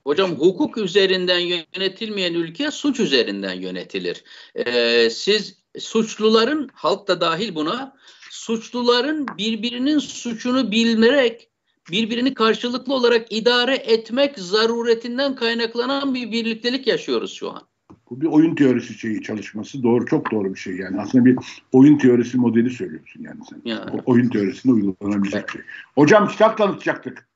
Hocam 0.03 0.31
hukuk 0.31 0.77
üzerinden 0.77 1.39
yönetilmeyen 1.39 2.33
ülke 2.33 2.71
suç 2.71 2.99
üzerinden 2.99 3.53
yönetilir. 3.53 4.23
Ee, 4.55 5.09
siz 5.09 5.64
suçluların 5.79 6.69
halk 6.73 7.07
da 7.07 7.21
dahil 7.21 7.55
buna 7.55 7.95
suçluların 8.29 9.27
birbirinin 9.37 9.99
suçunu 9.99 10.71
bilmerek 10.71 11.49
birbirini 11.91 12.33
karşılıklı 12.33 12.93
olarak 12.93 13.31
idare 13.31 13.75
etmek 13.75 14.39
zaruretinden 14.39 15.35
kaynaklanan 15.35 16.13
bir 16.13 16.31
birliktelik 16.31 16.87
yaşıyoruz 16.87 17.33
şu 17.33 17.51
an. 17.51 17.61
Bu 18.09 18.21
bir 18.21 18.25
oyun 18.25 18.55
teorisi 18.55 18.93
şeyi 18.93 19.21
çalışması 19.21 19.83
doğru 19.83 20.05
çok 20.05 20.31
doğru 20.31 20.53
bir 20.53 20.59
şey 20.59 20.75
yani 20.75 21.01
aslında 21.01 21.25
bir 21.25 21.37
oyun 21.71 21.97
teorisi 21.97 22.37
modeli 22.37 22.69
söylüyorsun 22.69 23.21
yani 23.21 23.39
sen. 23.49 23.61
Yani. 23.65 23.91
O 23.91 24.11
oyun 24.11 24.29
teorisinde 24.29 24.73
uygulanabilecek 24.73 25.41
evet. 25.41 25.51
şey. 25.51 25.61
Hocam 25.95 26.27
kitap 26.27 26.57
tanıtacaktık. 26.57 27.27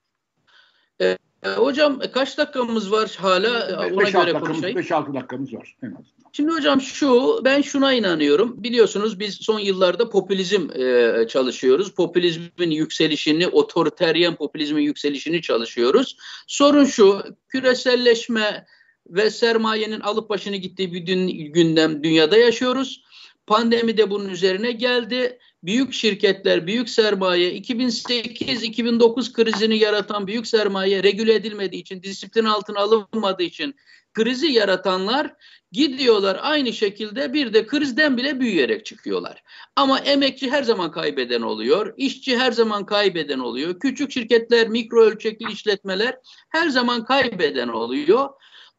Evet. 1.43 1.57
hocam 1.57 1.99
kaç 2.13 2.37
dakikamız 2.37 2.91
var 2.91 3.17
hala? 3.19 3.77
Ona 3.93 4.05
5, 4.05 4.11
göre 4.11 4.33
konuşayım. 4.33 4.77
5-6 4.77 5.13
dakikamız 5.13 5.53
var 5.53 5.75
en 5.83 5.87
azından. 5.87 6.19
Şimdi 6.33 6.51
hocam 6.51 6.81
şu, 6.81 7.41
ben 7.45 7.61
şuna 7.61 7.93
inanıyorum. 7.93 8.63
Biliyorsunuz 8.63 9.19
biz 9.19 9.35
son 9.41 9.59
yıllarda 9.59 10.09
popülizm 10.09 10.69
e, 10.75 11.27
çalışıyoruz. 11.27 11.93
Popülizmin 11.93 12.71
yükselişini, 12.71 13.47
otoriteryen 13.47 14.35
popülizmin 14.35 14.81
yükselişini 14.81 15.41
çalışıyoruz. 15.41 16.17
Sorun 16.47 16.85
şu, 16.85 17.23
küreselleşme 17.47 18.65
ve 19.09 19.29
sermayenin 19.29 19.99
alıp 19.99 20.29
başını 20.29 20.55
gittiği 20.55 20.93
bir 20.93 21.05
dün, 21.05 21.27
gündem 21.27 22.03
dünyada 22.03 22.37
yaşıyoruz. 22.37 23.03
Pandemi 23.47 23.97
de 23.97 24.09
bunun 24.09 24.29
üzerine 24.29 24.71
geldi. 24.71 25.39
Büyük 25.63 25.93
şirketler, 25.93 26.67
büyük 26.67 26.89
sermaye, 26.89 27.53
2008-2009 27.53 29.33
krizini 29.33 29.77
yaratan 29.77 30.27
büyük 30.27 30.47
sermaye 30.47 31.03
regüle 31.03 31.33
edilmediği 31.33 31.81
için, 31.81 32.03
disiplin 32.03 32.45
altına 32.45 32.79
alınmadığı 32.79 33.43
için 33.43 33.75
krizi 34.13 34.47
yaratanlar 34.47 35.33
gidiyorlar 35.71 36.39
aynı 36.41 36.73
şekilde 36.73 37.33
bir 37.33 37.53
de 37.53 37.67
krizden 37.67 38.17
bile 38.17 38.39
büyüyerek 38.39 38.85
çıkıyorlar. 38.85 39.43
Ama 39.75 39.99
emekçi 39.99 40.51
her 40.51 40.63
zaman 40.63 40.91
kaybeden 40.91 41.41
oluyor, 41.41 41.93
işçi 41.97 42.37
her 42.37 42.51
zaman 42.51 42.85
kaybeden 42.85 43.39
oluyor, 43.39 43.79
küçük 43.79 44.11
şirketler, 44.11 44.67
mikro 44.67 45.03
ölçekli 45.03 45.51
işletmeler 45.51 46.17
her 46.49 46.69
zaman 46.69 47.05
kaybeden 47.05 47.67
oluyor. 47.67 48.29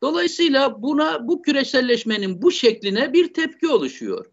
Dolayısıyla 0.03 0.83
buna 0.83 1.29
bu 1.29 1.43
küreselleşmenin 1.43 2.43
bu 2.43 2.53
şekline 2.53 3.13
bir 3.13 3.35
tepki 3.35 3.69
oluşuyor. 3.69 4.27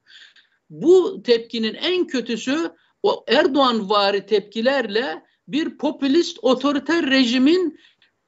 Bu 0.69 1.23
tepkinin 1.23 1.73
en 1.73 2.07
kötüsü 2.07 2.71
o 3.03 3.25
Erdoğan 3.27 3.89
vari 3.89 4.25
tepkilerle 4.25 5.23
bir 5.47 5.77
popülist 5.77 6.37
otoriter 6.41 7.09
rejimin 7.09 7.79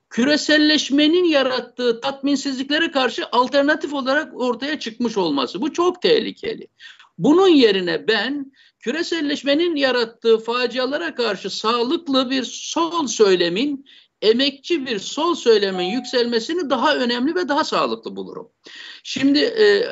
küreselleşmenin 0.09 1.23
yarattığı 1.23 2.01
tatminsizliklere 2.01 2.91
karşı 2.91 3.25
alternatif 3.31 3.93
olarak 3.93 4.41
ortaya 4.41 4.79
çıkmış 4.79 5.17
olması. 5.17 5.61
Bu 5.61 5.73
çok 5.73 6.01
tehlikeli. 6.01 6.67
Bunun 7.17 7.47
yerine 7.47 8.07
ben 8.07 8.51
küreselleşmenin 8.79 9.75
yarattığı 9.75 10.37
facialara 10.37 11.15
karşı 11.15 11.49
sağlıklı 11.49 12.29
bir 12.29 12.43
sol 12.43 13.07
söylemin 13.07 13.85
emekçi 14.21 14.85
bir 14.85 14.99
sol 14.99 15.35
söylemin 15.35 15.85
yükselmesini 15.85 16.69
daha 16.69 16.95
önemli 16.95 17.35
ve 17.35 17.49
daha 17.49 17.63
sağlıklı 17.63 18.15
bulurum. 18.15 18.49
Şimdi 19.03 19.39
e, 19.39 19.83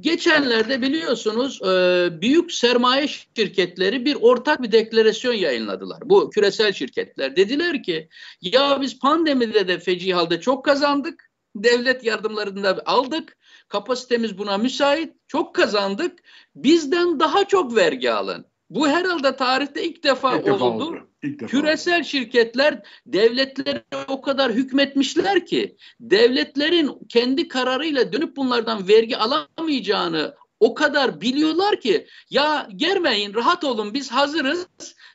geçenlerde 0.00 0.82
biliyorsunuz 0.82 1.62
e, 1.62 2.08
büyük 2.20 2.52
sermaye 2.52 3.08
şirketleri 3.08 4.04
bir 4.04 4.16
ortak 4.20 4.62
bir 4.62 4.72
deklarasyon 4.72 5.34
yayınladılar. 5.34 6.02
Bu 6.04 6.30
küresel 6.30 6.72
şirketler 6.72 7.36
dediler 7.36 7.82
ki 7.82 8.08
ya 8.42 8.80
biz 8.80 8.98
pandemide 8.98 9.68
de 9.68 9.78
feci 9.78 10.14
halde 10.14 10.40
çok 10.40 10.64
kazandık. 10.64 11.30
Devlet 11.56 12.04
yardımlarını 12.04 12.64
da 12.64 12.82
aldık. 12.86 13.36
Kapasitemiz 13.68 14.38
buna 14.38 14.58
müsait. 14.58 15.14
Çok 15.28 15.54
kazandık. 15.54 16.18
Bizden 16.54 17.20
daha 17.20 17.44
çok 17.44 17.76
vergi 17.76 18.12
alın. 18.12 18.46
Bu 18.70 18.88
herhalde 18.88 19.36
tarihte 19.36 19.84
ilk 19.84 20.04
defa 20.04 20.36
ilk. 20.36 20.46
Defa 20.46 20.64
oldu. 20.64 21.08
Küresel 21.36 22.04
şirketler 22.04 22.82
devletlere 23.06 23.84
o 24.08 24.20
kadar 24.20 24.52
hükmetmişler 24.52 25.46
ki 25.46 25.76
devletlerin 26.00 26.98
kendi 27.08 27.48
kararıyla 27.48 28.12
dönüp 28.12 28.36
bunlardan 28.36 28.88
vergi 28.88 29.16
alamayacağını 29.16 30.34
o 30.60 30.74
kadar 30.74 31.20
biliyorlar 31.20 31.80
ki 31.80 32.06
ya 32.30 32.68
germeyin 32.76 33.34
rahat 33.34 33.64
olun 33.64 33.94
biz 33.94 34.12
hazırız 34.12 34.66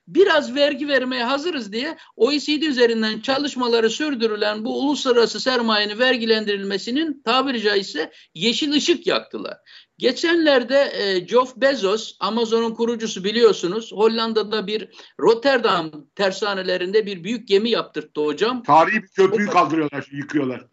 biraz 0.07 0.55
vergi 0.55 0.88
vermeye 0.88 1.24
hazırız 1.24 1.72
diye 1.72 1.97
OECD 2.16 2.62
üzerinden 2.62 3.20
çalışmaları 3.20 3.89
sürdürülen 3.89 4.66
bu 4.66 4.80
uluslararası 4.80 5.39
sermayenin 5.39 5.99
vergilendirilmesinin 5.99 7.22
tabiri 7.26 7.62
caizse 7.62 8.12
yeşil 8.36 8.74
ışık 8.74 9.07
yaktılar. 9.07 9.57
Geçenlerde 10.02 10.91
e, 10.93 11.28
Jeff 11.28 11.56
Bezos, 11.58 12.16
Amazon'un 12.20 12.74
kurucusu 12.74 13.24
biliyorsunuz, 13.24 13.91
Hollanda'da 13.91 14.68
bir 14.68 14.89
Rotterdam 15.20 15.91
tersanelerinde 16.16 17.06
bir 17.06 17.24
büyük 17.24 17.47
gemi 17.47 17.70
yaptırttı 17.70 18.22
hocam. 18.22 18.64
Tarihi 18.64 19.04
bir 19.04 19.08
köprüyü 19.08 19.47
kaldırıyorlar, 19.47 20.08
yıkıyorlar. 20.12 20.66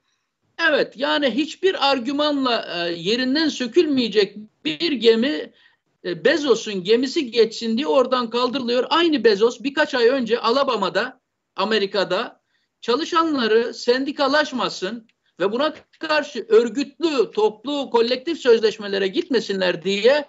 Evet, 0.68 0.92
yani 0.96 1.30
hiçbir 1.30 1.90
argümanla 1.90 2.86
e, 2.88 2.92
yerinden 2.92 3.48
sökülmeyecek 3.48 4.36
bir 4.64 4.92
gemi 4.92 5.52
e, 6.04 6.24
Bezos'un 6.24 6.84
gemisi 6.84 7.30
geçsin 7.30 7.76
diye 7.76 7.86
oradan 7.86 8.30
kaldırılıyor. 8.30 8.86
Aynı 8.90 9.24
Bezos 9.24 9.62
birkaç 9.62 9.94
ay 9.94 10.08
önce 10.08 10.40
Alabama'da, 10.40 11.20
Amerika'da 11.56 12.40
çalışanları 12.80 13.74
sendikalaşmasın, 13.74 15.08
ve 15.40 15.52
buna 15.52 15.74
karşı 15.98 16.46
örgütlü, 16.48 17.30
toplu, 17.30 17.90
kolektif 17.90 18.38
sözleşmelere 18.38 19.06
gitmesinler 19.08 19.82
diye 19.82 20.24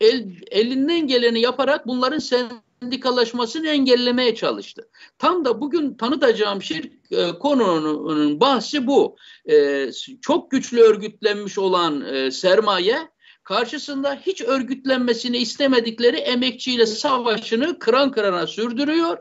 el, 0.00 0.26
elinden 0.50 1.06
geleni 1.06 1.40
yaparak 1.40 1.86
bunların 1.86 2.18
sendikalaşmasını 2.18 3.68
engellemeye 3.68 4.34
çalıştı. 4.34 4.88
Tam 5.18 5.44
da 5.44 5.60
bugün 5.60 5.94
tanıtacağım 5.94 6.62
şey 6.62 6.92
e, 7.10 7.32
konunun 7.32 8.40
bahsi 8.40 8.86
bu. 8.86 9.16
E, 9.50 9.88
çok 10.22 10.50
güçlü 10.50 10.80
örgütlenmiş 10.80 11.58
olan 11.58 12.00
e, 12.00 12.30
sermaye 12.30 12.98
karşısında 13.44 14.14
hiç 14.26 14.42
örgütlenmesini 14.42 15.36
istemedikleri 15.36 16.16
emekçiyle 16.16 16.86
savaşını 16.86 17.78
kıran 17.78 18.10
kırana 18.10 18.46
sürdürüyor 18.46 19.18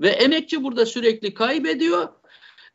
ve 0.00 0.08
emekçi 0.08 0.62
burada 0.62 0.86
sürekli 0.86 1.34
kaybediyor 1.34 2.08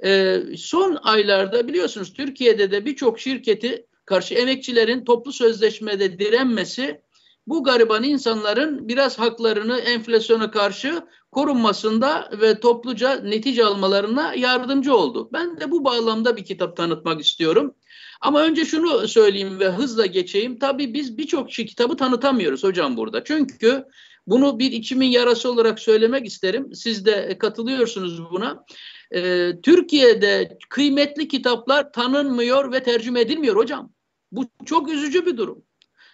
e, 0.06 0.41
son 0.58 0.98
aylarda 1.04 1.68
biliyorsunuz 1.68 2.14
Türkiye'de 2.14 2.72
de 2.72 2.86
birçok 2.86 3.20
şirketi 3.20 3.86
karşı 4.06 4.34
emekçilerin 4.34 5.06
toplu 5.06 5.34
sözleşmede 5.34 6.20
direnmesi 6.20 7.02
bu 7.48 7.64
gariban 7.64 8.04
insanların 8.04 8.88
biraz 8.88 9.20
haklarını 9.20 9.80
enflasyona 9.80 10.52
karşı 10.52 11.02
korunmasında 11.32 12.30
ve 12.41 12.60
topluca 12.60 13.16
netice 13.16 13.66
almalarına 13.66 14.34
yardımcı 14.34 14.96
oldu. 14.96 15.30
Ben 15.34 15.60
de 15.60 15.72
bu 15.72 15.84
bağlamda 15.86 16.38
bir 16.38 16.46
kitap 16.46 16.78
tanıtmak 16.78 17.22
istiyorum. 17.22 17.76
Ama 18.22 18.41
önce 18.41 18.66
şunu 18.66 19.08
söyleyeyim 19.08 19.60
ve 19.60 19.70
hızla 19.70 20.06
geçeyim. 20.06 20.60
Tabii 20.60 20.94
biz 20.94 21.18
birçok 21.18 21.50
kitabı 21.50 21.98
tanıtamıyoruz 21.98 22.64
hocam 22.64 22.98
burada. 22.98 23.24
Çünkü 23.24 23.86
bunu 24.28 24.60
bir 24.60 24.72
içimin 24.72 25.08
yarası 25.08 25.52
olarak 25.52 25.80
söylemek 25.80 26.26
isterim. 26.26 26.76
Siz 26.76 27.06
de 27.06 27.38
katılıyorsunuz 27.38 28.32
buna 28.32 28.66
e, 29.14 29.51
Türkiye'de 29.64 30.57
kıymetli 30.70 31.28
kitaplar 31.28 31.91
tanınmıyor 31.91 32.72
ve 32.72 32.84
tercüme 32.84 33.22
edilmiyor 33.22 33.55
hocam. 33.55 33.89
Bu 34.32 34.45
çok 34.66 34.89
üzücü 34.89 35.26
bir 35.26 35.38
durum. 35.38 35.64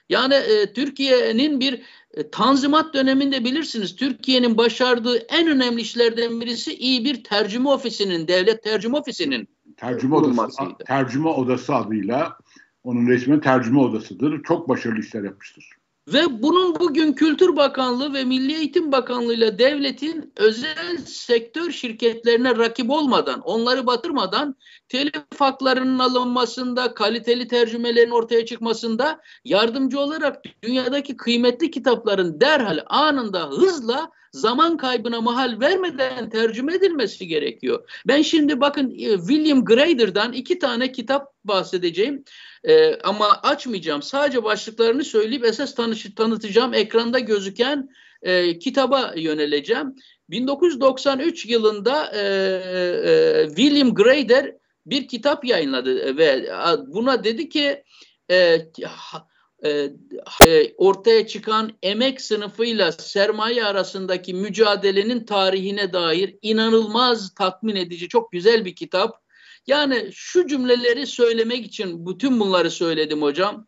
Yani 0.09 0.33
e, 0.33 0.73
Türkiye'nin 0.73 1.59
bir 1.59 1.81
e, 2.13 2.29
tanzimat 2.29 2.93
döneminde 2.93 3.43
bilirsiniz 3.43 3.95
Türkiye'nin 3.95 4.57
başardığı 4.57 5.17
en 5.17 5.47
önemli 5.47 5.81
işlerden 5.81 6.41
birisi 6.41 6.73
iyi 6.73 7.05
bir 7.05 7.23
tercüme 7.23 7.69
ofisinin, 7.69 8.27
devlet 8.27 8.63
tercüme 8.63 8.97
ofisinin 8.97 9.47
tercüme 9.77 10.15
odası, 10.15 10.63
tercüme 10.87 11.29
odası 11.29 11.75
adıyla 11.75 12.37
onun 12.83 13.07
resmi 13.07 13.41
tercüme 13.41 13.79
odasıdır. 13.79 14.43
Çok 14.43 14.69
başarılı 14.69 14.99
işler 14.99 15.23
yapmıştır. 15.23 15.78
Ve 16.13 16.41
bunun 16.43 16.79
bugün 16.79 17.13
Kültür 17.13 17.55
Bakanlığı 17.55 18.13
ve 18.13 18.23
Milli 18.23 18.55
Eğitim 18.55 18.91
Bakanlığı 18.91 19.33
ile 19.33 19.59
devletin 19.59 20.33
özel 20.37 20.97
sektör 21.05 21.71
şirketlerine 21.71 22.57
rakip 22.57 22.89
olmadan, 22.89 23.41
onları 23.41 23.87
batırmadan 23.87 24.55
telif 24.87 25.13
haklarının 25.39 25.99
alınmasında, 25.99 26.93
kaliteli 26.93 27.47
tercümelerin 27.47 28.11
ortaya 28.11 28.45
çıkmasında 28.45 29.21
yardımcı 29.45 29.99
olarak 29.99 30.43
dünyadaki 30.63 31.17
kıymetli 31.17 31.71
kitapların 31.71 32.41
derhal 32.41 32.79
anında 32.87 33.49
hızla 33.49 34.11
zaman 34.31 34.77
kaybına 34.77 35.21
mahal 35.21 35.59
vermeden 35.59 36.29
tercüme 36.29 36.75
edilmesi 36.75 37.27
gerekiyor. 37.27 37.89
Ben 38.07 38.21
şimdi 38.21 38.61
bakın 38.61 38.91
e, 38.91 39.17
William 39.17 39.65
Grader'dan 39.65 40.33
iki 40.33 40.59
tane 40.59 40.91
kitap 40.91 41.33
bahsedeceğim. 41.45 42.23
Ee, 42.63 42.95
ama 42.95 43.27
açmayacağım. 43.43 44.01
Sadece 44.01 44.43
başlıklarını 44.43 45.03
söyleyip 45.03 45.45
esas 45.45 45.75
tanışı, 45.75 46.15
tanıtacağım. 46.15 46.73
Ekranda 46.73 47.19
gözüken 47.19 47.89
e, 48.21 48.59
kitaba 48.59 49.13
yöneleceğim. 49.15 49.95
1993 50.29 51.45
yılında 51.45 52.11
e, 52.15 52.19
e, 52.19 53.47
William 53.47 53.93
Grader 53.93 54.55
bir 54.85 55.07
kitap 55.07 55.45
yayınladı 55.45 56.17
ve 56.17 56.51
buna 56.87 57.23
dedi 57.23 57.49
ki 57.49 57.83
e, 58.31 58.61
e, 59.63 59.89
e, 60.45 60.73
ortaya 60.77 61.27
çıkan 61.27 61.71
emek 61.83 62.21
sınıfıyla 62.21 62.91
sermaye 62.91 63.65
arasındaki 63.65 64.33
mücadelenin 64.33 65.25
tarihine 65.25 65.93
dair 65.93 66.35
inanılmaz 66.41 67.33
tatmin 67.33 67.75
edici 67.75 68.07
çok 68.07 68.31
güzel 68.31 68.65
bir 68.65 68.75
kitap. 68.75 69.21
Yani 69.67 70.09
şu 70.13 70.47
cümleleri 70.47 71.07
söylemek 71.07 71.65
için 71.65 72.05
bütün 72.05 72.39
bunları 72.39 72.71
söyledim 72.71 73.21
hocam. 73.21 73.67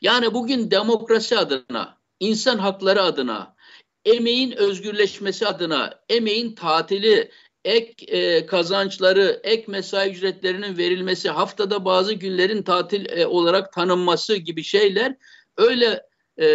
Yani 0.00 0.34
bugün 0.34 0.70
demokrasi 0.70 1.38
adına, 1.38 1.98
insan 2.20 2.58
hakları 2.58 3.02
adına, 3.02 3.56
emeğin 4.04 4.52
özgürleşmesi 4.52 5.46
adına, 5.46 6.00
emeğin 6.08 6.54
tatili, 6.54 7.30
ek 7.64 8.06
e, 8.06 8.46
kazançları, 8.46 9.40
ek 9.44 9.64
mesai 9.66 10.10
ücretlerinin 10.10 10.78
verilmesi, 10.78 11.30
haftada 11.30 11.84
bazı 11.84 12.14
günlerin 12.14 12.62
tatil 12.62 13.06
e, 13.18 13.26
olarak 13.26 13.72
tanınması 13.72 14.36
gibi 14.36 14.62
şeyler 14.62 15.16
öyle 15.56 16.02
e, 16.40 16.46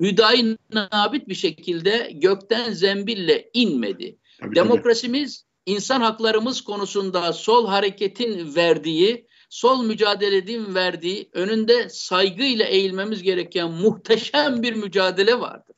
hüdayi 0.00 0.58
nabit 0.72 1.28
bir 1.28 1.34
şekilde 1.34 2.10
gökten 2.14 2.72
zembille 2.72 3.50
inmedi. 3.52 4.16
Tabii, 4.40 4.54
Demokrasimiz. 4.54 5.44
İnsan 5.66 6.00
haklarımız 6.00 6.60
konusunda 6.60 7.32
sol 7.32 7.66
hareketin 7.66 8.54
verdiği, 8.54 9.26
sol 9.50 9.84
mücadelenin 9.84 10.74
verdiği, 10.74 11.30
önünde 11.32 11.88
saygıyla 11.88 12.66
eğilmemiz 12.66 13.22
gereken 13.22 13.70
muhteşem 13.70 14.62
bir 14.62 14.72
mücadele 14.72 15.40
vardır. 15.40 15.76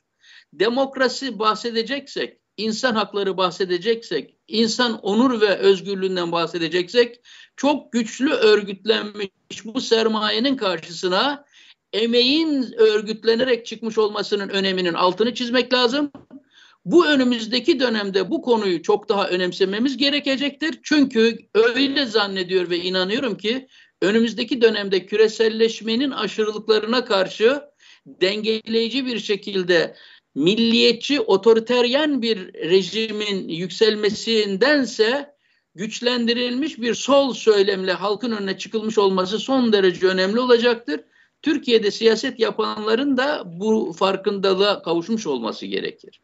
Demokrasi 0.53 1.39
bahsedeceksek, 1.39 2.37
insan 2.57 2.95
hakları 2.95 3.37
bahsedeceksek, 3.37 4.35
insan 4.47 4.99
onur 4.99 5.41
ve 5.41 5.57
özgürlüğünden 5.57 6.31
bahsedeceksek, 6.31 7.21
çok 7.55 7.91
güçlü 7.91 8.31
örgütlenmiş 8.33 9.29
bu 9.65 9.81
sermayenin 9.81 10.57
karşısına 10.57 11.45
emeğin 11.93 12.73
örgütlenerek 12.77 13.65
çıkmış 13.65 13.97
olmasının 13.97 14.49
öneminin 14.49 14.93
altını 14.93 15.33
çizmek 15.33 15.73
lazım. 15.73 16.11
Bu 16.85 17.07
önümüzdeki 17.07 17.79
dönemde 17.79 18.29
bu 18.29 18.41
konuyu 18.41 18.81
çok 18.81 19.09
daha 19.09 19.27
önemsememiz 19.27 19.97
gerekecektir. 19.97 20.79
Çünkü 20.83 21.37
öyle 21.53 22.05
zannediyor 22.05 22.69
ve 22.69 22.77
inanıyorum 22.77 23.37
ki 23.37 23.67
önümüzdeki 24.01 24.61
dönemde 24.61 25.05
küreselleşmenin 25.05 26.11
aşırılıklarına 26.11 27.05
karşı 27.05 27.61
dengeleyici 28.05 29.05
bir 29.05 29.19
şekilde 29.19 29.95
milliyetçi, 30.35 31.21
otoriteryen 31.21 32.21
bir 32.21 32.53
rejimin 32.53 33.47
yükselmesindense 33.47 35.35
güçlendirilmiş 35.75 36.79
bir 36.79 36.93
sol 36.93 37.33
söylemle 37.33 37.93
halkın 37.93 38.31
önüne 38.31 38.57
çıkılmış 38.57 38.97
olması 38.97 39.39
son 39.39 39.73
derece 39.73 40.07
önemli 40.07 40.39
olacaktır. 40.39 41.01
Türkiye'de 41.41 41.91
siyaset 41.91 42.39
yapanların 42.39 43.17
da 43.17 43.43
bu 43.45 43.93
farkındalığa 43.99 44.81
kavuşmuş 44.81 45.27
olması 45.27 45.65
gerekir. 45.65 46.21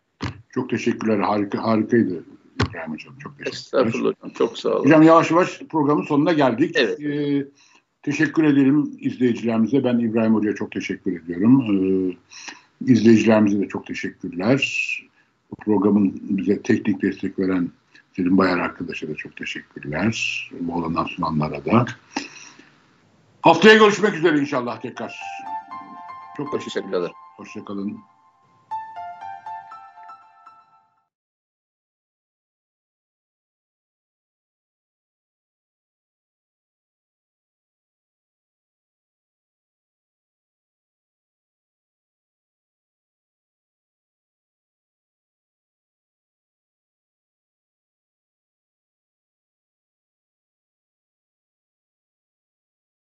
Çok 0.53 0.69
teşekkürler. 0.69 1.19
Harika, 1.19 1.63
harikaydı 1.63 2.23
İbrahim 2.69 2.93
Hocam. 2.93 3.17
Çok 3.19 3.37
teşekkürler. 3.37 3.53
Estağfurullah 3.53 4.13
hocam. 4.13 4.33
Çok 4.37 4.57
sağ 4.57 4.69
olun. 4.69 4.85
Hocam 4.85 5.01
yavaş 5.01 5.31
yavaş 5.31 5.61
programın 5.69 6.03
sonuna 6.03 6.33
geldik. 6.33 6.75
Evet. 6.75 6.99
Ee, 6.99 7.47
teşekkür 8.01 8.43
ederim 8.43 8.91
izleyicilerimize. 8.99 9.83
Ben 9.83 9.99
İbrahim 9.99 10.35
Hoca'ya 10.35 10.55
çok 10.55 10.71
teşekkür 10.71 11.21
ediyorum. 11.21 11.61
Ee, 11.61 12.91
izleyicilerimize 12.91 13.59
de 13.59 13.67
çok 13.67 13.85
teşekkürler. 13.85 14.87
Bu 15.51 15.55
programın 15.55 16.21
bize 16.21 16.61
teknik 16.61 17.01
destek 17.01 17.39
veren 17.39 17.69
Selim 18.15 18.37
Bayar 18.37 18.57
arkadaşa 18.57 19.07
da 19.07 19.15
çok 19.15 19.35
teşekkürler. 19.35 20.49
Bu 20.59 20.73
olandan 20.73 21.05
sunanlara 21.05 21.65
da. 21.65 21.85
Haftaya 23.41 23.77
görüşmek 23.77 24.13
üzere 24.13 24.39
inşallah 24.39 24.81
tekrar. 24.81 25.15
Çok 26.37 26.51
teşekkür 26.51 26.89
ederim. 26.89 27.13
Hoşçakalın. 27.37 28.10